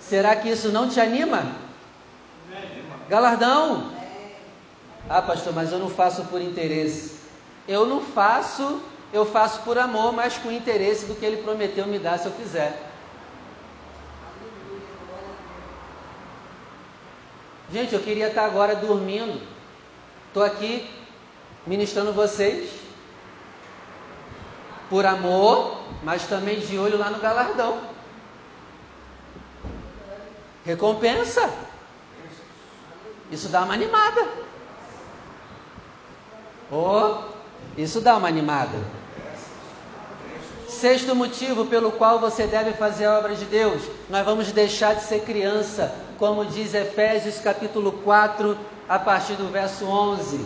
Será 0.01 0.35
que 0.35 0.49
isso 0.49 0.69
não 0.69 0.89
te 0.89 0.99
anima? 0.99 1.55
Galardão. 3.07 3.91
Ah, 5.09 5.21
pastor, 5.21 5.53
mas 5.53 5.71
eu 5.71 5.79
não 5.79 5.89
faço 5.89 6.25
por 6.25 6.41
interesse. 6.41 7.15
Eu 7.67 7.85
não 7.85 8.01
faço, 8.01 8.81
eu 9.13 9.25
faço 9.25 9.61
por 9.61 9.77
amor, 9.77 10.11
mas 10.11 10.37
com 10.37 10.51
interesse 10.51 11.05
do 11.05 11.15
que 11.15 11.25
ele 11.25 11.41
prometeu 11.41 11.87
me 11.87 11.97
dar 11.97 12.19
se 12.19 12.25
eu 12.25 12.31
fizer. 12.33 12.90
Gente, 17.71 17.93
eu 17.95 18.01
queria 18.01 18.27
estar 18.27 18.45
agora 18.45 18.75
dormindo 18.75 19.41
Estou 20.31 20.43
aqui 20.43 20.89
ministrando 21.67 22.13
vocês 22.13 22.71
por 24.89 25.05
amor, 25.05 25.77
mas 26.03 26.25
também 26.25 26.61
de 26.61 26.79
olho 26.79 26.97
lá 26.97 27.09
no 27.09 27.19
galardão. 27.19 27.81
Recompensa. 30.63 31.53
Isso 33.29 33.49
dá 33.49 33.63
uma 33.63 33.73
animada. 33.73 34.25
Oh, 36.71 37.23
isso 37.77 37.99
dá 37.99 38.15
uma 38.15 38.29
animada. 38.29 38.79
Sexto 40.81 41.15
motivo 41.15 41.65
pelo 41.65 41.91
qual 41.91 42.19
você 42.19 42.47
deve 42.47 42.73
fazer 42.73 43.05
a 43.05 43.19
obra 43.19 43.35
de 43.35 43.45
Deus, 43.45 43.83
nós 44.09 44.25
vamos 44.25 44.51
deixar 44.51 44.95
de 44.95 45.03
ser 45.03 45.19
criança, 45.19 45.93
como 46.17 46.43
diz 46.43 46.73
Efésios 46.73 47.37
capítulo 47.37 47.91
4, 48.03 48.57
a 48.89 48.97
partir 48.97 49.35
do 49.35 49.51
verso 49.51 49.85
11. 49.85 50.43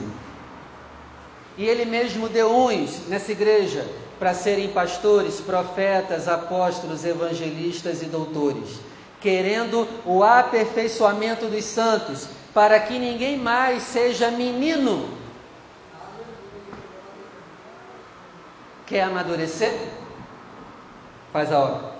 E 1.58 1.64
ele 1.64 1.86
mesmo 1.86 2.28
deu 2.28 2.54
uns 2.54 3.08
nessa 3.08 3.32
igreja 3.32 3.88
para 4.20 4.34
serem 4.34 4.68
pastores, 4.68 5.40
profetas, 5.40 6.28
apóstolos, 6.28 7.06
evangelistas 7.06 8.02
e 8.02 8.06
doutores, 8.08 8.82
querendo 9.22 9.88
o 10.06 10.22
aperfeiçoamento 10.22 11.46
dos 11.46 11.64
santos, 11.64 12.28
para 12.54 12.78
que 12.78 13.00
ninguém 13.00 13.38
mais 13.38 13.84
seja 13.84 14.30
menino. 14.32 15.08
Quer 18.86 19.04
amadurecer? 19.04 20.04
Faz 21.36 21.52
a 21.52 21.60
obra. 21.60 21.92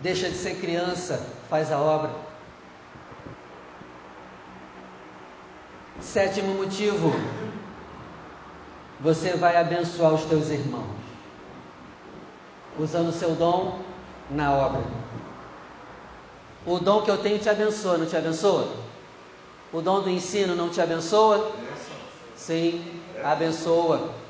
Deixa 0.00 0.30
de 0.30 0.36
ser 0.36 0.54
criança, 0.54 1.26
faz 1.50 1.70
a 1.70 1.78
obra. 1.78 2.10
Sétimo 6.00 6.54
motivo, 6.54 7.12
você 8.98 9.34
vai 9.34 9.58
abençoar 9.58 10.14
os 10.14 10.24
teus 10.24 10.48
irmãos, 10.48 10.88
usando 12.78 13.10
o 13.10 13.12
seu 13.12 13.34
dom 13.34 13.78
na 14.30 14.50
obra. 14.52 14.82
O 16.64 16.78
dom 16.78 17.02
que 17.02 17.10
eu 17.10 17.18
tenho 17.18 17.38
te 17.38 17.50
abençoa, 17.50 17.98
não 17.98 18.06
te 18.06 18.16
abençoa? 18.16 18.72
O 19.70 19.82
dom 19.82 20.00
do 20.00 20.08
ensino 20.08 20.56
não 20.56 20.70
te 20.70 20.80
abençoa? 20.80 21.52
Sim, 22.34 23.02
abençoa. 23.22 24.21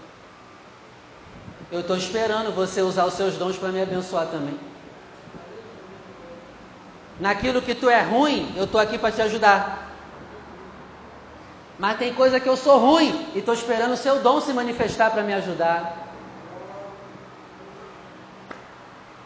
Eu 1.73 1.81
estou 1.81 1.97
esperando 1.97 2.55
você 2.55 2.83
usar 2.83 3.07
os 3.07 3.14
seus 3.14 3.39
dons 3.39 3.57
para 3.57 3.70
me 3.70 3.81
abençoar 3.81 4.27
também. 4.27 4.61
Naquilo 7.18 7.62
que 7.62 7.75
tu 7.75 7.89
é 7.89 8.03
ruim, 8.03 8.53
eu 8.55 8.64
estou 8.64 8.79
aqui 8.79 8.99
para 8.99 9.11
te 9.11 9.23
ajudar. 9.23 9.91
Mas 11.79 11.97
tem 11.97 12.12
coisa 12.12 12.39
que 12.39 12.47
eu 12.47 12.59
sou 12.59 12.79
ruim 12.79 13.27
e 13.35 13.39
estou 13.39 13.55
esperando 13.55 13.93
o 13.93 13.97
seu 13.97 14.20
dom 14.20 14.39
se 14.39 14.53
manifestar 14.53 15.11
para 15.12 15.23
me 15.23 15.33
ajudar. 15.33 15.97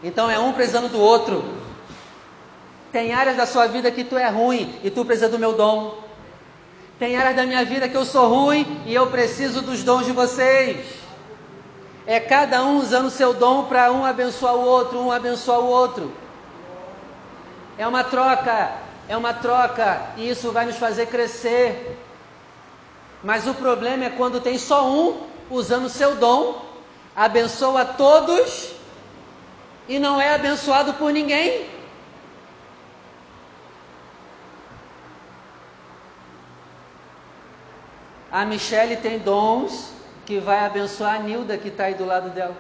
Então 0.01 0.31
é 0.31 0.39
um 0.39 0.53
precisando 0.53 0.89
do 0.89 1.01
outro. 1.01 1.45
Tem 2.93 3.13
áreas 3.13 3.37
da 3.37 3.45
sua 3.45 3.67
vida 3.67 3.91
que 3.91 4.05
tu 4.05 4.17
é 4.17 4.29
ruim 4.29 4.73
e 4.85 4.91
tu 4.91 5.05
precisa 5.05 5.29
do 5.29 5.37
meu 5.39 5.55
dom. 5.55 5.99
Tem 6.97 7.17
áreas 7.17 7.35
da 7.35 7.45
minha 7.45 7.65
vida 7.65 7.89
que 7.89 7.97
eu 7.97 8.05
sou 8.05 8.29
ruim 8.29 8.83
e 8.87 8.95
eu 8.95 9.09
preciso 9.09 9.63
dos 9.63 9.83
dons 9.83 10.07
de 10.07 10.13
vocês. 10.13 11.06
É 12.07 12.21
cada 12.21 12.65
um 12.65 12.79
usando 12.79 13.11
seu 13.11 13.35
dom 13.35 13.65
para 13.65 13.91
um 13.91 14.05
abençoar 14.05 14.55
o 14.55 14.65
outro, 14.65 15.01
um 15.01 15.11
abençoar 15.11 15.59
o 15.59 15.67
outro. 15.67 16.13
É 17.77 17.87
uma 17.87 18.05
troca, 18.05 18.71
é 19.09 19.17
uma 19.17 19.35
troca, 19.35 20.03
e 20.17 20.31
isso 20.31 20.53
vai 20.53 20.67
nos 20.67 20.77
fazer 20.77 21.07
crescer. 21.07 21.99
Mas 23.25 23.49
o 23.49 23.55
problema 23.55 24.05
é 24.05 24.11
quando 24.11 24.41
tem 24.41 24.57
só 24.57 24.89
um 24.89 25.27
usando 25.51 25.89
seu 25.89 26.15
dom, 26.15 26.65
abençoa 27.15 27.85
todos 27.85 28.73
e 29.89 29.99
não 29.99 30.21
é 30.21 30.33
abençoado 30.33 30.95
por 30.95 31.13
ninguém. 31.13 31.69
A 38.31 38.45
Michelle 38.45 38.97
tem 38.97 39.19
dons 39.19 39.96
que 40.27 40.41
vai 40.41 40.65
abençoar 40.65 41.15
a 41.15 41.19
Nilda 41.19 41.57
que 41.57 41.69
está 41.69 41.85
aí 41.85 41.95
do 41.95 42.05
lado 42.05 42.31
dela. 42.31 42.57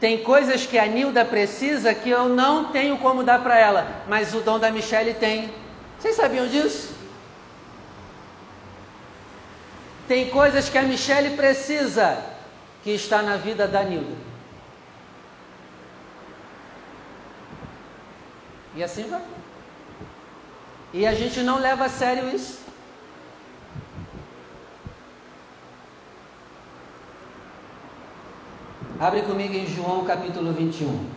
Tem 0.00 0.24
coisas 0.24 0.66
que 0.66 0.78
a 0.78 0.86
Nilda 0.86 1.24
precisa 1.24 1.94
que 1.94 2.08
eu 2.08 2.28
não 2.28 2.72
tenho 2.72 2.98
como 2.98 3.22
dar 3.22 3.42
para 3.42 3.58
ela, 3.58 3.86
mas 4.08 4.34
o 4.34 4.40
dom 4.40 4.58
da 4.58 4.70
Michelle 4.70 5.14
tem. 5.14 5.52
Vocês 5.98 6.16
sabiam 6.16 6.46
disso? 6.48 6.96
Tem 10.08 10.30
coisas 10.30 10.68
que 10.68 10.78
a 10.78 10.82
Michelle 10.82 11.36
precisa 11.36 12.18
que 12.82 12.90
está 12.90 13.20
na 13.22 13.36
vida 13.36 13.68
da 13.68 13.82
Nilda. 13.82 14.16
E 18.74 18.82
assim 18.82 19.08
vai. 19.08 19.22
E 20.94 21.06
a 21.06 21.14
gente 21.14 21.40
não 21.40 21.58
leva 21.58 21.84
a 21.84 21.88
sério 21.88 22.34
isso. 22.34 22.67
Abre 29.00 29.22
comigo 29.22 29.54
em 29.54 29.66
João 29.66 30.04
capítulo 30.04 30.52
21. 30.52 31.08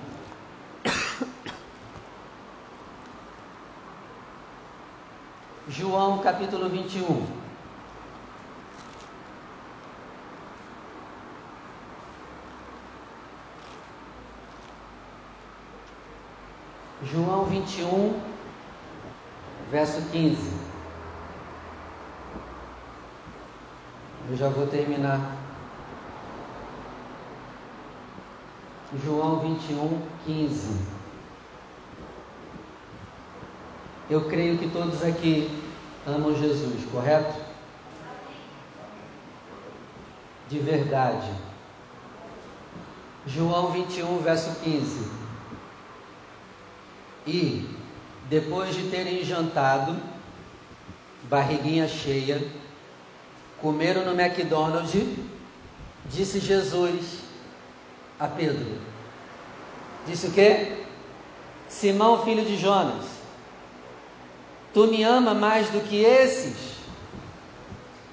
João 5.68 6.20
capítulo 6.20 6.70
21. 6.70 7.42
João 17.04 17.46
21, 17.46 18.22
verso 19.72 20.02
15. 20.12 20.38
Eu 24.30 24.38
já 24.38 24.50
vou 24.50 24.68
terminar 24.68 25.51
João 29.00 29.39
21, 29.39 30.02
15. 30.26 30.78
Eu 34.10 34.28
creio 34.28 34.58
que 34.58 34.70
todos 34.70 35.02
aqui 35.02 35.50
amam 36.06 36.36
Jesus, 36.36 36.84
correto? 36.92 37.34
De 40.50 40.60
verdade. 40.60 41.32
João 43.26 43.72
21, 43.72 44.18
verso 44.18 44.60
15. 44.60 45.10
E, 47.26 47.70
depois 48.30 48.76
de 48.76 48.89
terem 48.89 49.24
jantado, 49.24 49.96
barriguinha 51.30 51.88
cheia, 51.88 52.46
comeram 53.62 54.04
no 54.04 54.20
McDonald's, 54.20 55.18
disse 56.10 56.42
Jesus 56.42 57.31
a 58.22 58.28
Pedro. 58.28 58.78
Disse 60.06 60.28
o 60.28 60.32
quê? 60.32 60.84
Simão, 61.68 62.24
filho 62.24 62.46
de 62.46 62.56
Jonas, 62.56 63.06
tu 64.74 64.86
me 64.86 65.02
ama 65.04 65.34
mais 65.34 65.70
do 65.70 65.82
que 65.82 66.04
esses? 66.04 66.76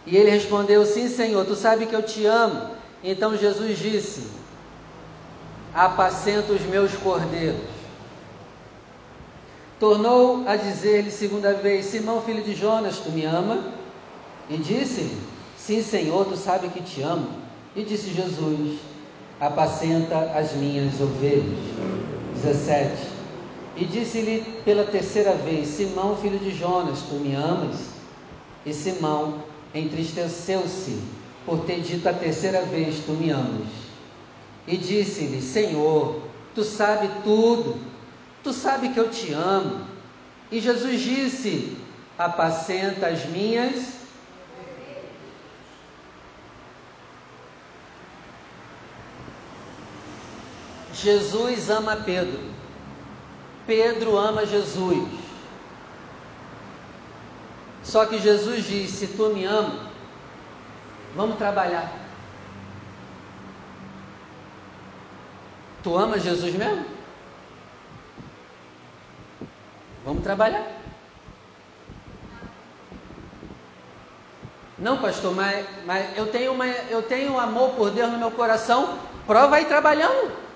E 0.06 0.16
ele 0.16 0.30
respondeu: 0.30 0.86
Sim, 0.86 1.08
Senhor, 1.08 1.44
tu 1.44 1.54
sabe 1.54 1.84
que 1.84 1.94
eu 1.94 2.02
te 2.02 2.24
amo. 2.24 2.70
Então 3.04 3.36
Jesus 3.36 3.78
disse: 3.78 4.26
Apacenta 5.74 6.54
os 6.54 6.62
meus 6.62 6.94
cordeiros. 6.94 7.60
Tornou 9.78 10.48
a 10.48 10.56
dizer-lhe 10.56 11.10
segunda 11.10 11.52
vez: 11.52 11.84
Simão, 11.84 12.22
filho 12.22 12.42
de 12.42 12.54
Jonas, 12.54 12.98
tu 12.98 13.10
me 13.10 13.26
ama? 13.26 13.62
E 14.48 14.56
disse-lhe: 14.56 15.20
Sim, 15.58 15.82
Senhor, 15.82 16.24
tu 16.24 16.36
sabe 16.36 16.68
que 16.70 16.80
te 16.80 17.02
amo. 17.02 17.28
E 17.76 17.82
disse 17.82 18.14
Jesus: 18.14 18.78
apacenta 19.40 20.32
as 20.34 20.52
minhas 20.54 21.00
ovelhas. 21.00 21.58
17. 22.42 23.18
E 23.76 23.84
disse-lhe 23.84 24.44
pela 24.64 24.84
terceira 24.84 25.34
vez: 25.34 25.68
Simão, 25.68 26.16
filho 26.16 26.38
de 26.38 26.50
Jonas, 26.50 27.02
tu 27.08 27.14
me 27.16 27.34
amas? 27.34 27.76
E 28.66 28.72
Simão 28.72 29.42
entristeceu-se 29.74 30.98
por 31.46 31.64
ter 31.64 31.80
dito 31.80 32.08
a 32.08 32.12
terceira 32.12 32.62
vez: 32.62 33.00
Tu 33.04 33.12
me 33.12 33.30
amas. 33.30 33.68
E 34.66 34.76
disse-lhe: 34.76 35.40
Senhor, 35.40 36.22
tu 36.54 36.64
sabes 36.64 37.10
tudo, 37.22 37.76
tu 38.42 38.52
sabes 38.52 38.92
que 38.92 38.98
eu 38.98 39.08
te 39.08 39.32
amo. 39.32 39.86
E 40.50 40.60
Jesus 40.60 41.00
disse: 41.00 41.76
Apacenta 42.18 43.06
as 43.06 43.26
minhas 43.26 43.97
Jesus 51.02 51.70
ama 51.70 51.96
Pedro. 51.96 52.40
Pedro 53.66 54.16
ama 54.16 54.44
Jesus. 54.44 55.08
Só 57.82 58.04
que 58.06 58.18
Jesus 58.18 58.66
diz: 58.66 58.90
se 58.90 59.06
tu 59.08 59.30
me 59.30 59.44
ama, 59.44 59.90
vamos 61.14 61.38
trabalhar. 61.38 61.92
Tu 65.82 65.96
ama 65.96 66.18
Jesus 66.18 66.54
mesmo? 66.54 66.84
Vamos 70.04 70.22
trabalhar. 70.22 70.66
Não, 74.78 74.98
pastor, 74.98 75.34
mas, 75.34 75.66
mas 75.84 76.16
eu, 76.16 76.26
tenho 76.26 76.52
uma, 76.52 76.66
eu 76.66 77.02
tenho 77.02 77.38
amor 77.38 77.70
por 77.70 77.90
Deus 77.90 78.10
no 78.12 78.18
meu 78.18 78.30
coração. 78.30 78.98
Prova 79.26 79.56
aí 79.56 79.64
trabalhando. 79.64 80.47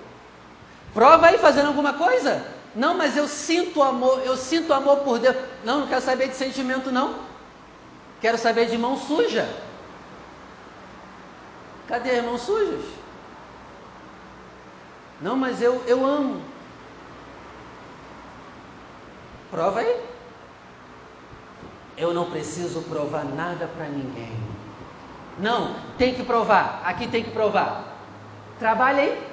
Prova 0.93 1.27
aí 1.27 1.37
fazendo 1.37 1.67
alguma 1.67 1.93
coisa. 1.93 2.45
Não, 2.75 2.95
mas 2.95 3.15
eu 3.15 3.27
sinto 3.27 3.81
amor, 3.81 4.21
eu 4.25 4.35
sinto 4.35 4.73
amor 4.73 4.99
por 4.99 5.19
Deus. 5.19 5.35
Não, 5.63 5.81
não 5.81 5.87
quero 5.87 6.01
saber 6.01 6.29
de 6.29 6.35
sentimento, 6.35 6.91
não. 6.91 7.15
Quero 8.21 8.37
saber 8.37 8.67
de 8.67 8.77
mão 8.77 8.97
suja. 8.97 9.47
Cadê 11.87 12.11
as 12.11 12.25
mãos 12.25 12.41
sujas? 12.41 12.85
Não, 15.21 15.35
mas 15.35 15.61
eu, 15.61 15.83
eu 15.87 16.05
amo. 16.05 16.41
Prova 19.51 19.81
aí. 19.81 20.01
Eu 21.95 22.13
não 22.13 22.31
preciso 22.31 22.81
provar 22.83 23.23
nada 23.23 23.67
para 23.67 23.85
ninguém. 23.85 24.35
Não, 25.37 25.75
tem 25.97 26.15
que 26.15 26.23
provar. 26.23 26.81
Aqui 26.85 27.07
tem 27.07 27.23
que 27.23 27.31
provar. 27.31 27.83
Trabalha 28.57 29.03
aí. 29.03 29.32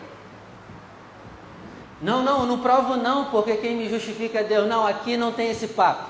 Não, 2.01 2.23
não, 2.23 2.47
não 2.47 2.61
provo 2.61 2.97
não, 2.97 3.27
porque 3.27 3.57
quem 3.57 3.77
me 3.77 3.89
justifica 3.89 4.41
é 4.41 4.45
Deus. 4.45 4.67
Não, 4.67 4.87
aqui 4.87 5.17
não 5.17 5.33
tem 5.33 5.51
esse 5.51 5.69
papo. 5.69 6.09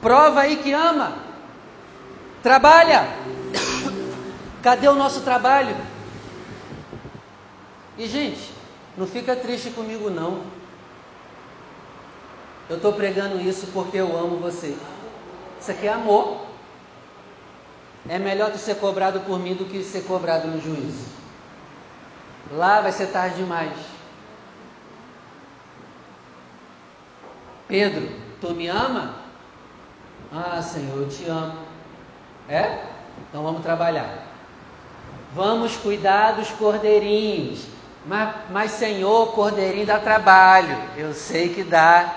Prova 0.00 0.40
aí 0.40 0.56
que 0.56 0.72
ama. 0.72 1.12
Trabalha. 2.42 3.06
Cadê 4.62 4.88
o 4.88 4.94
nosso 4.94 5.20
trabalho? 5.20 5.76
E 7.96 8.06
gente, 8.06 8.52
não 8.96 9.06
fica 9.06 9.36
triste 9.36 9.70
comigo 9.70 10.10
não. 10.10 10.42
Eu 12.68 12.76
estou 12.76 12.92
pregando 12.92 13.40
isso 13.40 13.68
porque 13.72 13.98
eu 13.98 14.16
amo 14.16 14.38
você. 14.38 14.76
Isso 15.60 15.70
aqui 15.70 15.86
é 15.86 15.92
amor. 15.92 16.46
É 18.08 18.18
melhor 18.18 18.50
tu 18.50 18.58
ser 18.58 18.76
cobrado 18.76 19.20
por 19.20 19.38
mim 19.38 19.54
do 19.54 19.64
que 19.64 19.84
ser 19.84 20.04
cobrado 20.04 20.48
no 20.48 20.60
juízo. 20.60 21.19
Lá 22.52 22.80
vai 22.80 22.92
ser 22.92 23.06
tarde 23.06 23.36
demais. 23.36 23.72
Pedro, 27.68 28.08
tu 28.40 28.50
me 28.50 28.66
ama? 28.66 29.14
Ah, 30.32 30.60
Senhor, 30.60 30.96
eu 30.96 31.08
te 31.08 31.24
amo. 31.26 31.58
É? 32.48 32.84
Então 33.28 33.42
vamos 33.42 33.62
trabalhar. 33.62 34.26
Vamos 35.34 35.76
cuidar 35.76 36.32
dos 36.32 36.50
cordeirinhos. 36.50 37.66
Mas, 38.06 38.34
mas, 38.50 38.70
Senhor, 38.72 39.32
cordeirinho 39.32 39.86
dá 39.86 39.98
trabalho. 39.98 40.76
Eu 40.96 41.12
sei 41.12 41.54
que 41.54 41.62
dá. 41.62 42.12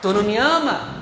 Tu 0.00 0.12
não 0.12 0.22
me 0.22 0.36
ama? 0.36 0.95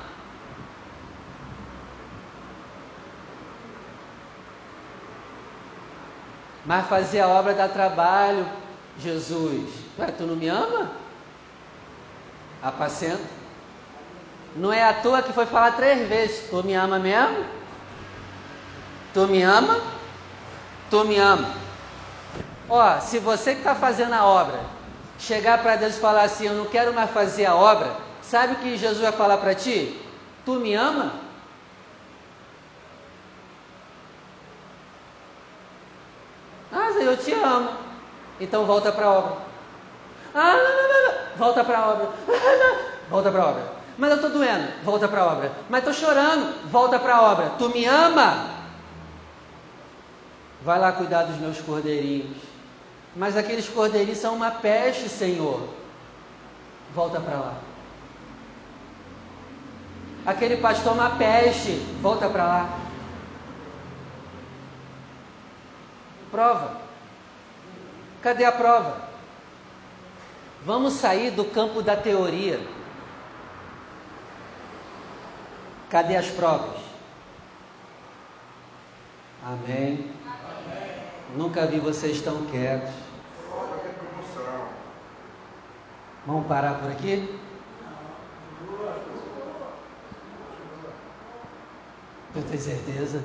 Mas 6.67 6.87
fazer 6.87 7.21
a 7.21 7.29
obra 7.29 7.55
dá 7.55 7.69
trabalho, 7.69 8.47
Jesus. 8.99 9.69
Ué, 9.99 10.07
tu 10.07 10.25
não 10.25 10.37
me 10.37 10.49
ama? 10.49 10.91
Apacenta. 12.62 13.45
Não 14.57 14.73
é 14.73 14.83
à 14.83 14.95
toa 14.95 15.23
que 15.23 15.33
foi 15.33 15.47
falar 15.47 15.73
três 15.73 16.09
vezes: 16.09 16.49
Tu 16.49 16.65
me 16.65 16.75
ama 16.75 16.99
mesmo? 16.99 17.45
Tu 19.12 19.27
me 19.27 19.43
ama? 19.43 19.81
Tu 20.91 21.05
me 21.05 21.19
ama. 21.19 21.49
Ó, 22.69 23.01
se 23.01 23.19
você 23.19 23.53
que 23.53 23.59
está 23.59 23.75
fazendo 23.75 24.15
a 24.15 24.25
obra 24.25 24.61
chegar 25.19 25.62
para 25.62 25.77
Deus 25.77 25.97
e 25.97 26.01
falar 26.01 26.23
assim: 26.23 26.47
Eu 26.47 26.55
não 26.55 26.67
quero 26.67 26.95
mais 26.95 27.11
fazer 27.11 27.47
a 27.47 27.55
obra, 27.55 27.97
sabe 28.23 28.55
o 28.55 28.57
que 28.57 28.77
Jesus 28.77 29.01
vai 29.01 29.12
falar 29.12 29.39
para 29.39 29.55
ti? 29.55 30.01
Tu 30.45 30.55
me 30.55 30.75
ama? 30.75 31.24
Ah, 36.75 36.91
eu 37.01 37.16
te 37.16 37.33
amo. 37.33 37.70
Então 38.41 38.66
volta 38.66 38.91
para 38.91 39.07
a 39.07 39.12
obra. 39.12 39.37
Ah, 40.35 40.57
não, 40.57 40.62
não, 40.64 41.07
não. 41.07 41.37
Volta 41.37 41.62
para 41.62 41.79
a 41.79 41.91
obra. 41.91 42.09
volta 43.09 43.31
para 43.31 43.43
a 43.43 43.47
obra. 43.47 43.62
Mas 43.97 44.11
eu 44.11 44.16
estou 44.16 44.31
doendo. 44.31 44.68
Volta 44.83 45.07
para 45.07 45.20
a 45.20 45.27
obra. 45.27 45.53
Mas 45.70 45.87
estou 45.87 45.95
chorando. 45.95 46.68
Volta 46.70 46.99
para 46.99 47.14
a 47.14 47.22
obra. 47.22 47.51
Tu 47.59 47.68
me 47.68 47.85
ama? 47.85 48.51
Vai 50.64 50.81
lá 50.81 50.93
cuidar 50.93 51.25
dos 51.25 51.37
meus 51.37 51.61
cordeirinhos. 51.61 52.37
Mas 53.14 53.37
aqueles 53.37 53.68
cordeirinhos 53.68 54.18
são 54.18 54.35
uma 54.35 54.51
peste, 54.51 55.09
Senhor. 55.09 55.68
Volta 56.93 57.20
para 57.20 57.37
lá. 57.37 57.55
Aquele 60.27 60.57
pastor 60.57 60.93
é 60.93 60.95
uma 60.95 61.11
peste. 61.11 61.72
Volta 62.01 62.29
para 62.29 62.45
lá. 62.45 62.84
Prova. 66.35 66.80
Cadê 68.20 68.45
a 68.45 68.51
prova? 68.51 69.09
Vamos 70.64 70.95
sair 70.95 71.30
do 71.30 71.45
campo 71.45 71.80
da 71.80 71.97
teoria. 71.97 72.61
Cadê 75.89 76.16
as 76.16 76.26
provas? 76.26 76.80
Amém. 79.45 80.11
Amém. 80.26 80.91
Nunca 81.37 81.66
vi 81.66 81.78
vocês 81.78 82.20
tão 82.20 82.45
quietos. 82.47 82.93
Vamos 86.26 86.49
parar 86.49 86.80
por 86.80 86.91
aqui? 86.91 87.39
Eu 92.35 92.43
tenho 92.43 92.61
certeza. 92.61 93.22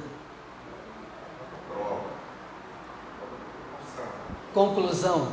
Conclusão: 4.59 5.31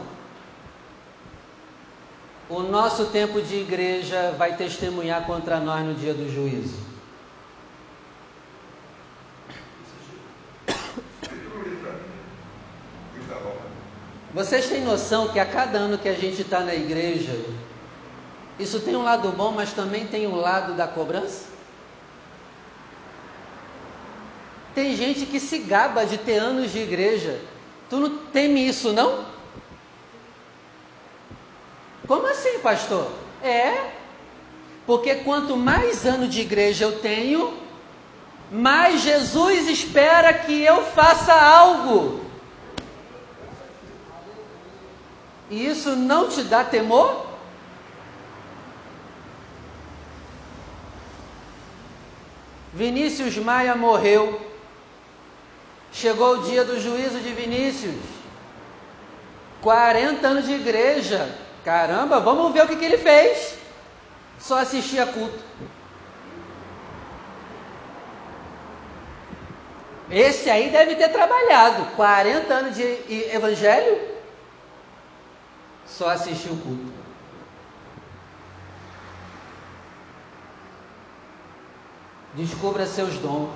o 2.49 2.61
nosso 2.61 3.07
tempo 3.07 3.43
de 3.43 3.57
igreja 3.57 4.33
vai 4.39 4.57
testemunhar 4.57 5.27
contra 5.27 5.59
nós 5.59 5.85
no 5.85 5.95
dia 5.95 6.15
do 6.15 6.33
juízo. 6.33 6.79
Vocês 14.33 14.69
têm 14.69 14.85
noção 14.85 15.33
que 15.33 15.41
a 15.41 15.47
cada 15.47 15.77
ano 15.77 15.99
que 15.99 16.09
a 16.09 16.15
gente 16.15 16.43
está 16.43 16.61
na 16.61 16.77
igreja, 16.77 17.37
isso 18.61 18.79
tem 18.79 18.95
um 18.95 19.03
lado 19.03 19.33
bom, 19.33 19.51
mas 19.51 19.73
também 19.73 20.07
tem 20.07 20.29
um 20.29 20.37
lado 20.37 20.75
da 20.75 20.87
cobrança? 20.87 21.47
Tem 24.73 24.95
gente 24.95 25.27
que 25.27 25.41
se 25.41 25.59
gaba 25.59 26.07
de 26.07 26.17
ter 26.17 26.37
anos 26.37 26.71
de 26.71 26.79
igreja, 26.79 27.41
Tu 27.89 27.97
não 27.97 28.19
teme 28.33 28.67
isso, 28.67 28.93
não? 28.93 29.25
Como 32.07 32.27
assim, 32.27 32.59
pastor? 32.61 33.11
É, 33.43 33.91
porque 34.87 35.17
quanto 35.17 35.57
mais 35.57 36.07
anos 36.07 36.33
de 36.33 36.41
igreja 36.41 36.85
eu 36.85 37.01
tenho, 37.01 37.59
mais 38.51 39.01
Jesus 39.01 39.69
espera 39.69 40.33
que 40.33 40.63
eu 40.63 40.85
faça 40.85 41.33
algo. 41.33 42.25
E 45.51 45.67
isso 45.67 45.95
não 45.95 46.29
te 46.29 46.43
dá 46.43 46.65
temor? 46.65 47.27
Vinícius 52.73 53.37
Maia 53.39 53.75
morreu. 53.75 54.46
Chegou 55.97 56.35
o 56.35 56.43
dia 56.43 56.63
do 56.63 56.79
juízo 56.79 57.21
de 57.21 57.33
Vinícius. 57.33 57.95
40 59.63 60.29
anos 60.29 60.45
de 60.45 60.53
igreja. 60.53 61.35
Caramba, 61.65 62.21
vamos 62.21 62.53
ver 62.53 62.65
o 62.65 62.69
que, 62.69 62.77
que 62.77 62.85
ele 62.85 62.99
fez. 62.99 63.59
Só 64.39 64.59
assistia 64.59 65.07
culto. 65.07 65.43
Esse 70.11 70.51
aí 70.51 70.69
deve 70.69 70.97
ter 70.97 71.09
trabalhado 71.09 71.87
40 71.97 72.55
anos 72.55 72.77
de 72.77 72.85
evangelho, 73.35 73.99
só 75.87 76.11
assistiu 76.11 76.57
culto. 76.63 76.93
Descubra 82.35 82.87
seus 82.87 83.15
dons. 83.17 83.51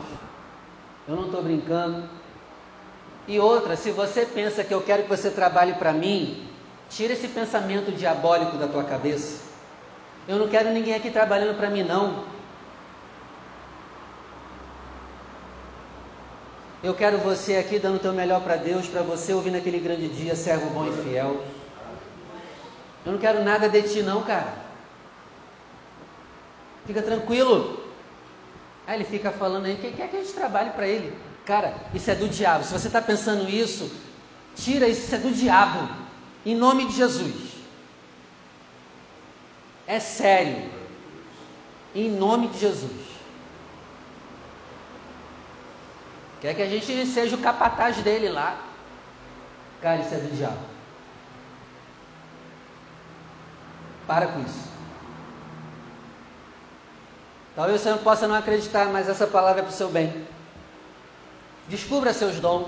Eu 1.06 1.16
não 1.16 1.26
estou 1.26 1.42
brincando. 1.42 2.19
E 3.30 3.38
outra, 3.38 3.76
se 3.76 3.92
você 3.92 4.26
pensa 4.26 4.64
que 4.64 4.74
eu 4.74 4.82
quero 4.82 5.04
que 5.04 5.08
você 5.08 5.30
trabalhe 5.30 5.74
para 5.74 5.92
mim, 5.92 6.48
tira 6.88 7.12
esse 7.12 7.28
pensamento 7.28 7.92
diabólico 7.92 8.56
da 8.56 8.66
tua 8.66 8.82
cabeça. 8.82 9.44
Eu 10.26 10.36
não 10.36 10.48
quero 10.48 10.70
ninguém 10.70 10.96
aqui 10.96 11.12
trabalhando 11.12 11.56
para 11.56 11.70
mim, 11.70 11.84
não. 11.84 12.24
Eu 16.82 16.92
quero 16.92 17.18
você 17.18 17.54
aqui 17.54 17.78
dando 17.78 17.98
o 17.98 18.00
teu 18.00 18.12
melhor 18.12 18.40
para 18.40 18.56
Deus, 18.56 18.88
para 18.88 19.02
você 19.02 19.32
ouvir 19.32 19.52
naquele 19.52 19.78
grande 19.78 20.08
dia, 20.08 20.34
servo 20.34 20.68
bom 20.70 20.88
e 20.88 21.02
fiel. 21.04 21.40
Eu 23.06 23.12
não 23.12 23.18
quero 23.20 23.44
nada 23.44 23.68
de 23.68 23.82
ti, 23.82 24.02
não, 24.02 24.22
cara. 24.22 24.54
Fica 26.84 27.00
tranquilo. 27.00 27.78
Aí 28.88 28.96
ele 28.96 29.04
fica 29.04 29.30
falando 29.30 29.66
aí, 29.66 29.76
quem 29.76 29.92
quer 29.92 30.08
que 30.08 30.16
a 30.16 30.20
gente 30.20 30.32
trabalhe 30.32 30.70
para 30.70 30.88
ele? 30.88 31.29
Cara, 31.50 31.74
isso 31.92 32.08
é 32.08 32.14
do 32.14 32.28
diabo. 32.28 32.62
Se 32.62 32.72
você 32.72 32.86
está 32.86 33.02
pensando 33.02 33.50
isso, 33.50 33.90
tira 34.54 34.86
isso, 34.86 35.00
isso 35.00 35.14
é 35.16 35.18
do 35.18 35.32
diabo. 35.32 35.88
Em 36.46 36.54
nome 36.54 36.86
de 36.86 36.92
Jesus. 36.92 37.34
É 39.84 39.98
sério. 39.98 40.70
Em 41.92 42.08
nome 42.08 42.46
de 42.46 42.58
Jesus. 42.60 43.04
Quer 46.40 46.54
que 46.54 46.62
a 46.62 46.68
gente 46.68 47.04
seja 47.04 47.34
o 47.34 47.40
capataz 47.40 47.96
dele 47.96 48.28
lá. 48.28 48.56
Cara, 49.82 50.02
isso 50.02 50.14
é 50.14 50.18
do 50.18 50.36
diabo. 50.36 50.64
Para 54.06 54.28
com 54.28 54.40
isso. 54.42 54.70
Talvez 57.56 57.80
você 57.80 57.90
não 57.90 57.98
possa 57.98 58.28
não 58.28 58.36
acreditar, 58.36 58.86
mas 58.86 59.08
essa 59.08 59.26
palavra 59.26 59.62
é 59.62 59.64
para 59.64 59.72
o 59.72 59.74
seu 59.74 59.88
bem. 59.88 60.24
Descubra 61.70 62.12
seus 62.12 62.40
dons. 62.40 62.66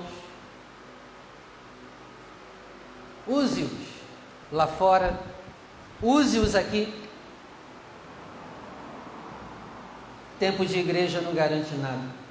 Use-os 3.27 3.89
lá 4.53 4.69
fora. 4.69 5.19
Use-os 6.01 6.55
aqui. 6.55 6.95
Tempo 10.39 10.65
de 10.65 10.79
igreja 10.79 11.21
não 11.21 11.35
garante 11.35 11.75
nada. 11.75 12.23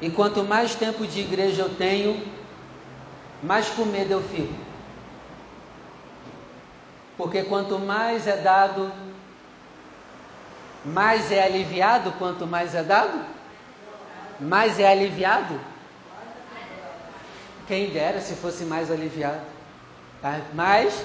E 0.00 0.10
quanto 0.10 0.42
mais 0.42 0.74
tempo 0.74 1.06
de 1.06 1.20
igreja 1.20 1.62
eu 1.62 1.74
tenho, 1.76 2.20
mais 3.44 3.68
com 3.68 3.84
medo 3.84 4.14
eu 4.14 4.22
fico. 4.22 4.54
Porque 7.16 7.44
quanto 7.44 7.78
mais 7.78 8.26
é 8.26 8.36
dado, 8.36 8.92
mais 10.84 11.30
é 11.30 11.44
aliviado. 11.44 12.10
Quanto 12.18 12.48
mais 12.48 12.74
é 12.74 12.82
dado, 12.82 13.35
mais 14.40 14.78
é 14.78 14.90
aliviado. 14.90 15.60
Quem 17.66 17.90
dera 17.90 18.20
se 18.20 18.34
fosse 18.34 18.64
mais 18.64 18.90
aliviado. 18.90 19.40
Tá? 20.22 20.40
Mas 20.54 21.04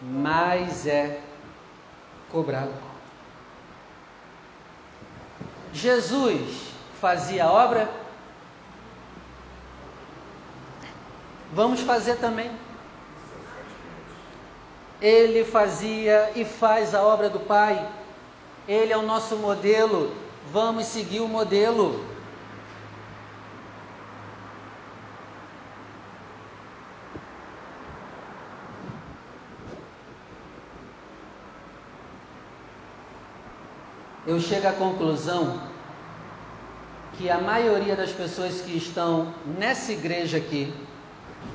mais 0.00 0.86
é 0.86 1.20
cobrado. 2.30 2.72
Jesus 5.72 6.68
fazia 7.00 7.46
obra 7.46 7.88
Vamos 11.52 11.80
fazer 11.80 12.16
também. 12.16 12.50
Ele 15.00 15.44
fazia 15.44 16.32
e 16.34 16.44
faz 16.44 16.94
a 16.94 17.02
obra 17.02 17.30
do 17.30 17.40
Pai. 17.40 17.88
Ele 18.66 18.92
é 18.92 18.96
o 18.96 19.02
nosso 19.02 19.36
modelo. 19.36 20.14
Vamos 20.52 20.86
seguir 20.86 21.20
o 21.20 21.28
modelo. 21.28 22.04
Eu 34.28 34.38
chego 34.38 34.68
à 34.68 34.72
conclusão 34.72 35.58
que 37.16 37.30
a 37.30 37.40
maioria 37.40 37.96
das 37.96 38.12
pessoas 38.12 38.60
que 38.60 38.76
estão 38.76 39.32
nessa 39.58 39.90
igreja 39.90 40.36
aqui, 40.36 40.70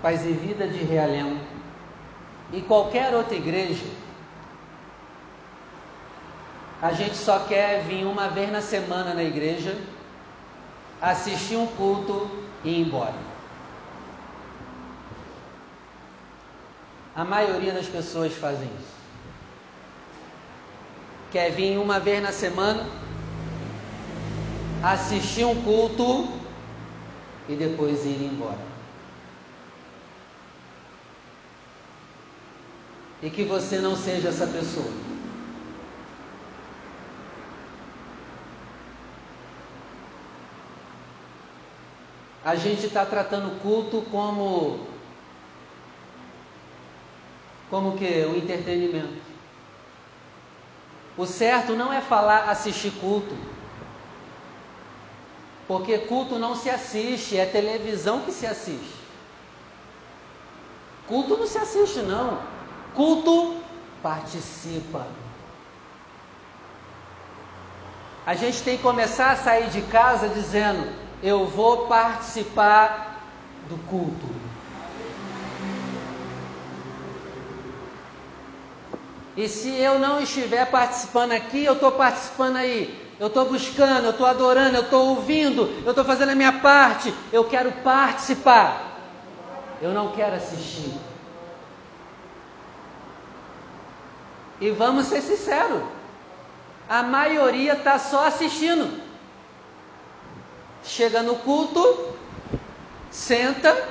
Paz 0.02 0.26
e 0.26 0.32
Vida 0.32 0.68
de 0.68 0.84
Realengo 0.84 1.40
e 2.52 2.62
qualquer 2.62 3.14
outra 3.14 3.36
igreja, 3.36 3.86
a 6.82 6.94
gente 6.94 7.16
só 7.16 7.42
quer 7.42 7.84
vir 7.84 8.08
uma 8.08 8.30
vez 8.30 8.52
na 8.52 8.60
semana 8.60 9.14
na 9.14 9.24
igreja, 9.24 9.78
assistir 11.00 11.58
um 11.58 11.68
culto 11.68 12.28
e 12.64 12.70
ir 12.70 12.88
embora. 12.88 13.14
A 17.16 17.24
maioria 17.24 17.72
das 17.72 17.86
pessoas 17.86 18.34
fazem 18.34 18.68
isso. 18.80 18.93
Quer 21.34 21.52
vir 21.52 21.78
uma 21.78 22.00
vez 22.00 22.24
na 22.24 22.32
semana, 22.32 22.88
assistir 24.82 25.44
um 25.44 25.62
culto 25.64 26.30
e 27.50 27.56
depois 27.56 28.06
ir 28.06 28.24
embora. 28.32 28.74
e 33.24 33.30
que 33.30 33.46
você 33.46 33.80
não 33.80 33.96
seja 33.96 34.28
essa 34.28 34.46
pessoa. 34.46 34.92
A 42.44 42.56
gente 42.56 42.86
está 42.86 43.06
tratando 43.06 43.48
o 43.48 43.60
culto 43.62 44.02
como 44.12 44.86
como 47.70 47.98
que 47.98 48.26
o 48.26 48.36
entretenimento. 48.36 49.23
O 51.18 51.26
certo 51.26 51.74
não 51.74 51.94
é 51.94 52.02
falar 52.02 52.50
assistir 52.50 52.92
culto. 53.00 53.36
Porque 55.68 55.98
culto 56.00 56.40
não 56.40 56.56
se 56.56 56.70
assiste, 56.70 57.38
é 57.38 57.46
televisão 57.46 58.22
que 58.22 58.32
se 58.32 58.46
assiste. 58.46 58.96
Culto 61.08 61.38
não 61.38 61.48
se 61.48 61.58
assiste 61.58 62.00
não. 62.00 62.40
Culto, 62.96 63.58
participa. 64.02 65.06
A 68.26 68.36
gente 68.36 68.64
tem 68.64 68.78
que 68.78 68.84
começar 68.84 69.32
a 69.32 69.36
sair 69.36 69.70
de 69.70 69.82
casa 69.84 70.30
dizendo: 70.30 70.90
Eu 71.22 71.46
vou 71.46 71.88
participar 71.88 73.22
do 73.70 73.78
culto. 73.90 74.43
E 79.36 79.48
se 79.48 79.70
eu 79.70 79.98
não 79.98 80.22
estiver 80.22 80.70
participando 80.70 81.32
aqui, 81.32 81.66
eu 81.66 81.74
estou 81.74 81.92
participando 81.92 82.58
aí. 82.58 83.02
Eu 83.20 83.28
estou 83.28 83.46
buscando, 83.46 84.06
eu 84.06 84.12
estou 84.12 84.26
adorando, 84.26 84.76
eu 84.76 84.84
estou 84.84 85.10
ouvindo, 85.10 85.82
eu 85.84 85.92
estou 85.92 86.04
fazendo 86.04 86.30
a 86.30 86.36
minha 86.36 86.60
parte. 86.60 87.14
Eu 87.32 87.46
quero 87.46 87.72
participar. 87.84 89.00
Eu 89.82 89.92
não 89.92 90.12
quero 90.12 90.36
assistir. 90.36 90.94
E 94.62 94.70
vamos 94.72 95.08
ser 95.08 95.22
sinceros, 95.22 95.84
a 96.88 97.04
maioria 97.04 97.74
está 97.74 97.98
só 98.00 98.28
assistindo. 98.28 99.02
Chega 100.84 101.24
no 101.24 101.36
culto, 101.38 102.14
senta 103.10 103.90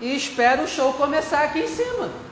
e 0.00 0.14
espera 0.14 0.62
o 0.62 0.68
show 0.68 0.92
começar 0.94 1.44
aqui 1.44 1.60
em 1.60 1.68
cima. 1.68 2.25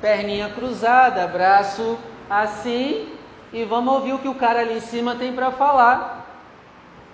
Perninha 0.00 0.48
cruzada, 0.50 1.26
braço 1.26 1.98
assim, 2.28 3.12
e 3.52 3.64
vamos 3.64 3.92
ouvir 3.92 4.12
o 4.12 4.18
que 4.18 4.28
o 4.28 4.34
cara 4.34 4.60
ali 4.60 4.78
em 4.78 4.80
cima 4.80 5.14
tem 5.14 5.32
para 5.32 5.50
falar. 5.50 6.26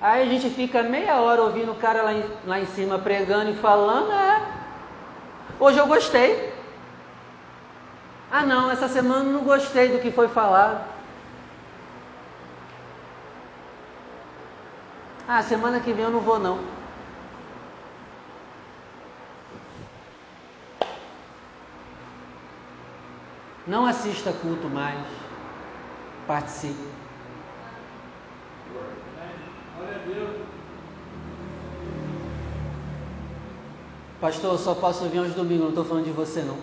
Aí 0.01 0.22
a 0.22 0.26
gente 0.26 0.51
fica 0.51 0.82
meia 0.82 1.16
hora 1.20 1.43
ouvindo 1.43 1.72
o 1.72 1.76
cara 1.76 2.03
lá 2.03 2.12
em, 2.12 2.24
lá 2.47 2.61
em 2.61 2.66
cima 2.66 2.99
pregando 2.99 3.51
e 3.51 3.57
falando, 3.57 4.12
é. 4.12 4.43
Hoje 5.59 5.78
eu 5.78 5.87
gostei. 5.87 6.53
Ah 8.30 8.43
não, 8.43 8.70
essa 8.70 8.89
semana 8.89 9.24
não 9.24 9.41
gostei 9.41 9.89
do 9.89 9.99
que 9.99 10.11
foi 10.11 10.28
falado. 10.28 10.84
Ah, 15.26 15.43
semana 15.43 15.80
que 15.80 15.93
vem 15.93 16.05
eu 16.05 16.11
não 16.11 16.20
vou 16.20 16.39
não. 16.39 16.76
Não 23.67 23.85
assista 23.85 24.33
culto 24.33 24.69
mais. 24.69 25.05
Participe. 26.27 26.89
Pastor, 34.21 34.53
eu 34.53 34.59
só 34.59 34.75
posso 34.75 35.09
vir 35.09 35.19
aos 35.19 35.35
domingos, 35.35 35.62
não 35.62 35.69
estou 35.71 35.85
falando 35.85 36.05
de 36.05 36.11
você 36.11 36.41
não. 36.43 36.57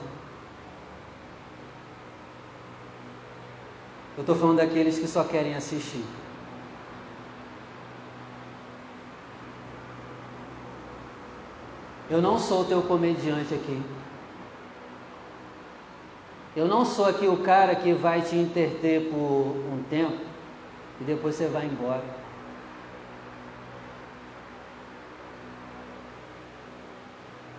Eu 4.17 4.21
estou 4.21 4.35
falando 4.35 4.57
daqueles 4.57 4.97
que 4.97 5.07
só 5.07 5.23
querem 5.23 5.55
assistir. 5.55 6.05
Eu 12.09 12.21
não 12.21 12.37
sou 12.37 12.61
o 12.61 12.65
teu 12.65 12.81
comediante 12.81 13.53
aqui. 13.53 13.81
Eu 16.55 16.67
não 16.67 16.85
sou 16.85 17.05
aqui 17.05 17.27
o 17.27 17.37
cara 17.37 17.75
que 17.75 17.93
vai 17.93 18.21
te 18.21 18.35
interter 18.35 19.09
por 19.09 19.17
um 19.17 19.83
tempo 19.89 20.21
e 21.01 21.03
depois 21.03 21.35
você 21.35 21.47
vai 21.47 21.65
embora. 21.65 22.03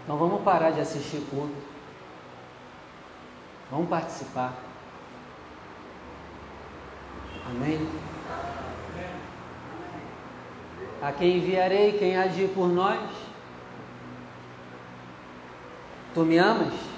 Então 0.04 0.16
vamos 0.16 0.42
parar 0.42 0.70
de 0.70 0.80
assistir 0.80 1.20
culto. 1.28 1.54
Vamos 3.70 3.88
participar. 3.88 4.52
Amém? 7.50 7.88
A 11.02 11.10
quem 11.12 11.38
enviarei, 11.38 11.98
quem 11.98 12.16
agir 12.16 12.48
por 12.50 12.68
nós? 12.68 13.00
Tu 16.14 16.20
me 16.20 16.38
amas? 16.38 16.93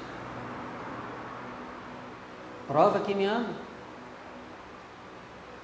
Prova 2.66 3.00
que 3.00 3.14
me 3.14 3.24
ama. 3.24 3.50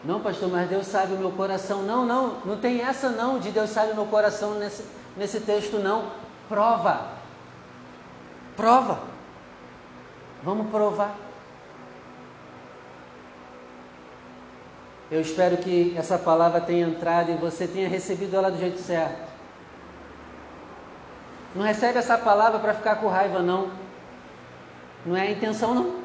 Não, 0.04 0.20
pastor, 0.20 0.48
mas 0.50 0.68
Deus 0.68 0.86
sabe 0.86 1.14
o 1.14 1.18
meu 1.18 1.30
coração. 1.30 1.82
Não, 1.82 2.04
não, 2.04 2.40
não 2.44 2.56
tem 2.56 2.80
essa 2.80 3.08
não 3.08 3.38
de 3.38 3.50
Deus 3.50 3.70
sabe 3.70 3.92
o 3.92 3.94
meu 3.94 4.06
coração 4.06 4.54
nesse, 4.54 4.84
nesse 5.16 5.40
texto, 5.40 5.78
não. 5.78 6.10
Prova. 6.48 7.08
Prova. 8.56 8.98
Vamos 10.42 10.70
provar. 10.70 11.14
Eu 15.10 15.20
espero 15.20 15.58
que 15.58 15.94
essa 15.96 16.18
palavra 16.18 16.60
tenha 16.60 16.86
entrado 16.86 17.30
e 17.30 17.36
você 17.36 17.68
tenha 17.68 17.88
recebido 17.88 18.34
ela 18.34 18.50
do 18.50 18.58
jeito 18.58 18.80
certo. 18.80 19.30
Não 21.54 21.62
recebe 21.62 21.98
essa 21.98 22.16
palavra 22.16 22.58
para 22.58 22.74
ficar 22.74 22.96
com 22.96 23.08
raiva, 23.08 23.40
não. 23.40 23.70
Não 25.04 25.16
é 25.16 25.22
a 25.22 25.30
intenção, 25.30 25.74
não. 25.74 26.01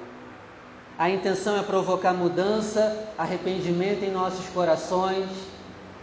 A 0.97 1.11
intenção 1.11 1.55
é 1.57 1.61
provocar 1.61 2.11
mudança, 2.11 3.07
arrependimento 3.17 4.03
em 4.03 4.09
nossos 4.09 4.49
corações 4.49 5.29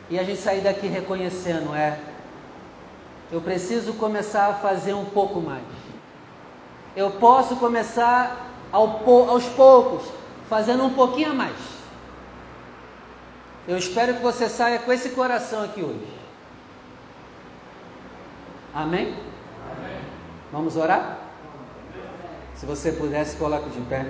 e 0.08 0.18
a 0.18 0.22
gente 0.22 0.40
sair 0.40 0.60
daqui 0.60 0.86
reconhecendo, 0.86 1.74
é. 1.74 1.98
Eu 3.32 3.40
preciso 3.40 3.94
começar 3.94 4.46
a 4.46 4.54
fazer 4.54 4.94
um 4.94 5.04
pouco 5.06 5.40
mais. 5.40 5.64
Eu 6.94 7.10
posso 7.12 7.56
começar 7.56 8.50
aos 8.70 9.46
poucos, 9.56 10.06
fazendo 10.48 10.84
um 10.84 10.94
pouquinho 10.94 11.32
a 11.32 11.34
mais. 11.34 11.56
Eu 13.66 13.76
espero 13.76 14.14
que 14.14 14.22
você 14.22 14.48
saia 14.48 14.78
com 14.78 14.92
esse 14.92 15.08
coração 15.10 15.64
aqui 15.64 15.82
hoje. 15.82 16.06
Amém? 18.72 19.16
Amém. 19.72 19.98
Vamos 20.52 20.76
orar? 20.76 21.18
Se 22.54 22.64
você 22.64 22.92
pudesse, 22.92 23.36
coloque 23.36 23.70
de 23.70 23.80
pé. 23.82 24.06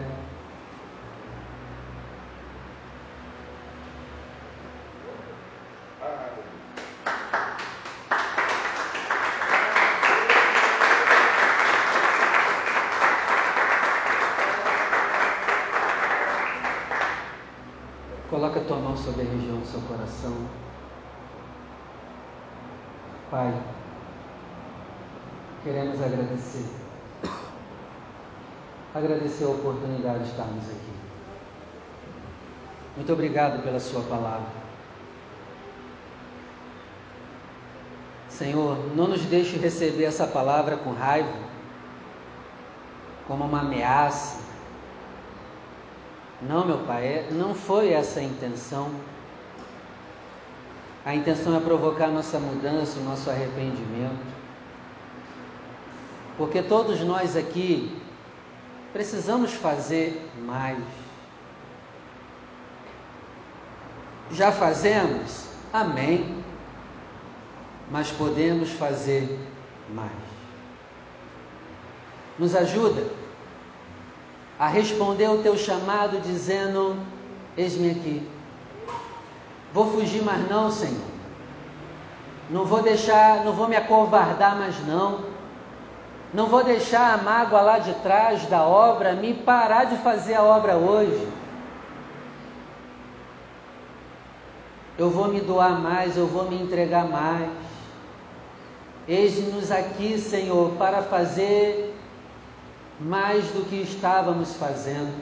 Coloca 18.31 18.59
a 18.59 18.65
tua 18.65 18.79
mão 18.95 18.97
sobre 18.97 19.23
a 19.23 19.25
região 19.25 19.59
do 19.59 19.67
seu 19.67 19.81
coração. 19.83 20.33
Pai, 23.31 23.53
queremos 25.65 26.01
agradecer. 26.01 26.67
Agradecer 28.95 29.45
a 29.45 29.49
oportunidade 29.49 30.25
de 30.25 30.31
estarmos 30.31 30.65
aqui. 30.71 30.95
Muito 32.97 33.13
obrigado 33.13 33.63
pela 33.65 33.81
Sua 33.81 34.03
palavra. 34.03 34.65
Senhor, 38.29 38.95
não 38.95 39.09
nos 39.09 39.23
deixe 39.23 39.57
receber 39.57 40.05
essa 40.05 40.27
palavra 40.27 40.77
com 40.77 40.93
raiva, 40.93 41.33
como 43.27 43.45
uma 43.45 43.61
ameaça, 43.61 44.44
não, 46.49 46.67
meu 46.67 46.79
Pai, 46.79 47.07
é, 47.07 47.29
não 47.31 47.55
foi 47.55 47.93
essa 47.93 48.21
a 48.21 48.23
intenção. 48.23 48.91
A 51.05 51.15
intenção 51.15 51.57
é 51.57 51.61
provocar 51.61 52.09
nossa 52.09 52.39
mudança, 52.39 52.99
o 52.99 53.05
nosso 53.05 53.31
arrependimento. 53.31 54.35
Porque 56.37 56.63
todos 56.63 57.01
nós 57.01 57.37
aqui 57.37 57.99
precisamos 58.93 59.55
fazer 59.55 60.31
mais. 60.43 60.83
Já 64.31 64.53
fazemos? 64.53 65.49
Amém. 65.73 66.43
Mas 67.91 68.11
podemos 68.11 68.71
fazer 68.71 69.39
mais. 69.95 70.11
Nos 72.39 72.55
ajuda 72.55 73.24
a 74.59 74.69
responder 74.69 75.27
ao 75.27 75.39
teu 75.39 75.57
chamado, 75.57 76.21
dizendo: 76.21 76.97
Eis-me 77.57 77.91
aqui. 77.91 78.29
Vou 79.73 79.91
fugir, 79.91 80.23
mas 80.23 80.49
não, 80.49 80.71
Senhor. 80.71 81.15
Não 82.49 82.65
vou 82.65 82.83
deixar, 82.83 83.45
não 83.45 83.53
vou 83.53 83.69
me 83.69 83.77
acovardar, 83.77 84.57
mas 84.57 84.79
não. 84.87 85.25
Não 86.33 86.47
vou 86.47 86.63
deixar 86.65 87.15
a 87.15 87.23
mágoa 87.23 87.61
lá 87.61 87.79
de 87.79 87.95
trás 87.95 88.45
da 88.47 88.65
obra 88.65 89.13
me 89.15 89.35
parar 89.35 89.85
de 89.85 89.97
fazer 89.99 90.35
a 90.35 90.43
obra 90.43 90.77
hoje. 90.77 91.29
Eu 94.99 95.11
vou 95.11 95.29
me 95.29 95.41
doar 95.41 95.81
mais, 95.81 96.17
eu 96.17 96.27
vou 96.27 96.49
me 96.49 96.61
entregar 96.61 97.05
mais. 97.07 97.51
Eis-nos 99.09 99.71
aqui, 99.71 100.19
Senhor, 100.19 100.73
para 100.73 101.03
fazer 101.03 101.94
mais 103.01 103.45
do 103.47 103.65
que 103.69 103.77
estávamos 103.77 104.55
fazendo. 104.55 105.13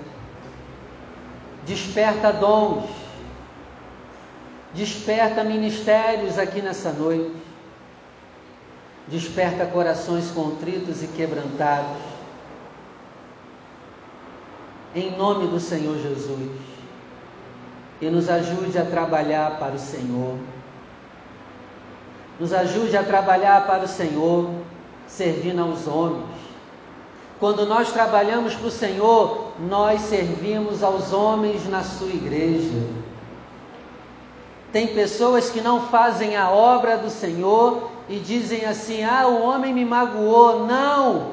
Desperta 1.65 2.33
dons, 2.33 2.91
desperta 4.75 5.45
ministérios 5.45 6.39
aqui 6.39 6.61
nessa 6.61 6.93
noite, 6.93 7.35
desperta 9.09 9.65
corações 9.67 10.31
contritos 10.31 11.03
e 11.03 11.07
quebrantados. 11.09 12.03
Em 14.95 15.17
nome 15.17 15.47
do 15.47 15.59
Senhor 15.59 15.97
Jesus, 15.99 16.51
e 18.01 18.11
nos 18.11 18.29
ajude 18.29 18.77
a 18.77 18.85
trabalhar 18.85 19.59
para 19.59 19.77
o 19.77 19.79
Senhor. 19.79 20.37
Nos 22.39 22.53
ajude 22.53 22.97
a 22.97 23.05
trabalhar 23.05 23.67
para 23.67 23.85
o 23.85 23.89
Senhor, 23.89 24.51
servindo 25.07 25.63
aos 25.63 25.87
homens 25.87 26.32
quando 27.43 27.67
nós 27.67 27.91
trabalhamos 27.91 28.55
para 28.55 28.69
o 28.69 28.71
Senhor, 28.71 29.49
nós 29.59 30.03
servimos 30.03 30.81
aos 30.81 31.13
homens 31.13 31.69
na 31.69 31.83
sua 31.83 32.07
igreja. 32.07 32.87
Tem 34.71 34.87
pessoas 34.87 35.51
que 35.51 35.61
não 35.61 35.89
fazem 35.89 36.37
a 36.37 36.49
obra 36.51 36.97
do 36.97 37.11
Senhor 37.11 37.91
e 38.09 38.21
dizem 38.21 38.65
assim: 38.65 39.03
ah, 39.03 39.27
o 39.27 39.43
homem 39.43 39.75
me 39.75 39.85
magoou. 39.85 40.69
Não! 40.69 41.33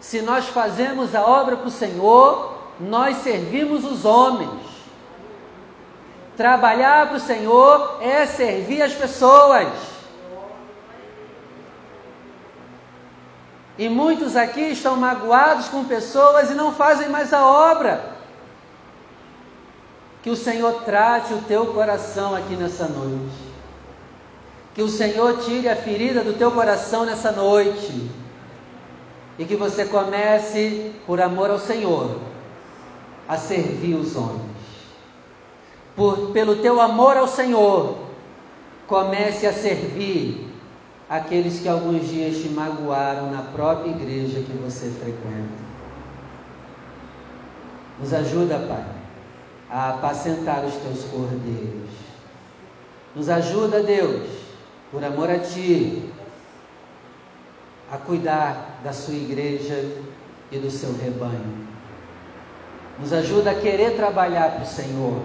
Se 0.00 0.20
nós 0.20 0.46
fazemos 0.46 1.14
a 1.14 1.24
obra 1.24 1.56
para 1.56 1.68
o 1.68 1.70
Senhor, 1.70 2.52
nós 2.80 3.18
servimos 3.18 3.84
os 3.84 4.04
homens. 4.04 4.60
Trabalhar 6.36 7.06
para 7.06 7.18
o 7.18 7.20
Senhor 7.20 7.98
é 8.00 8.26
servir 8.26 8.82
as 8.82 8.92
pessoas. 8.92 9.93
E 13.76 13.88
muitos 13.88 14.36
aqui 14.36 14.60
estão 14.60 14.96
magoados 14.96 15.68
com 15.68 15.84
pessoas 15.84 16.50
e 16.50 16.54
não 16.54 16.72
fazem 16.72 17.08
mais 17.08 17.32
a 17.32 17.44
obra. 17.44 18.14
Que 20.22 20.30
o 20.30 20.36
Senhor 20.36 20.84
trate 20.84 21.34
o 21.34 21.42
teu 21.42 21.66
coração 21.66 22.34
aqui 22.36 22.54
nessa 22.54 22.86
noite. 22.86 23.34
Que 24.74 24.82
o 24.82 24.88
Senhor 24.88 25.38
tire 25.38 25.68
a 25.68 25.76
ferida 25.76 26.22
do 26.22 26.34
teu 26.34 26.52
coração 26.52 27.04
nessa 27.04 27.32
noite. 27.32 28.10
E 29.38 29.44
que 29.44 29.56
você 29.56 29.84
comece, 29.84 30.92
por 31.04 31.20
amor 31.20 31.50
ao 31.50 31.58
Senhor, 31.58 32.20
a 33.28 33.36
servir 33.36 33.94
os 33.94 34.14
homens. 34.14 34.54
Por, 35.96 36.30
pelo 36.30 36.56
teu 36.56 36.80
amor 36.80 37.16
ao 37.16 37.26
Senhor, 37.26 37.98
comece 38.86 39.46
a 39.46 39.52
servir 39.52 40.53
aqueles 41.08 41.60
que 41.60 41.68
alguns 41.68 42.08
dias 42.08 42.38
te 42.38 42.48
magoaram 42.48 43.30
na 43.30 43.42
própria 43.42 43.90
igreja 43.90 44.40
que 44.40 44.52
você 44.52 44.90
frequenta. 44.90 45.64
Nos 48.00 48.12
ajuda, 48.12 48.58
Pai, 48.58 48.84
a 49.70 49.90
apacentar 49.90 50.64
os 50.64 50.74
teus 50.74 51.04
cordeiros. 51.04 51.90
Nos 53.14 53.28
ajuda, 53.28 53.82
Deus, 53.82 54.28
por 54.90 55.04
amor 55.04 55.30
a 55.30 55.38
Ti, 55.38 56.10
a 57.92 57.98
cuidar 57.98 58.80
da 58.82 58.92
sua 58.92 59.14
igreja 59.14 59.84
e 60.50 60.58
do 60.58 60.70
seu 60.70 60.92
rebanho. 60.96 61.64
Nos 62.98 63.12
ajuda 63.12 63.50
a 63.50 63.54
querer 63.54 63.96
trabalhar 63.96 64.52
para 64.52 64.62
o 64.62 64.66
Senhor. 64.66 65.20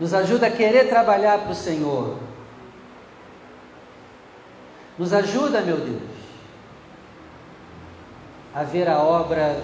Nos 0.00 0.14
ajuda 0.14 0.46
a 0.46 0.50
querer 0.50 0.88
trabalhar 0.88 1.38
para 1.38 1.52
o 1.52 1.54
Senhor. 1.54 2.16
Nos 4.98 5.12
ajuda, 5.12 5.62
meu 5.62 5.78
Deus, 5.78 6.02
a 8.54 8.62
ver 8.62 8.88
a 8.88 8.98
obra 8.98 9.58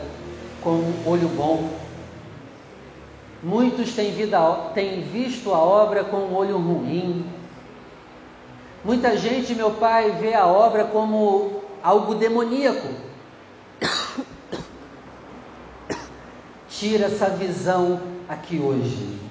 com 0.63 0.71
um 0.71 1.03
olho 1.07 1.29
bom. 1.29 1.69
Muitos 3.43 3.95
têm, 3.95 4.13
vida, 4.13 4.41
têm 4.75 5.03
visto 5.03 5.53
a 5.53 5.59
obra 5.59 6.03
com 6.03 6.17
um 6.17 6.35
olho 6.35 6.57
ruim. 6.57 7.25
Muita 8.85 9.17
gente, 9.17 9.55
meu 9.55 9.73
pai, 9.73 10.13
vê 10.13 10.35
a 10.35 10.47
obra 10.47 10.85
como 10.85 11.63
algo 11.83 12.15
demoníaco. 12.15 12.89
Tira 16.71 17.07
essa 17.07 17.29
visão 17.29 18.01
aqui 18.29 18.59
hoje. 18.59 19.28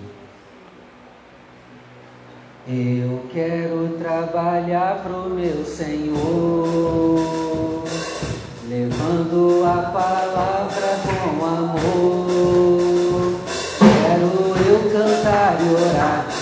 Eu 2.70 3.22
quero 3.32 3.96
trabalhar 3.98 5.02
pro 5.02 5.30
meu 5.30 5.64
Senhor, 5.64 6.18
levando 8.68 9.64
a 9.64 9.84
palavra 9.84 11.00
com 11.06 11.46
amor. 11.46 13.40
Quero 13.80 14.58
eu 14.68 14.90
cantar 14.92 15.64
e 15.64 15.70
orar, 15.76 16.37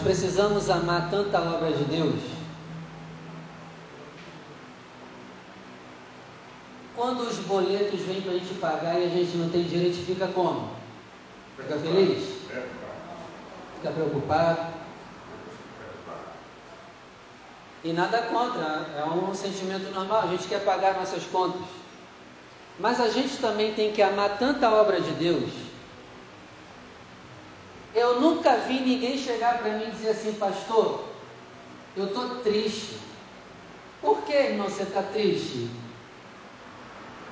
precisamos 0.00 0.70
amar 0.70 1.10
tanta 1.10 1.40
obra 1.40 1.72
de 1.72 1.84
Deus. 1.84 2.20
Quando 6.94 7.22
os 7.22 7.38
boletos 7.38 8.00
vêm 8.02 8.20
para 8.20 8.32
a 8.32 8.34
gente 8.34 8.54
pagar 8.54 9.00
e 9.00 9.06
a 9.06 9.08
gente 9.08 9.36
não 9.36 9.48
tem 9.48 9.64
dinheiro, 9.64 9.90
a 9.90 9.92
gente 9.92 10.06
fica 10.06 10.28
como? 10.28 10.70
Fica 11.56 11.78
feliz? 11.78 12.42
Fica 13.76 13.92
preocupado? 13.92 14.72
E 17.82 17.92
nada 17.92 18.22
contra, 18.22 18.86
é 18.96 19.04
um 19.04 19.34
sentimento 19.34 19.92
normal, 19.92 20.22
a 20.22 20.26
gente 20.28 20.46
quer 20.46 20.64
pagar 20.64 20.94
nossas 20.94 21.24
contas. 21.24 21.62
Mas 22.78 23.00
a 23.00 23.08
gente 23.08 23.38
também 23.38 23.74
tem 23.74 23.92
que 23.92 24.00
amar 24.00 24.38
tanta 24.38 24.70
obra 24.70 25.00
de 25.00 25.10
Deus 25.12 25.61
eu 27.94 28.20
nunca 28.20 28.56
vi 28.56 28.80
ninguém 28.80 29.18
chegar 29.18 29.58
para 29.58 29.72
mim 29.72 29.88
e 29.88 29.90
dizer 29.90 30.10
assim, 30.10 30.32
pastor, 30.34 31.04
eu 31.96 32.06
estou 32.06 32.36
triste. 32.36 32.96
Por 34.00 34.22
que, 34.22 34.32
irmão, 34.32 34.68
você 34.68 34.82
está 34.82 35.02
triste? 35.02 35.68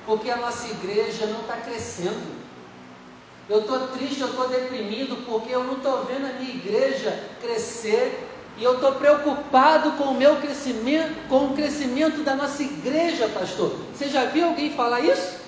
Porque 0.05 0.29
a 0.29 0.37
nossa 0.37 0.67
igreja 0.67 1.25
não 1.25 1.41
está 1.41 1.57
crescendo. 1.57 2.41
Eu 3.49 3.61
estou 3.61 3.87
triste, 3.87 4.21
eu 4.21 4.29
estou 4.29 4.47
deprimido, 4.47 5.25
porque 5.25 5.53
eu 5.53 5.63
não 5.63 5.77
estou 5.77 6.05
vendo 6.05 6.27
a 6.27 6.33
minha 6.33 6.53
igreja 6.53 7.27
crescer. 7.41 8.27
E 8.57 8.63
eu 8.63 8.75
estou 8.75 8.93
preocupado 8.93 9.93
com 9.93 10.05
o 10.05 10.13
meu 10.13 10.35
crescimento, 10.37 11.27
com 11.27 11.47
o 11.47 11.55
crescimento 11.55 12.23
da 12.23 12.35
nossa 12.35 12.61
igreja, 12.61 13.27
pastor. 13.29 13.75
Você 13.93 14.07
já 14.07 14.25
viu 14.25 14.47
alguém 14.47 14.73
falar 14.73 15.01
isso? 15.01 15.40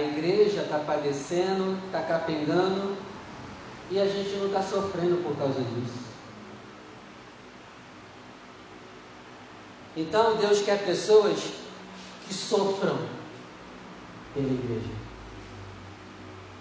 A 0.00 0.02
igreja 0.02 0.62
está 0.62 0.78
padecendo, 0.78 1.78
está 1.86 2.00
capengando 2.00 2.96
e 3.90 4.00
a 4.00 4.06
gente 4.06 4.30
não 4.36 4.46
está 4.46 4.62
sofrendo 4.62 5.22
por 5.22 5.36
causa 5.36 5.60
disso. 5.60 6.00
Então 9.96 10.36
Deus 10.36 10.62
quer 10.62 10.84
pessoas 10.84 11.38
que 12.26 12.32
sofram 12.32 12.98
pela 14.32 14.46
igreja. 14.46 14.90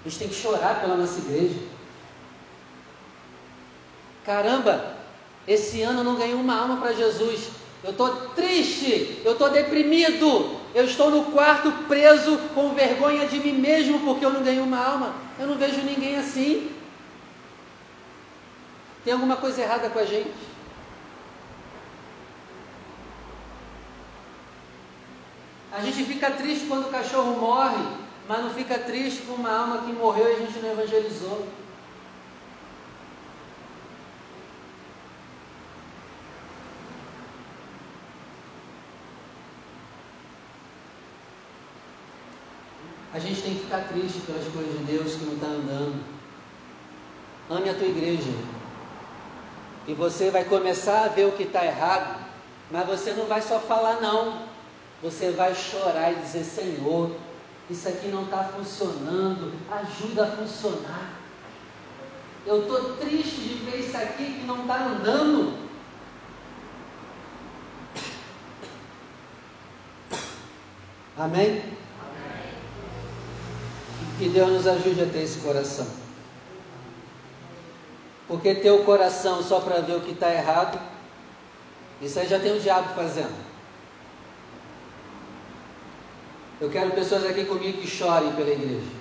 A 0.03 0.09
gente 0.09 0.19
tem 0.19 0.27
que 0.29 0.35
chorar 0.35 0.81
pela 0.81 0.97
nossa 0.97 1.19
igreja. 1.19 1.59
Caramba, 4.25 4.97
esse 5.47 5.81
ano 5.81 5.99
eu 5.99 6.03
não 6.03 6.15
ganhei 6.15 6.33
uma 6.33 6.59
alma 6.59 6.77
para 6.77 6.93
Jesus. 6.93 7.49
Eu 7.83 7.91
estou 7.91 8.09
triste, 8.29 9.21
eu 9.23 9.33
estou 9.33 9.49
deprimido, 9.49 10.58
eu 10.73 10.85
estou 10.85 11.09
no 11.09 11.31
quarto 11.31 11.71
preso 11.87 12.37
com 12.53 12.73
vergonha 12.73 13.27
de 13.27 13.39
mim 13.39 13.53
mesmo 13.53 13.99
porque 14.01 14.23
eu 14.23 14.31
não 14.31 14.43
ganhei 14.43 14.61
uma 14.61 14.77
alma. 14.77 15.15
Eu 15.39 15.47
não 15.47 15.55
vejo 15.55 15.81
ninguém 15.81 16.17
assim. 16.17 16.71
Tem 19.03 19.13
alguma 19.13 19.37
coisa 19.37 19.61
errada 19.61 19.89
com 19.89 19.99
a 19.99 20.05
gente? 20.05 20.49
A 25.71 25.81
gente 25.81 26.03
fica 26.03 26.31
triste 26.31 26.65
quando 26.67 26.87
o 26.87 26.91
cachorro 26.91 27.39
morre, 27.39 27.83
mas 28.27 28.43
não 28.43 28.49
fica 28.49 28.77
triste 28.77 29.21
com 29.21 29.33
uma 29.33 29.51
alma 29.51 29.83
que 29.83 29.93
morreu 29.93 30.29
e 30.29 30.35
a 30.35 30.39
gente 30.39 30.59
não 30.59 30.71
evangelizou. 30.71 31.47
A 43.11 43.17
gente 43.17 43.41
tem 43.41 43.55
que 43.55 43.58
ficar 43.69 43.87
triste 43.87 44.21
pelas 44.21 44.47
coisas 44.47 44.79
de 44.79 44.83
Deus 44.85 45.13
que 45.13 45.25
não 45.25 45.33
está 45.33 45.45
andando. 45.45 46.03
Ame 47.51 47.69
a 47.69 47.73
tua 47.75 47.87
igreja. 47.87 48.31
E 49.87 49.93
você 49.93 50.31
vai 50.31 50.43
começar 50.43 51.05
a 51.05 51.07
ver 51.07 51.25
o 51.25 51.31
que 51.31 51.43
está 51.43 51.65
errado 51.65 52.19
Mas 52.69 52.85
você 52.85 53.13
não 53.13 53.25
vai 53.25 53.41
só 53.41 53.59
falar, 53.59 54.01
não. 54.01 54.43
Você 55.03 55.31
vai 55.31 55.53
chorar 55.53 56.11
e 56.11 56.15
dizer: 56.15 56.43
Senhor, 56.43 57.15
isso 57.69 57.87
aqui 57.87 58.07
não 58.07 58.23
está 58.23 58.43
funcionando, 58.43 59.53
ajuda 59.71 60.23
a 60.23 60.31
funcionar. 60.31 61.13
Eu 62.45 62.61
estou 62.61 62.97
triste 62.97 63.41
de 63.41 63.53
ver 63.65 63.79
isso 63.79 63.95
aqui 63.95 64.39
que 64.39 64.45
não 64.45 64.61
está 64.61 64.83
andando. 64.83 65.69
Amém? 71.17 71.78
Que 74.19 74.27
Deus 74.27 74.51
nos 74.51 74.67
ajude 74.67 75.01
a 75.01 75.05
ter 75.05 75.23
esse 75.23 75.39
coração. 75.39 75.87
Porque 78.27 78.53
ter 78.53 78.69
o 78.69 78.83
coração 78.83 79.41
só 79.41 79.61
para 79.61 79.79
ver 79.79 79.95
o 79.95 80.01
que 80.01 80.11
está 80.11 80.29
errado, 80.29 80.77
isso 82.01 82.19
aí 82.19 82.27
já 82.27 82.37
tem 82.37 82.51
o 82.51 82.59
diabo 82.59 82.93
fazendo. 82.93 83.33
Eu 86.59 86.69
quero 86.69 86.91
pessoas 86.91 87.23
aqui 87.25 87.45
comigo 87.45 87.79
que 87.79 87.87
chorem 87.87 88.33
pela 88.33 88.49
igreja. 88.49 88.91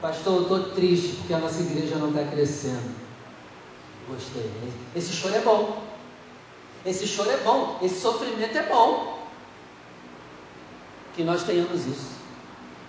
Pastor, 0.00 0.36
eu 0.36 0.42
estou 0.42 0.70
triste 0.70 1.16
porque 1.16 1.34
a 1.34 1.38
nossa 1.38 1.60
igreja 1.60 1.96
não 1.96 2.10
está 2.10 2.22
crescendo. 2.30 2.94
Gostei. 4.08 4.48
Esse 4.94 5.12
choro 5.12 5.34
é 5.34 5.40
bom. 5.40 5.82
Esse 6.86 7.08
choro 7.08 7.28
é 7.28 7.38
bom. 7.38 7.76
Esse 7.82 8.00
sofrimento 8.00 8.56
é 8.56 8.62
bom. 8.62 9.18
Que 11.16 11.24
nós 11.24 11.42
tenhamos 11.42 11.84
isso. 11.84 12.17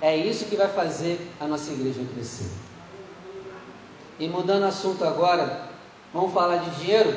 É 0.02 0.16
isso 0.16 0.46
que 0.46 0.56
vai 0.56 0.70
fazer 0.70 1.20
a 1.40 1.46
nossa 1.46 1.72
igreja 1.72 2.02
crescer. 2.14 2.50
E 4.18 4.28
mudando 4.28 4.64
assunto 4.64 5.04
agora, 5.04 5.70
vamos 6.14 6.34
falar 6.34 6.58
de 6.58 6.70
dinheiro? 6.82 7.14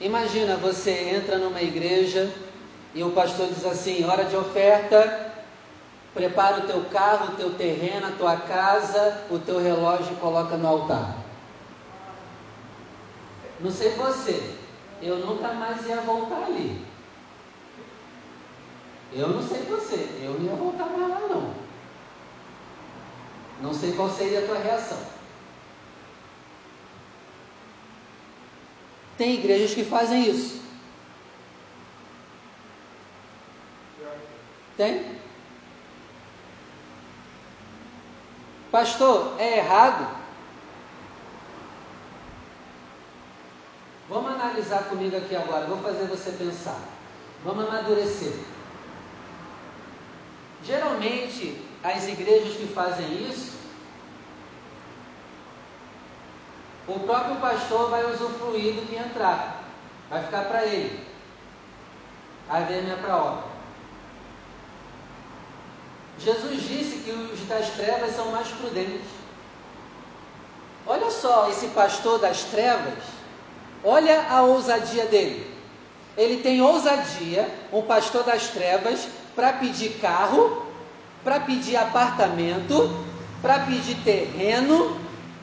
Imagina 0.00 0.56
você 0.56 0.90
entra 0.90 1.38
numa 1.38 1.62
igreja 1.62 2.32
e 2.94 3.02
o 3.02 3.10
pastor 3.10 3.48
diz 3.48 3.64
assim: 3.64 4.04
hora 4.04 4.24
de 4.24 4.36
oferta, 4.36 5.32
prepara 6.12 6.58
o 6.58 6.66
teu 6.66 6.84
carro, 6.86 7.32
o 7.32 7.36
teu 7.36 7.54
terreno, 7.54 8.08
a 8.08 8.12
tua 8.12 8.36
casa, 8.36 9.22
o 9.30 9.38
teu 9.38 9.60
relógio 9.60 10.12
e 10.12 10.16
coloca 10.16 10.56
no 10.56 10.66
altar. 10.66 11.16
Não 13.60 13.70
sei 13.70 13.90
você, 13.90 14.54
eu 15.00 15.18
nunca 15.18 15.52
mais 15.52 15.86
ia 15.86 16.00
voltar 16.00 16.44
ali. 16.46 16.84
Eu 19.14 19.28
não 19.28 19.42
sei 19.46 19.62
você, 19.62 20.08
eu 20.22 20.34
não 20.34 20.42
ia 20.42 20.56
voltar 20.56 20.86
mais 20.86 21.08
lá 21.08 21.20
não. 21.28 21.54
Não 23.62 23.72
sei 23.72 23.92
qual 23.92 24.10
seria 24.10 24.40
a 24.40 24.46
tua 24.46 24.58
reação. 24.58 24.98
Tem 29.16 29.34
igrejas 29.34 29.72
que 29.72 29.84
fazem 29.84 30.28
isso. 30.28 30.60
Tem? 34.76 35.14
Pastor, 38.72 39.36
é 39.38 39.58
errado? 39.58 40.24
Vamos 44.08 44.32
analisar 44.32 44.88
comigo 44.88 45.16
aqui 45.16 45.36
agora, 45.36 45.66
vou 45.66 45.78
fazer 45.78 46.06
você 46.06 46.32
pensar. 46.32 46.80
Vamos 47.44 47.68
amadurecer. 47.68 48.32
Geralmente, 50.66 51.60
as 51.82 52.08
igrejas 52.08 52.56
que 52.56 52.66
fazem 52.68 53.28
isso, 53.28 53.52
o 56.88 56.98
próprio 57.00 57.36
pastor 57.36 57.90
vai 57.90 58.04
usufruir 58.10 58.74
do 58.74 58.86
que 58.86 58.96
entrar, 58.96 59.62
vai 60.08 60.22
ficar 60.22 60.44
para 60.44 60.64
ele. 60.64 61.04
A 62.48 62.60
verme 62.60 62.90
é 62.90 62.96
para 62.96 63.16
obra. 63.16 63.54
Jesus 66.18 66.62
disse 66.62 66.98
que 66.98 67.10
os 67.10 67.40
das 67.48 67.70
trevas 67.70 68.14
são 68.14 68.30
mais 68.30 68.48
prudentes. 68.48 69.06
Olha 70.86 71.10
só 71.10 71.48
esse 71.48 71.68
pastor 71.68 72.18
das 72.18 72.44
trevas, 72.44 73.02
olha 73.82 74.26
a 74.30 74.42
ousadia 74.42 75.06
dele. 75.06 75.52
Ele 76.16 76.42
tem 76.42 76.62
ousadia, 76.62 77.52
um 77.72 77.82
pastor 77.82 78.22
das 78.22 78.48
trevas, 78.48 79.08
para 79.34 79.52
pedir 79.54 79.98
carro, 80.00 80.66
para 81.22 81.40
pedir 81.40 81.76
apartamento, 81.76 83.04
para 83.40 83.60
pedir 83.60 83.96
terreno, 84.04 84.98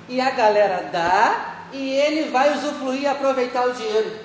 e 0.07 0.19
a 0.19 0.31
galera 0.31 0.89
dá, 0.91 1.67
e 1.71 1.91
ele 1.91 2.29
vai 2.31 2.53
usufruir 2.53 3.03
e 3.03 3.07
aproveitar 3.07 3.65
o 3.67 3.73
dinheiro. 3.73 4.19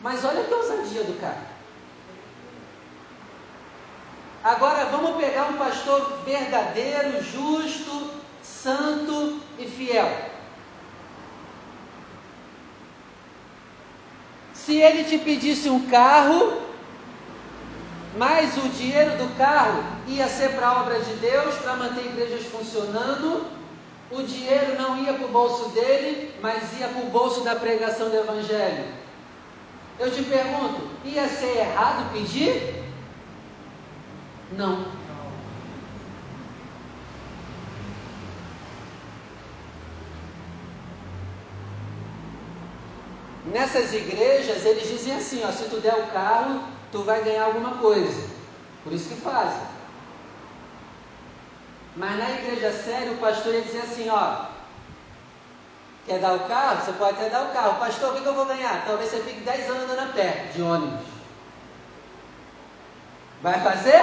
Mas 0.00 0.24
olha 0.24 0.44
que 0.44 0.54
ousadia 0.54 1.02
do 1.04 1.20
cara. 1.20 1.56
Agora 4.44 4.84
vamos 4.86 5.16
pegar 5.16 5.48
um 5.48 5.54
pastor 5.54 6.20
verdadeiro, 6.24 7.20
justo, 7.22 8.10
santo 8.42 9.40
e 9.58 9.66
fiel. 9.66 10.08
Se 14.54 14.76
ele 14.76 15.04
te 15.04 15.18
pedisse 15.18 15.68
um 15.68 15.88
carro, 15.88 16.65
mas 18.16 18.56
o 18.56 18.68
dinheiro 18.70 19.10
do 19.18 19.36
carro 19.36 19.82
ia 20.06 20.26
ser 20.28 20.52
para 20.52 20.68
a 20.68 20.80
obra 20.80 20.98
de 21.00 21.12
Deus, 21.16 21.54
para 21.56 21.76
manter 21.76 22.06
igrejas 22.06 22.46
funcionando. 22.46 23.46
O 24.10 24.22
dinheiro 24.22 24.80
não 24.80 24.96
ia 24.98 25.12
para 25.14 25.26
o 25.26 25.30
bolso 25.30 25.70
dele, 25.70 26.34
mas 26.40 26.78
ia 26.78 26.88
para 26.88 27.02
o 27.02 27.10
bolso 27.10 27.42
da 27.42 27.56
pregação 27.56 28.08
do 28.08 28.16
Evangelho. 28.16 28.84
Eu 29.98 30.10
te 30.10 30.22
pergunto, 30.22 30.88
ia 31.04 31.28
ser 31.28 31.58
errado 31.58 32.12
pedir? 32.12 32.84
Não. 34.52 34.86
Nessas 43.46 43.92
igrejas, 43.92 44.64
eles 44.64 44.88
dizem 44.88 45.16
assim: 45.16 45.42
ó, 45.44 45.50
se 45.50 45.64
tu 45.64 45.80
der 45.80 45.94
o 45.94 46.06
carro, 46.12 46.75
tu 46.96 47.02
vai 47.04 47.22
ganhar 47.22 47.44
alguma 47.44 47.76
coisa. 47.76 48.26
Por 48.82 48.92
isso 48.92 49.10
que 49.10 49.20
fazem. 49.20 49.66
Mas 51.94 52.18
na 52.18 52.30
igreja 52.30 52.72
séria, 52.72 53.12
o 53.12 53.18
pastor 53.18 53.54
ia 53.54 53.60
dizer 53.60 53.80
assim: 53.80 54.08
ó, 54.08 54.46
quer 56.06 56.20
dar 56.20 56.34
o 56.34 56.48
carro? 56.48 56.84
Você 56.84 56.92
pode 56.92 57.18
até 57.18 57.28
dar 57.28 57.44
o 57.44 57.52
carro. 57.52 57.78
Pastor, 57.78 58.14
o 58.14 58.20
que, 58.20 58.26
eu 58.26 58.34
vou 58.34 58.46
ganhar? 58.46 58.84
Talvez 58.86 59.10
você 59.10 59.20
fique 59.20 59.40
10 59.40 59.70
anos 59.70 59.82
andando 59.82 60.10
a 60.10 60.12
pé 60.12 60.50
de 60.54 60.62
ônibus. 60.62 61.06
Vai 63.42 63.60
fazer? 63.60 64.02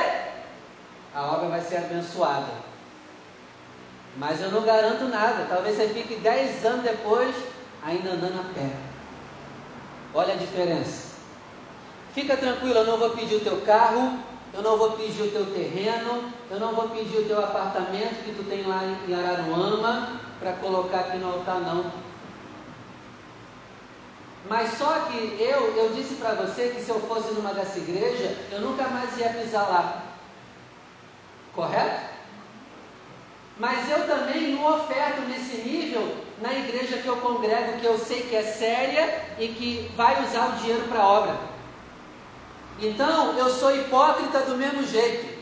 A 1.16 1.22
obra 1.34 1.50
vai 1.50 1.62
ser 1.62 1.78
abençoada. 1.78 2.64
Mas 4.18 4.40
eu 4.42 4.52
não 4.52 4.62
garanto 4.62 5.06
nada. 5.06 5.48
Talvez 5.50 5.78
você 5.78 5.90
fique 5.90 6.16
10 6.16 6.64
anos 6.66 6.84
depois 6.84 7.36
ainda 7.84 8.12
andando 8.12 8.40
a 8.40 8.54
pé. 8.54 8.70
Olha 10.14 10.34
a 10.34 10.38
diferença. 10.38 11.03
Fica 12.14 12.38
tranquilo, 12.38 12.80
eu 12.80 12.86
não 12.86 12.98
vou 12.98 13.10
pedir 13.12 13.36
o 13.36 13.40
teu 13.40 13.62
carro, 13.62 14.20
eu 14.54 14.62
não 14.62 14.78
vou 14.78 14.92
pedir 14.92 15.24
o 15.24 15.32
teu 15.32 15.48
terreno, 15.48 16.32
eu 16.50 16.60
não 16.60 16.74
vou 16.74 16.90
pedir 16.90 17.18
o 17.18 17.26
teu 17.26 17.44
apartamento 17.44 18.24
que 18.24 18.36
tu 18.36 18.44
tem 18.44 18.64
lá 18.68 18.82
em 19.08 19.14
Araruama 19.16 20.20
para 20.40 20.54
colocar 20.54 21.00
aqui 21.00 21.18
no 21.18 21.34
altar, 21.34 21.60
não. 21.62 21.92
Mas 24.48 24.78
só 24.78 25.08
que 25.10 25.42
eu, 25.42 25.76
eu 25.76 25.94
disse 25.96 26.16
para 26.16 26.34
você 26.34 26.70
que 26.70 26.82
se 26.82 26.90
eu 26.90 27.00
fosse 27.02 27.34
numa 27.34 27.54
dessa 27.54 27.80
igreja, 27.80 28.38
eu 28.52 28.62
nunca 28.62 28.84
mais 28.90 29.18
ia 29.18 29.30
pisar 29.30 29.68
lá. 29.68 30.04
Correto? 31.56 32.14
Mas 33.58 33.90
eu 33.90 34.06
também 34.06 34.54
não 34.54 34.66
oferto 34.76 35.22
nesse 35.22 35.58
nível 35.58 36.18
na 36.42 36.54
igreja 36.54 36.98
que 36.98 37.08
eu 37.08 37.18
congrego, 37.18 37.80
que 37.80 37.86
eu 37.86 37.98
sei 37.98 38.24
que 38.24 38.36
é 38.36 38.44
séria 38.44 39.24
e 39.40 39.48
que 39.48 39.92
vai 39.96 40.24
usar 40.26 40.50
o 40.50 40.56
dinheiro 40.58 40.84
para 40.90 41.08
obra. 41.08 41.53
Então 42.80 43.38
eu 43.38 43.50
sou 43.50 43.76
hipócrita 43.76 44.42
do 44.42 44.56
mesmo 44.56 44.86
jeito. 44.86 45.34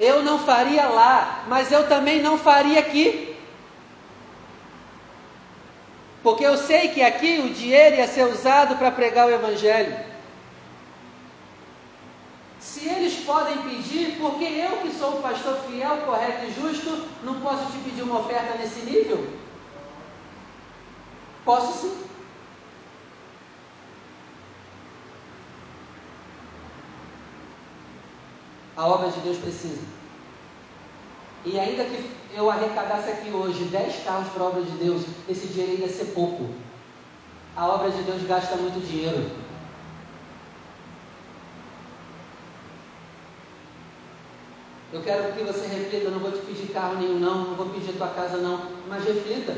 Eu 0.00 0.22
não 0.22 0.38
faria 0.38 0.86
lá, 0.86 1.44
mas 1.48 1.70
eu 1.70 1.88
também 1.88 2.20
não 2.20 2.36
faria 2.38 2.80
aqui. 2.80 3.36
Porque 6.22 6.44
eu 6.44 6.56
sei 6.56 6.88
que 6.88 7.02
aqui 7.02 7.40
o 7.40 7.52
dinheiro 7.52 7.96
ia 7.96 8.06
ser 8.06 8.24
usado 8.24 8.76
para 8.76 8.90
pregar 8.90 9.26
o 9.26 9.30
Evangelho. 9.30 9.96
Se 12.60 12.88
eles 12.88 13.14
podem 13.24 13.58
pedir, 13.58 14.16
porque 14.20 14.44
eu 14.44 14.78
que 14.78 14.92
sou 14.92 15.18
o 15.18 15.22
pastor 15.22 15.58
fiel, 15.68 15.96
correto 16.06 16.46
e 16.46 16.52
justo, 16.52 17.08
não 17.24 17.40
posso 17.40 17.66
te 17.72 17.78
pedir 17.78 18.02
uma 18.02 18.20
oferta 18.20 18.56
nesse 18.56 18.80
nível? 18.80 19.26
Posso 21.44 21.80
sim. 21.80 22.11
A 28.76 28.86
obra 28.86 29.10
de 29.10 29.20
Deus 29.20 29.38
precisa. 29.38 29.82
E 31.44 31.58
ainda 31.58 31.84
que 31.84 32.10
eu 32.34 32.50
arrecadasse 32.50 33.10
aqui 33.10 33.30
hoje 33.30 33.64
10 33.64 34.04
carros 34.04 34.28
para 34.28 34.42
a 34.42 34.46
obra 34.46 34.62
de 34.62 34.70
Deus, 34.72 35.02
esse 35.28 35.48
dinheiro 35.48 35.82
ia 35.82 35.88
ser 35.88 36.06
pouco. 36.06 36.48
A 37.56 37.66
obra 37.66 37.90
de 37.90 38.02
Deus 38.02 38.22
gasta 38.22 38.56
muito 38.56 38.80
dinheiro. 38.86 39.30
Eu 44.92 45.02
quero 45.02 45.32
que 45.32 45.42
você 45.42 45.66
reflita, 45.66 46.10
não 46.10 46.18
vou 46.18 46.32
te 46.32 46.40
pedir 46.40 46.70
carro 46.72 46.96
nenhum 46.96 47.18
não, 47.18 47.46
não 47.46 47.54
vou 47.54 47.70
pedir 47.70 47.94
tua 47.94 48.08
casa 48.08 48.36
não, 48.36 48.60
mas 48.88 49.04
reflita. 49.04 49.56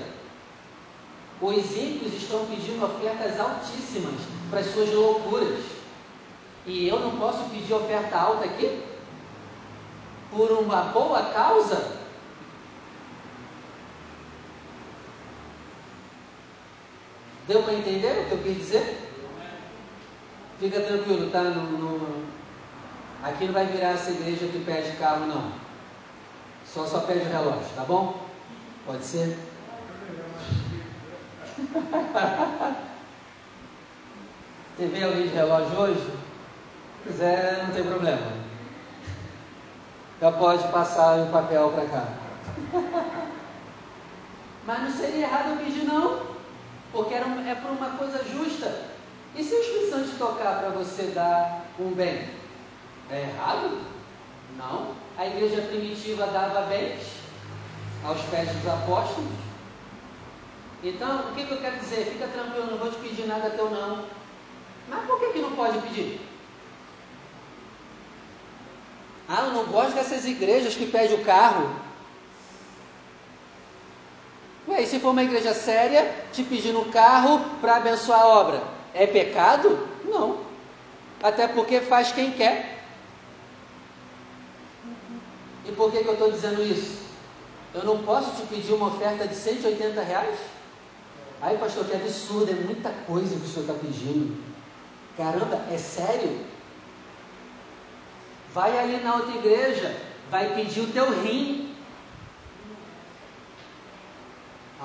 Os 1.41 1.77
ímpios 1.77 2.15
estão 2.15 2.47
pedindo 2.47 2.85
ofertas 2.85 3.39
altíssimas 3.39 4.21
para 4.49 4.61
as 4.61 4.67
suas 4.67 4.93
loucuras. 4.93 5.59
E 6.67 6.89
eu 6.89 6.99
não 7.01 7.19
posso 7.19 7.51
pedir 7.51 7.75
oferta 7.75 8.17
alta 8.17 8.45
aqui? 8.45 8.93
Por 10.35 10.51
uma 10.51 10.82
boa 10.87 11.22
causa? 11.32 11.95
Deu 17.47 17.62
para 17.62 17.74
entender 17.74 18.22
o 18.22 18.24
que 18.24 18.32
eu 18.32 18.39
quis 18.39 18.57
dizer? 18.57 18.99
Fica 20.59 20.80
tranquilo, 20.80 21.30
tá? 21.30 21.43
No, 21.43 21.62
no... 21.62 22.24
Aqui 23.22 23.45
não 23.45 23.53
vai 23.53 23.66
virar 23.66 23.91
essa 23.91 24.11
igreja 24.11 24.49
que 24.49 24.64
pede 24.64 24.97
carro, 24.97 25.26
não. 25.26 25.53
Só 26.66 26.85
só 26.87 27.01
pede 27.01 27.28
relógio, 27.28 27.68
tá 27.76 27.85
bom? 27.85 28.20
Pode 28.85 29.05
ser? 29.05 29.39
Você 34.76 34.87
vê 34.87 35.05
alguém 35.05 35.28
de 35.28 35.35
relógio 35.35 35.78
hoje? 35.78 36.01
Se 36.01 37.12
quiser, 37.12 37.64
não 37.64 37.74
tem 37.74 37.85
problema. 37.85 38.43
Já 40.21 40.33
pode 40.33 40.67
passar 40.69 41.19
o 41.19 41.33
papel 41.33 41.73
para 41.73 41.87
cá. 41.87 42.09
Mas 44.67 44.83
não 44.83 44.91
seria 44.91 45.27
errado 45.27 45.51
eu 45.51 45.57
pedir, 45.59 45.85
não 45.85 46.35
porque 46.95 47.12
era, 47.12 47.27
é 47.27 47.55
por 47.57 47.73
uma 47.73 47.91
coisa 47.99 48.25
justa. 48.25 48.83
E 49.35 49.43
se 49.43 49.53
o 49.53 49.61
Espírito 49.61 49.91
Santo 49.91 50.11
te 50.11 50.17
tocar 50.17 50.61
para 50.61 50.69
você 50.71 51.03
dar 51.09 51.65
um 51.79 51.91
bem? 51.91 52.31
É 53.11 53.23
errado? 53.23 53.81
Não. 54.57 54.93
A 55.19 55.27
igreja 55.27 55.61
primitiva 55.62 56.27
dava 56.29 56.62
bens 56.62 57.03
aos 58.05 58.21
pés 58.23 58.49
dos 58.49 58.73
apóstolos. 58.73 59.33
Então, 60.85 61.31
o 61.31 61.35
que, 61.35 61.47
que 61.47 61.53
eu 61.53 61.61
quero 61.61 61.81
dizer? 61.81 62.05
Fica 62.05 62.29
tranquilo, 62.29 62.71
não 62.71 62.79
vou 62.79 62.91
te 62.91 62.99
pedir 62.99 63.27
nada 63.27 63.51
teu 63.51 63.71
não. 63.71 64.05
Mas 64.89 65.05
por 65.07 65.19
que, 65.19 65.33
que 65.33 65.41
não 65.41 65.53
pode 65.53 65.79
pedir? 65.79 66.21
Ah, 69.29 69.45
eu 69.47 69.53
não 69.53 69.64
gosto 69.66 69.95
dessas 69.95 70.25
igrejas 70.25 70.75
que 70.75 70.87
pedem 70.87 71.16
o 71.18 71.25
carro. 71.25 71.75
Ué, 74.68 74.83
e 74.83 74.87
se 74.87 74.99
for 74.99 75.11
uma 75.11 75.22
igreja 75.22 75.53
séria, 75.55 76.14
te 76.33 76.43
pedindo 76.43 76.81
um 76.81 76.91
carro 76.91 77.41
para 77.61 77.77
abençoar 77.77 78.20
a 78.20 78.27
obra, 78.27 78.62
é 78.95 79.07
pecado? 79.07 79.89
Não. 80.05 80.39
Até 81.22 81.49
porque 81.49 81.81
faz 81.81 82.12
quem 82.12 82.33
quer. 82.33 82.83
E 85.66 85.72
por 85.72 85.91
que, 85.91 86.03
que 86.03 86.09
eu 86.09 86.14
estou 86.14 86.31
dizendo 86.31 86.62
isso? 86.62 87.03
Eu 87.75 87.85
não 87.85 87.99
posso 88.05 88.31
te 88.37 88.47
pedir 88.47 88.72
uma 88.72 88.89
oferta 88.89 89.27
de 89.27 89.35
180 89.35 90.03
reais? 90.03 90.39
Ai, 91.41 91.57
pastor, 91.59 91.85
que 91.87 91.95
absurdo, 91.95 92.51
é 92.51 92.55
muita 92.55 92.91
coisa 93.07 93.37
que 93.37 93.45
o 93.45 93.49
senhor 93.49 93.62
está 93.62 93.75
pedindo. 93.75 94.43
Caramba, 95.16 95.61
é 95.70 95.79
sério? 95.79 96.41
Vai 98.55 98.79
ali 98.79 99.03
na 99.03 99.17
outra 99.17 99.35
igreja, 99.35 100.01
vai 100.31 100.55
pedir 100.55 100.81
o 100.81 100.93
teu 100.93 101.11
rim 101.23 101.65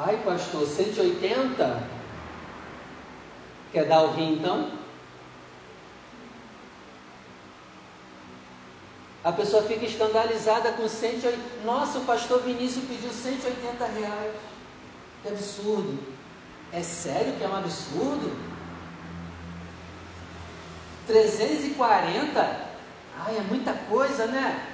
Ai, 0.01 0.15
pastor, 0.23 0.65
180? 0.65 1.83
Quer 3.73 3.85
dar 3.85 4.03
o 4.03 4.13
rim 4.13 4.35
então? 4.35 4.71
A 9.21 9.31
pessoa 9.33 9.63
fica 9.63 9.85
escandalizada 9.85 10.71
com 10.71 10.87
180. 10.87 11.37
Nossa, 11.65 11.99
o 11.99 12.05
pastor 12.05 12.41
Vinícius 12.43 12.85
pediu 12.85 13.11
180 13.11 13.85
reais. 13.87 14.35
Que 15.21 15.27
absurdo. 15.27 15.99
É 16.71 16.81
sério 16.81 17.33
que 17.33 17.43
é 17.43 17.47
um 17.49 17.57
absurdo? 17.57 18.37
340? 21.07 22.68
Ai, 23.25 23.37
é 23.37 23.41
muita 23.41 23.73
coisa, 23.73 24.27
né? 24.27 24.67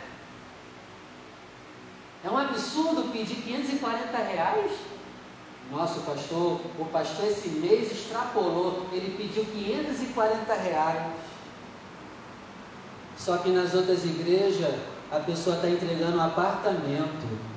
É 2.24 2.30
um 2.30 2.38
absurdo 2.38 3.12
pedir 3.12 3.36
540 3.36 4.18
reais? 4.18 4.72
Nosso 5.72 6.02
pastor, 6.02 6.62
o 6.78 6.86
pastor 6.86 7.26
esse 7.26 7.50
mês 7.50 7.92
extrapolou, 7.92 8.88
ele 8.92 9.16
pediu 9.18 9.44
540 9.46 10.54
reais. 10.54 11.14
Só 13.18 13.38
que 13.38 13.50
nas 13.50 13.74
outras 13.74 14.04
igrejas 14.06 14.76
a 15.12 15.20
pessoa 15.20 15.56
está 15.56 15.70
entregando 15.70 16.18
um 16.18 16.22
apartamento. 16.22 17.56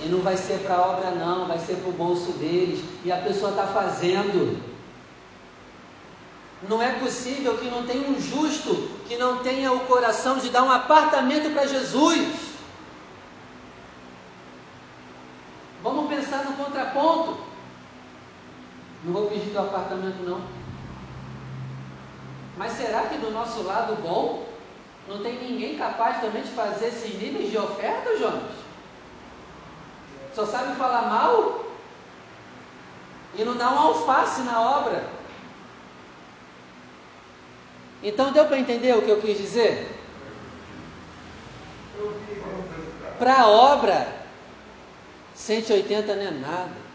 E 0.00 0.08
não 0.08 0.20
vai 0.20 0.36
ser 0.36 0.60
para 0.60 0.76
a 0.76 0.86
obra 0.86 1.10
não, 1.10 1.48
vai 1.48 1.58
ser 1.58 1.76
para 1.76 1.90
o 1.90 1.92
bolso 1.92 2.32
deles. 2.32 2.82
E 3.04 3.10
a 3.10 3.18
pessoa 3.18 3.50
está 3.50 3.66
fazendo. 3.66 4.67
Não 6.62 6.82
é 6.82 6.98
possível 6.98 7.56
que 7.56 7.70
não 7.70 7.86
tenha 7.86 8.08
um 8.08 8.20
justo 8.20 8.74
que 9.06 9.16
não 9.16 9.38
tenha 9.38 9.72
o 9.72 9.80
coração 9.80 10.38
de 10.38 10.50
dar 10.50 10.62
um 10.64 10.70
apartamento 10.70 11.52
para 11.52 11.66
Jesus. 11.66 12.48
Vamos 15.82 16.08
pensar 16.08 16.44
no 16.44 16.56
contraponto. 16.56 17.38
Não 19.04 19.12
vou 19.12 19.26
pedir 19.28 19.52
teu 19.52 19.62
apartamento, 19.62 20.22
não. 20.24 20.40
Mas 22.56 22.72
será 22.72 23.02
que 23.02 23.18
do 23.18 23.30
nosso 23.30 23.62
lado 23.62 23.94
bom 24.02 24.48
não 25.06 25.22
tem 25.22 25.38
ninguém 25.38 25.78
capaz 25.78 26.20
também 26.20 26.42
de 26.42 26.50
fazer 26.50 26.88
esses 26.88 27.14
níveis 27.14 27.52
de 27.52 27.56
oferta, 27.56 28.18
Jonas? 28.18 28.50
Só 30.34 30.44
sabe 30.44 30.74
falar 30.74 31.02
mal 31.02 31.64
e 33.36 33.44
não 33.44 33.56
dá 33.56 33.70
um 33.70 33.78
alface 33.78 34.40
na 34.42 34.60
obra. 34.60 35.17
Então 38.02 38.32
deu 38.32 38.46
para 38.46 38.58
entender 38.58 38.96
o 38.96 39.02
que 39.02 39.10
eu 39.10 39.20
quis 39.20 39.36
dizer? 39.36 39.94
Para 43.18 43.42
a 43.42 43.48
obra 43.48 44.06
180 45.34 46.14
não 46.14 46.22
é 46.22 46.30
nada. 46.30 46.88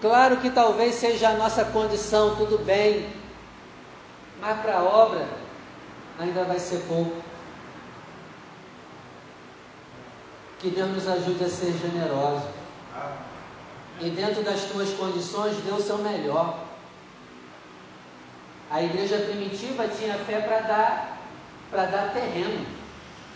Claro 0.00 0.36
que 0.36 0.50
talvez 0.50 0.94
seja 0.94 1.30
a 1.30 1.34
nossa 1.34 1.64
condição, 1.64 2.36
tudo 2.36 2.58
bem, 2.58 3.08
mas 4.40 4.60
para 4.60 4.78
a 4.78 4.84
obra 4.84 5.26
ainda 6.20 6.44
vai 6.44 6.60
ser 6.60 6.78
pouco. 6.86 7.16
Que 10.60 10.70
Deus 10.70 10.90
nos 10.90 11.08
ajude 11.08 11.44
a 11.44 11.48
ser 11.48 11.72
generoso. 11.72 12.46
E 14.00 14.10
dentro 14.10 14.42
das 14.44 14.62
tuas 14.64 14.90
condições, 14.90 15.56
dê 15.64 15.72
o 15.72 15.80
seu 15.80 15.98
melhor. 15.98 16.67
A 18.70 18.82
igreja 18.82 19.18
primitiva 19.18 19.88
tinha 19.88 20.14
fé 20.14 20.40
para 20.40 20.60
dar, 20.60 21.18
para 21.70 21.86
dar 21.86 22.12
terreno, 22.12 22.66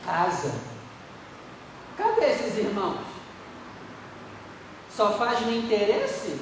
casa. 0.05 0.53
Cadê 1.97 2.27
esses 2.27 2.59
irmãos? 2.59 2.99
Só 4.95 5.13
faz 5.13 5.41
no 5.41 5.53
interesse? 5.53 6.39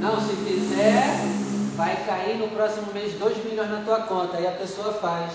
Não, 0.00 0.20
se 0.20 0.34
fizer, 0.36 1.04
vai 1.76 1.96
cair 2.04 2.38
no 2.38 2.48
próximo 2.48 2.92
mês 2.92 3.14
2 3.14 3.44
milhões 3.44 3.70
na 3.70 3.82
tua 3.82 4.00
conta. 4.00 4.36
Aí 4.36 4.46
a 4.46 4.52
pessoa 4.52 4.92
faz. 4.94 5.32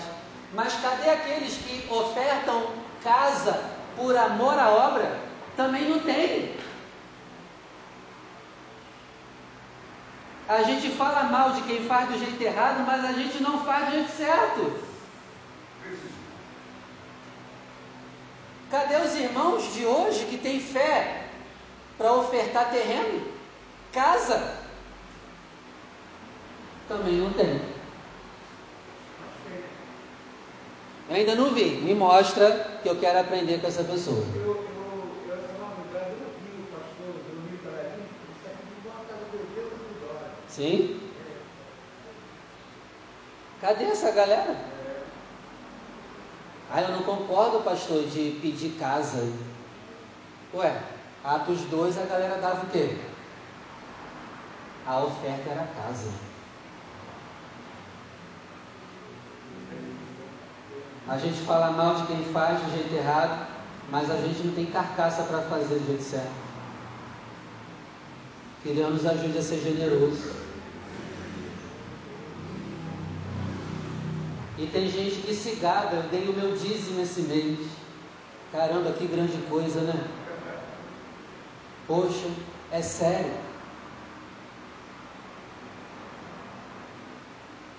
Mas 0.52 0.74
cadê 0.74 1.10
aqueles 1.10 1.54
que 1.56 1.90
ofertam 1.90 2.66
casa 3.02 3.62
por 3.96 4.16
amor 4.16 4.58
à 4.58 4.70
obra? 4.70 5.18
Também 5.56 5.88
não 5.88 6.00
tem. 6.00 6.54
A 10.48 10.62
gente 10.62 10.90
fala 10.90 11.24
mal 11.24 11.52
de 11.52 11.62
quem 11.62 11.86
faz 11.86 12.08
do 12.08 12.18
jeito 12.18 12.40
errado, 12.42 12.84
mas 12.86 13.04
a 13.04 13.12
gente 13.12 13.42
não 13.42 13.64
faz 13.64 13.86
do 13.86 13.92
jeito 13.92 14.16
certo. 14.16 14.72
Cadê 18.70 18.96
os 18.96 19.14
irmãos 19.14 19.72
de 19.72 19.86
hoje 19.86 20.26
que 20.26 20.36
têm 20.36 20.60
fé 20.60 21.28
para 21.96 22.12
ofertar 22.12 22.70
terreno? 22.70 23.26
Casa? 23.92 24.58
Também 26.88 27.14
não 27.14 27.32
tem. 27.32 27.60
Eu 31.08 31.16
ainda 31.16 31.34
não 31.34 31.54
vi. 31.54 31.70
Me 31.70 31.94
mostra 31.94 32.80
que 32.82 32.88
eu 32.88 32.96
quero 32.96 33.20
aprender 33.20 33.60
com 33.60 33.66
essa 33.66 33.84
pessoa. 33.84 34.24
Sim? 40.54 41.00
Cadê 43.60 43.84
essa 43.84 44.12
galera? 44.12 44.56
Ah, 46.70 46.82
eu 46.82 46.92
não 46.92 47.02
concordo, 47.02 47.60
pastor, 47.64 48.04
de 48.04 48.38
pedir 48.40 48.76
casa. 48.78 49.32
Ué, 50.54 50.80
Atos 51.24 51.62
2 51.62 51.98
a 51.98 52.02
galera 52.02 52.40
dava 52.40 52.66
o 52.66 52.70
quê? 52.70 52.96
A 54.86 55.00
oferta 55.00 55.50
era 55.50 55.66
casa. 55.74 56.10
A 61.08 61.18
gente 61.18 61.40
fala 61.40 61.72
mal 61.72 61.96
de 61.96 62.06
quem 62.06 62.24
faz 62.32 62.60
do 62.60 62.70
jeito 62.70 62.94
errado, 62.94 63.46
mas 63.90 64.08
a 64.08 64.16
gente 64.18 64.46
não 64.46 64.54
tem 64.54 64.66
carcaça 64.66 65.24
para 65.24 65.42
fazer 65.42 65.80
do 65.80 65.86
jeito 65.86 66.02
certo. 66.02 66.53
Que 68.64 68.72
Deus 68.72 68.94
nos 68.94 69.06
ajude 69.06 69.36
a 69.36 69.42
ser 69.42 69.60
generoso. 69.60 70.32
E 74.56 74.66
tem 74.68 74.88
gente 74.88 75.16
que 75.16 75.34
se 75.34 75.56
gaba, 75.56 75.96
eu 75.96 76.02
dei 76.04 76.26
o 76.26 76.32
meu 76.32 76.56
dízimo 76.56 77.02
esse 77.02 77.20
mês. 77.22 77.58
Caramba, 78.50 78.92
que 78.92 79.06
grande 79.06 79.36
coisa, 79.50 79.82
né? 79.82 80.08
Poxa, 81.86 82.30
é 82.72 82.80
sério. 82.80 83.34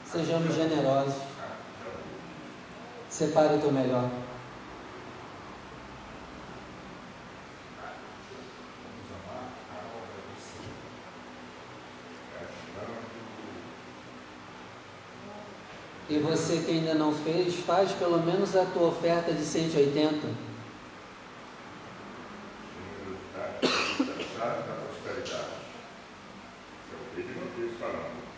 Sejamos 0.05 0.53
generosos. 0.53 1.15
Separe 3.09 3.55
o 3.55 3.59
teu 3.59 3.71
melhor. 3.71 4.07
E 16.15 16.19
você 16.19 16.63
que 16.65 16.71
ainda 16.71 16.93
não 16.93 17.13
fez, 17.13 17.55
faz 17.55 17.91
pelo 17.91 18.23
menos 18.23 18.55
a 18.55 18.63
tua 18.63 18.87
oferta 18.87 19.33
de 19.33 19.43
180. 19.43 20.25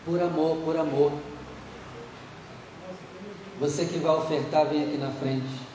Por 0.04 0.20
amor, 0.20 0.56
por 0.64 0.76
amor. 0.76 1.12
Você 3.60 3.84
que 3.84 3.98
vai 4.00 4.16
ofertar, 4.16 4.66
vem 4.66 4.82
aqui 4.82 4.96
na 4.96 5.12
frente. 5.12 5.67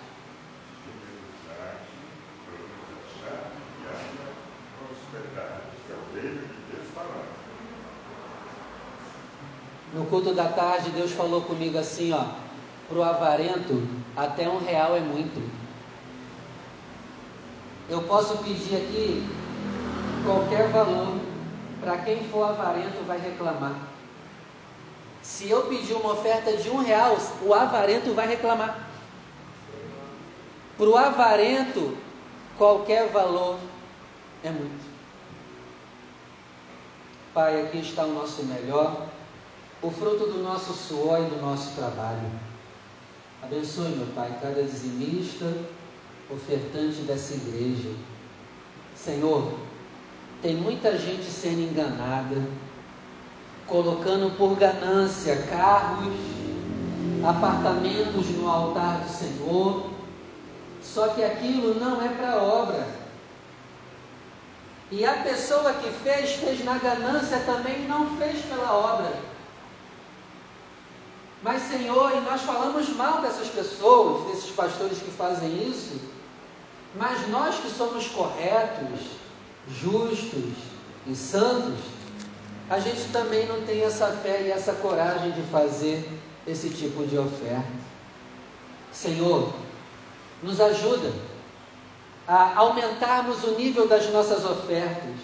Culto 10.23 10.33
da 10.33 10.47
tarde, 10.47 10.89
Deus 10.91 11.11
falou 11.11 11.41
comigo 11.41 11.77
assim, 11.77 12.13
ó, 12.13 12.25
para 12.87 12.97
o 12.97 13.03
avarento, 13.03 13.85
até 14.15 14.47
um 14.47 14.57
real 14.57 14.95
é 14.95 15.01
muito. 15.01 15.41
Eu 17.89 18.01
posso 18.03 18.37
pedir 18.37 18.77
aqui 18.77 19.27
qualquer 20.25 20.69
valor, 20.69 21.17
para 21.81 21.97
quem 21.97 22.23
for 22.29 22.45
avarento 22.45 23.05
vai 23.05 23.19
reclamar. 23.19 23.75
Se 25.21 25.49
eu 25.49 25.63
pedir 25.63 25.93
uma 25.93 26.13
oferta 26.13 26.55
de 26.55 26.69
um 26.69 26.81
real, 26.81 27.17
o 27.41 27.53
avarento 27.53 28.13
vai 28.13 28.27
reclamar. 28.27 28.87
Para 30.77 30.87
o 30.87 30.97
avarento, 30.97 31.97
qualquer 32.57 33.09
valor 33.09 33.59
é 34.43 34.49
muito. 34.49 34.93
Pai, 37.33 37.61
aqui 37.61 37.79
está 37.79 38.03
o 38.05 38.13
nosso 38.13 38.43
melhor 38.43 39.07
o 39.83 39.91
fruto 39.91 40.27
do 40.27 40.41
nosso 40.41 40.71
suor 40.73 41.19
e 41.19 41.25
do 41.25 41.41
nosso 41.41 41.75
trabalho. 41.75 42.31
Abençoe, 43.41 43.89
meu 43.89 44.07
Pai, 44.15 44.33
cada 44.41 44.63
dizimista, 44.63 45.53
ofertante 46.31 47.01
dessa 47.01 47.33
igreja. 47.33 47.89
Senhor, 48.95 49.53
tem 50.41 50.55
muita 50.55 50.97
gente 50.97 51.25
sendo 51.25 51.59
enganada, 51.59 52.41
colocando 53.67 54.37
por 54.37 54.55
ganância 54.55 55.35
carros, 55.49 56.13
apartamentos 57.21 58.29
no 58.29 58.49
altar 58.49 59.01
do 59.01 59.09
Senhor, 59.09 59.89
só 60.81 61.09
que 61.09 61.21
aquilo 61.21 61.77
não 61.77 62.01
é 62.01 62.07
para 62.07 62.41
obra. 62.41 62.87
E 64.89 65.03
a 65.03 65.23
pessoa 65.23 65.73
que 65.73 65.89
fez, 65.89 66.35
fez 66.35 66.63
na 66.63 66.77
ganância 66.77 67.39
também 67.39 67.85
não 67.85 68.15
fez 68.15 68.41
pela 68.45 68.71
obra. 68.71 69.32
Mas, 71.43 71.63
Senhor, 71.63 72.15
e 72.15 72.21
nós 72.21 72.41
falamos 72.41 72.87
mal 72.95 73.21
dessas 73.21 73.49
pessoas, 73.49 74.27
desses 74.27 74.51
pastores 74.51 74.99
que 74.99 75.11
fazem 75.11 75.69
isso, 75.69 75.99
mas 76.95 77.27
nós 77.27 77.55
que 77.55 77.69
somos 77.69 78.07
corretos, 78.07 79.01
justos 79.67 80.53
e 81.05 81.13
santos, 81.13 81.79
a 82.69 82.79
gente 82.79 83.11
também 83.11 83.45
não 83.45 83.61
tem 83.63 83.83
essa 83.83 84.07
fé 84.07 84.43
e 84.43 84.51
essa 84.51 84.71
coragem 84.75 85.31
de 85.31 85.41
fazer 85.43 86.09
esse 86.47 86.69
tipo 86.69 87.05
de 87.05 87.17
oferta. 87.17 87.67
Senhor, 88.93 89.53
nos 90.41 90.61
ajuda 90.61 91.11
a 92.25 92.57
aumentarmos 92.57 93.43
o 93.43 93.55
nível 93.55 93.85
das 93.85 94.09
nossas 94.11 94.45
ofertas. 94.45 95.15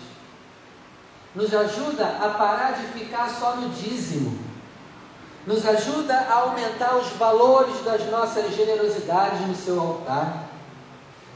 Nos 1.34 1.54
ajuda 1.54 2.06
a 2.06 2.30
parar 2.32 2.74
de 2.74 3.00
ficar 3.00 3.30
só 3.30 3.56
no 3.56 3.70
dízimo 3.70 4.49
nos 5.48 5.66
ajuda 5.66 6.14
a 6.14 6.34
aumentar 6.42 6.98
os 6.98 7.08
valores 7.14 7.82
das 7.84 8.06
nossas 8.10 8.54
generosidades 8.56 9.48
no 9.48 9.56
seu 9.56 9.80
altar. 9.80 10.50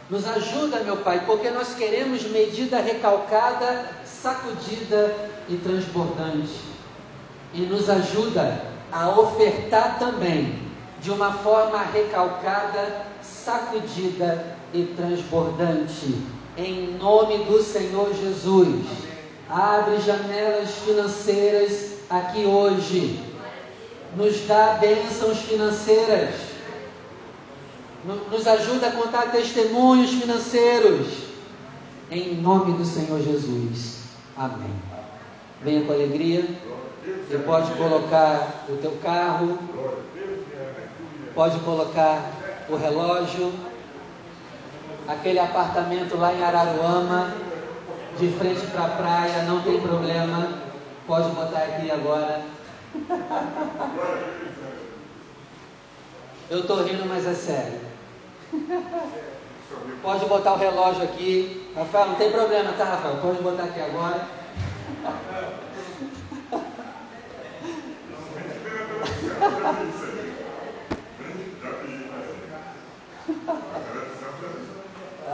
Nos 0.09 0.27
ajuda, 0.27 0.81
meu 0.81 0.97
Pai, 0.97 1.23
porque 1.25 1.49
nós 1.49 1.73
queremos 1.73 2.23
medida 2.23 2.79
recalcada, 2.79 3.89
sacudida 4.05 5.15
e 5.47 5.55
transbordante. 5.55 6.59
E 7.53 7.61
nos 7.61 7.89
ajuda 7.89 8.61
a 8.91 9.09
ofertar 9.09 9.97
também 9.97 10.61
de 10.99 11.09
uma 11.09 11.33
forma 11.33 11.79
recalcada, 11.81 13.05
sacudida 13.21 14.57
e 14.73 14.83
transbordante. 14.97 16.15
Em 16.57 16.97
nome 16.97 17.45
do 17.45 17.61
Senhor 17.63 18.13
Jesus. 18.13 18.85
Abre 19.49 19.99
janelas 20.01 20.71
financeiras 20.85 21.93
aqui 22.09 22.45
hoje 22.45 23.32
nos 24.15 24.41
dá 24.47 24.77
bênçãos 24.79 25.39
financeiras, 25.39 26.35
nos 28.31 28.45
ajuda 28.47 28.87
a 28.87 28.91
contar 28.91 29.31
testemunhos 29.31 30.11
financeiros, 30.11 31.07
em 32.11 32.35
nome 32.35 32.73
do 32.73 32.85
Senhor 32.85 33.21
Jesus. 33.21 34.03
Amém. 34.37 34.73
Venha 35.61 35.85
com 35.85 35.93
alegria. 35.93 36.43
Você 37.27 37.37
pode 37.39 37.71
colocar 37.71 38.65
o 38.69 38.77
teu 38.77 38.91
carro, 39.01 39.57
pode 41.33 41.59
colocar 41.59 42.31
o 42.69 42.75
relógio, 42.75 43.51
aquele 45.07 45.39
apartamento 45.39 46.17
lá 46.17 46.33
em 46.33 46.43
Araruama, 46.43 47.33
de 48.19 48.29
frente 48.33 48.65
para 48.67 48.85
a 48.85 48.89
praia, 48.89 49.43
não 49.43 49.61
tem 49.61 49.79
problema. 49.81 50.49
Pode 51.07 51.29
botar 51.31 51.59
aqui 51.59 51.91
agora. 51.91 52.41
Eu 56.49 56.59
estou 56.59 56.83
rindo, 56.83 57.05
mas 57.07 57.25
é 57.25 57.33
sério. 57.33 57.79
Pode 60.01 60.25
botar 60.25 60.53
o 60.53 60.57
relógio 60.57 61.03
aqui. 61.03 61.71
Rafael, 61.75 62.09
não 62.09 62.15
tem 62.15 62.31
problema, 62.31 62.73
tá, 62.73 62.83
Rafael? 62.83 63.17
Pode 63.17 63.41
botar 63.41 63.63
aqui 63.63 63.79
agora. 63.79 64.27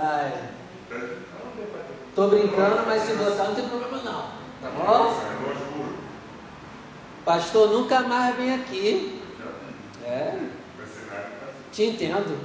Ai. 0.02 0.34
Tô 2.16 2.28
brincando, 2.28 2.86
mas 2.86 3.04
se 3.04 3.14
botar 3.14 3.44
não 3.46 3.56
tem 3.56 3.68
problema 3.68 3.98
não. 3.98 4.40
Tá 4.62 4.70
bom? 4.78 5.89
Pastor, 7.26 7.70
nunca 7.70 8.02
mais 8.02 8.36
vem 8.36 8.56
aqui. 8.56 9.22
É. 10.06 10.40
Te 11.72 11.84
entendo. 11.84 12.40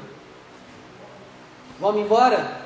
Vamos 1.81 2.03
embora? 2.03 2.65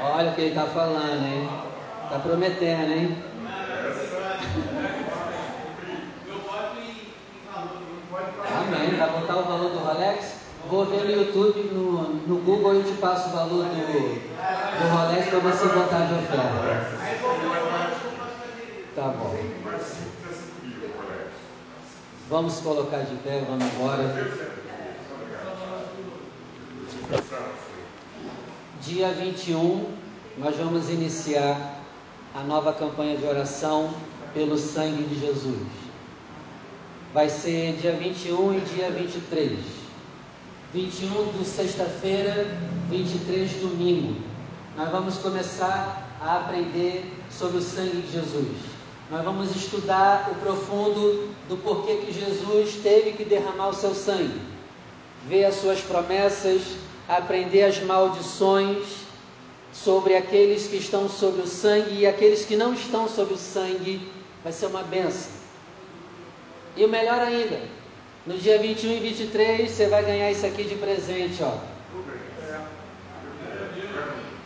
Olha 0.00 0.30
o 0.30 0.34
que 0.34 0.40
ele 0.40 0.50
está 0.50 0.66
falando, 0.66 1.24
hein? 1.24 1.48
Está 2.04 2.18
prometendo, 2.18 2.92
hein? 2.92 3.22
Amém. 8.56 8.96
Vai 8.96 9.10
botar 9.10 9.36
o 9.36 9.42
valor 9.44 9.70
do 9.70 9.78
Rolex? 9.78 10.38
Vou 10.68 10.84
ver 10.84 11.04
no 11.04 11.10
YouTube, 11.10 11.70
no, 11.72 12.02
no 12.26 12.36
Google 12.42 12.74
eu 12.74 12.84
te 12.84 12.92
passo 12.94 13.30
o 13.30 13.32
valor 13.32 13.64
do, 13.64 14.37
no 14.48 14.88
rolê 14.96 15.22
que 15.22 15.30
toma 15.30 15.52
sua 15.52 15.68
vontade 15.68 16.08
de 16.08 16.14
oferta. 16.14 16.98
Tá 18.96 19.08
bom. 19.08 19.36
Vamos 22.30 22.60
colocar 22.60 22.98
de 22.98 23.14
pé, 23.16 23.44
vamos 23.46 23.64
embora. 23.74 24.32
Dia 28.80 29.12
21, 29.12 29.92
nós 30.38 30.56
vamos 30.56 30.88
iniciar 30.88 31.82
a 32.34 32.40
nova 32.40 32.72
campanha 32.72 33.18
de 33.18 33.26
oração 33.26 33.92
pelo 34.32 34.56
sangue 34.56 35.04
de 35.04 35.20
Jesus. 35.20 35.68
Vai 37.12 37.28
ser 37.28 37.76
dia 37.76 37.92
21 37.92 38.54
e 38.56 38.60
dia 38.60 38.90
23. 38.90 39.58
21 40.72 41.08
do 41.32 41.44
sexta-feira, 41.44 42.58
23 42.88 43.52
domingo. 43.60 44.37
Nós 44.78 44.90
vamos 44.92 45.18
começar 45.18 46.08
a 46.20 46.36
aprender 46.36 47.04
sobre 47.32 47.58
o 47.58 47.60
sangue 47.60 48.00
de 48.00 48.12
Jesus. 48.12 48.56
Nós 49.10 49.24
vamos 49.24 49.56
estudar 49.56 50.30
o 50.30 50.36
profundo 50.36 51.34
do 51.48 51.56
porquê 51.56 51.96
que 51.96 52.12
Jesus 52.12 52.76
teve 52.80 53.14
que 53.14 53.24
derramar 53.24 53.70
o 53.70 53.74
seu 53.74 53.92
sangue, 53.92 54.40
ver 55.26 55.46
as 55.46 55.56
suas 55.56 55.80
promessas, 55.80 56.62
aprender 57.08 57.64
as 57.64 57.82
maldições 57.82 58.86
sobre 59.72 60.14
aqueles 60.14 60.68
que 60.68 60.76
estão 60.76 61.08
sob 61.08 61.40
o 61.40 61.46
sangue 61.48 61.98
e 61.98 62.06
aqueles 62.06 62.44
que 62.44 62.54
não 62.54 62.72
estão 62.72 63.08
sob 63.08 63.34
o 63.34 63.36
sangue. 63.36 64.08
Vai 64.44 64.52
ser 64.52 64.66
uma 64.66 64.84
benção. 64.84 65.32
E 66.76 66.84
o 66.84 66.88
melhor 66.88 67.18
ainda, 67.18 67.60
no 68.24 68.38
dia 68.38 68.60
21 68.60 68.92
e 68.92 69.00
23 69.00 69.68
você 69.68 69.88
vai 69.88 70.04
ganhar 70.04 70.30
isso 70.30 70.46
aqui 70.46 70.62
de 70.62 70.76
presente, 70.76 71.42
ó. 71.42 71.77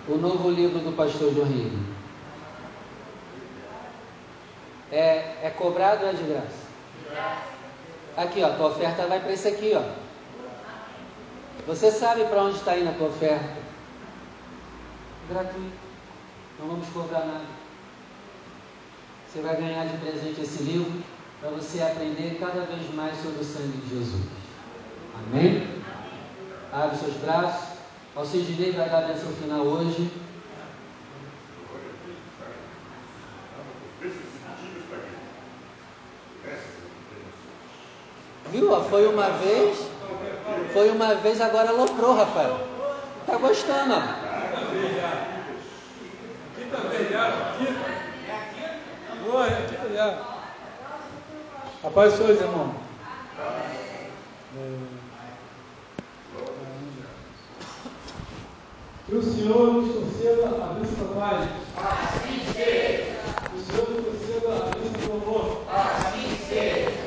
O 0.08 0.16
novo 0.16 0.50
livro 0.50 0.80
do 0.80 0.96
pastor 0.96 1.32
João 1.32 1.46
Rio. 1.46 1.70
É, 4.90 5.46
é 5.46 5.54
cobrado 5.56 6.04
ou 6.04 6.10
é 6.10 6.12
de 6.12 6.24
graça? 6.24 6.62
Aqui, 8.16 8.42
ó, 8.42 8.50
tua 8.50 8.68
oferta 8.68 9.06
vai 9.06 9.20
para 9.20 9.32
esse 9.32 9.48
aqui, 9.48 9.72
ó. 9.74 9.82
Você 11.66 11.90
sabe 11.90 12.24
para 12.24 12.42
onde 12.42 12.56
está 12.56 12.76
indo 12.76 12.90
a 12.90 12.92
tua 12.92 13.08
oferta? 13.08 13.56
Gratuito. 15.30 15.92
Não 16.58 16.66
vamos 16.66 16.88
cobrar 16.88 17.20
nada. 17.20 17.44
Você 19.26 19.40
vai 19.40 19.56
ganhar 19.56 19.86
de 19.86 19.96
presente 19.98 20.42
esse 20.42 20.62
livro 20.64 21.02
para 21.40 21.50
você 21.50 21.80
aprender 21.80 22.38
cada 22.38 22.62
vez 22.62 22.92
mais 22.94 23.16
sobre 23.22 23.40
o 23.40 23.44
sangue 23.44 23.78
de 23.78 23.98
Jesus. 23.98 24.22
Amém? 25.14 25.66
Abre 26.72 26.98
seus 26.98 27.14
braços. 27.14 27.71
Alcidinei 28.14 28.72
vai 28.72 28.90
dar 28.90 28.98
a 28.98 29.14
final 29.14 29.60
hoje. 29.60 30.10
Viu? 38.50 38.84
Foi 38.84 39.06
uma 39.06 39.30
vez, 39.30 39.78
foi 40.74 40.90
uma 40.90 41.14
vez, 41.14 41.40
agora 41.40 41.70
aloprou, 41.70 42.14
Rafael. 42.14 42.60
Tá 43.26 43.38
gostando, 43.38 43.94
ó. 43.94 44.22
Oi, 49.34 49.48
aqui 49.48 49.94
já. 49.94 50.18
Rapaz, 51.82 52.12
senhores, 52.12 52.40
irmão. 52.42 52.74
Que 59.12 59.18
o 59.18 59.22
Senhor 59.22 59.74
nos 59.74 59.94
conceda 59.94 60.46
a 60.46 60.72
bênção 60.72 61.06
da 61.06 61.20
paz. 61.20 61.50
Assim 61.76 62.40
seja. 62.50 63.12
Que 63.50 63.58
o 63.58 63.62
Senhor 63.62 63.90
nos 63.90 64.06
conceda 64.06 64.54
a 64.54 64.70
bênção 64.70 65.06
do 65.06 65.28
amor. 65.28 65.62
Assim 65.68 66.34
seja. 66.48 67.01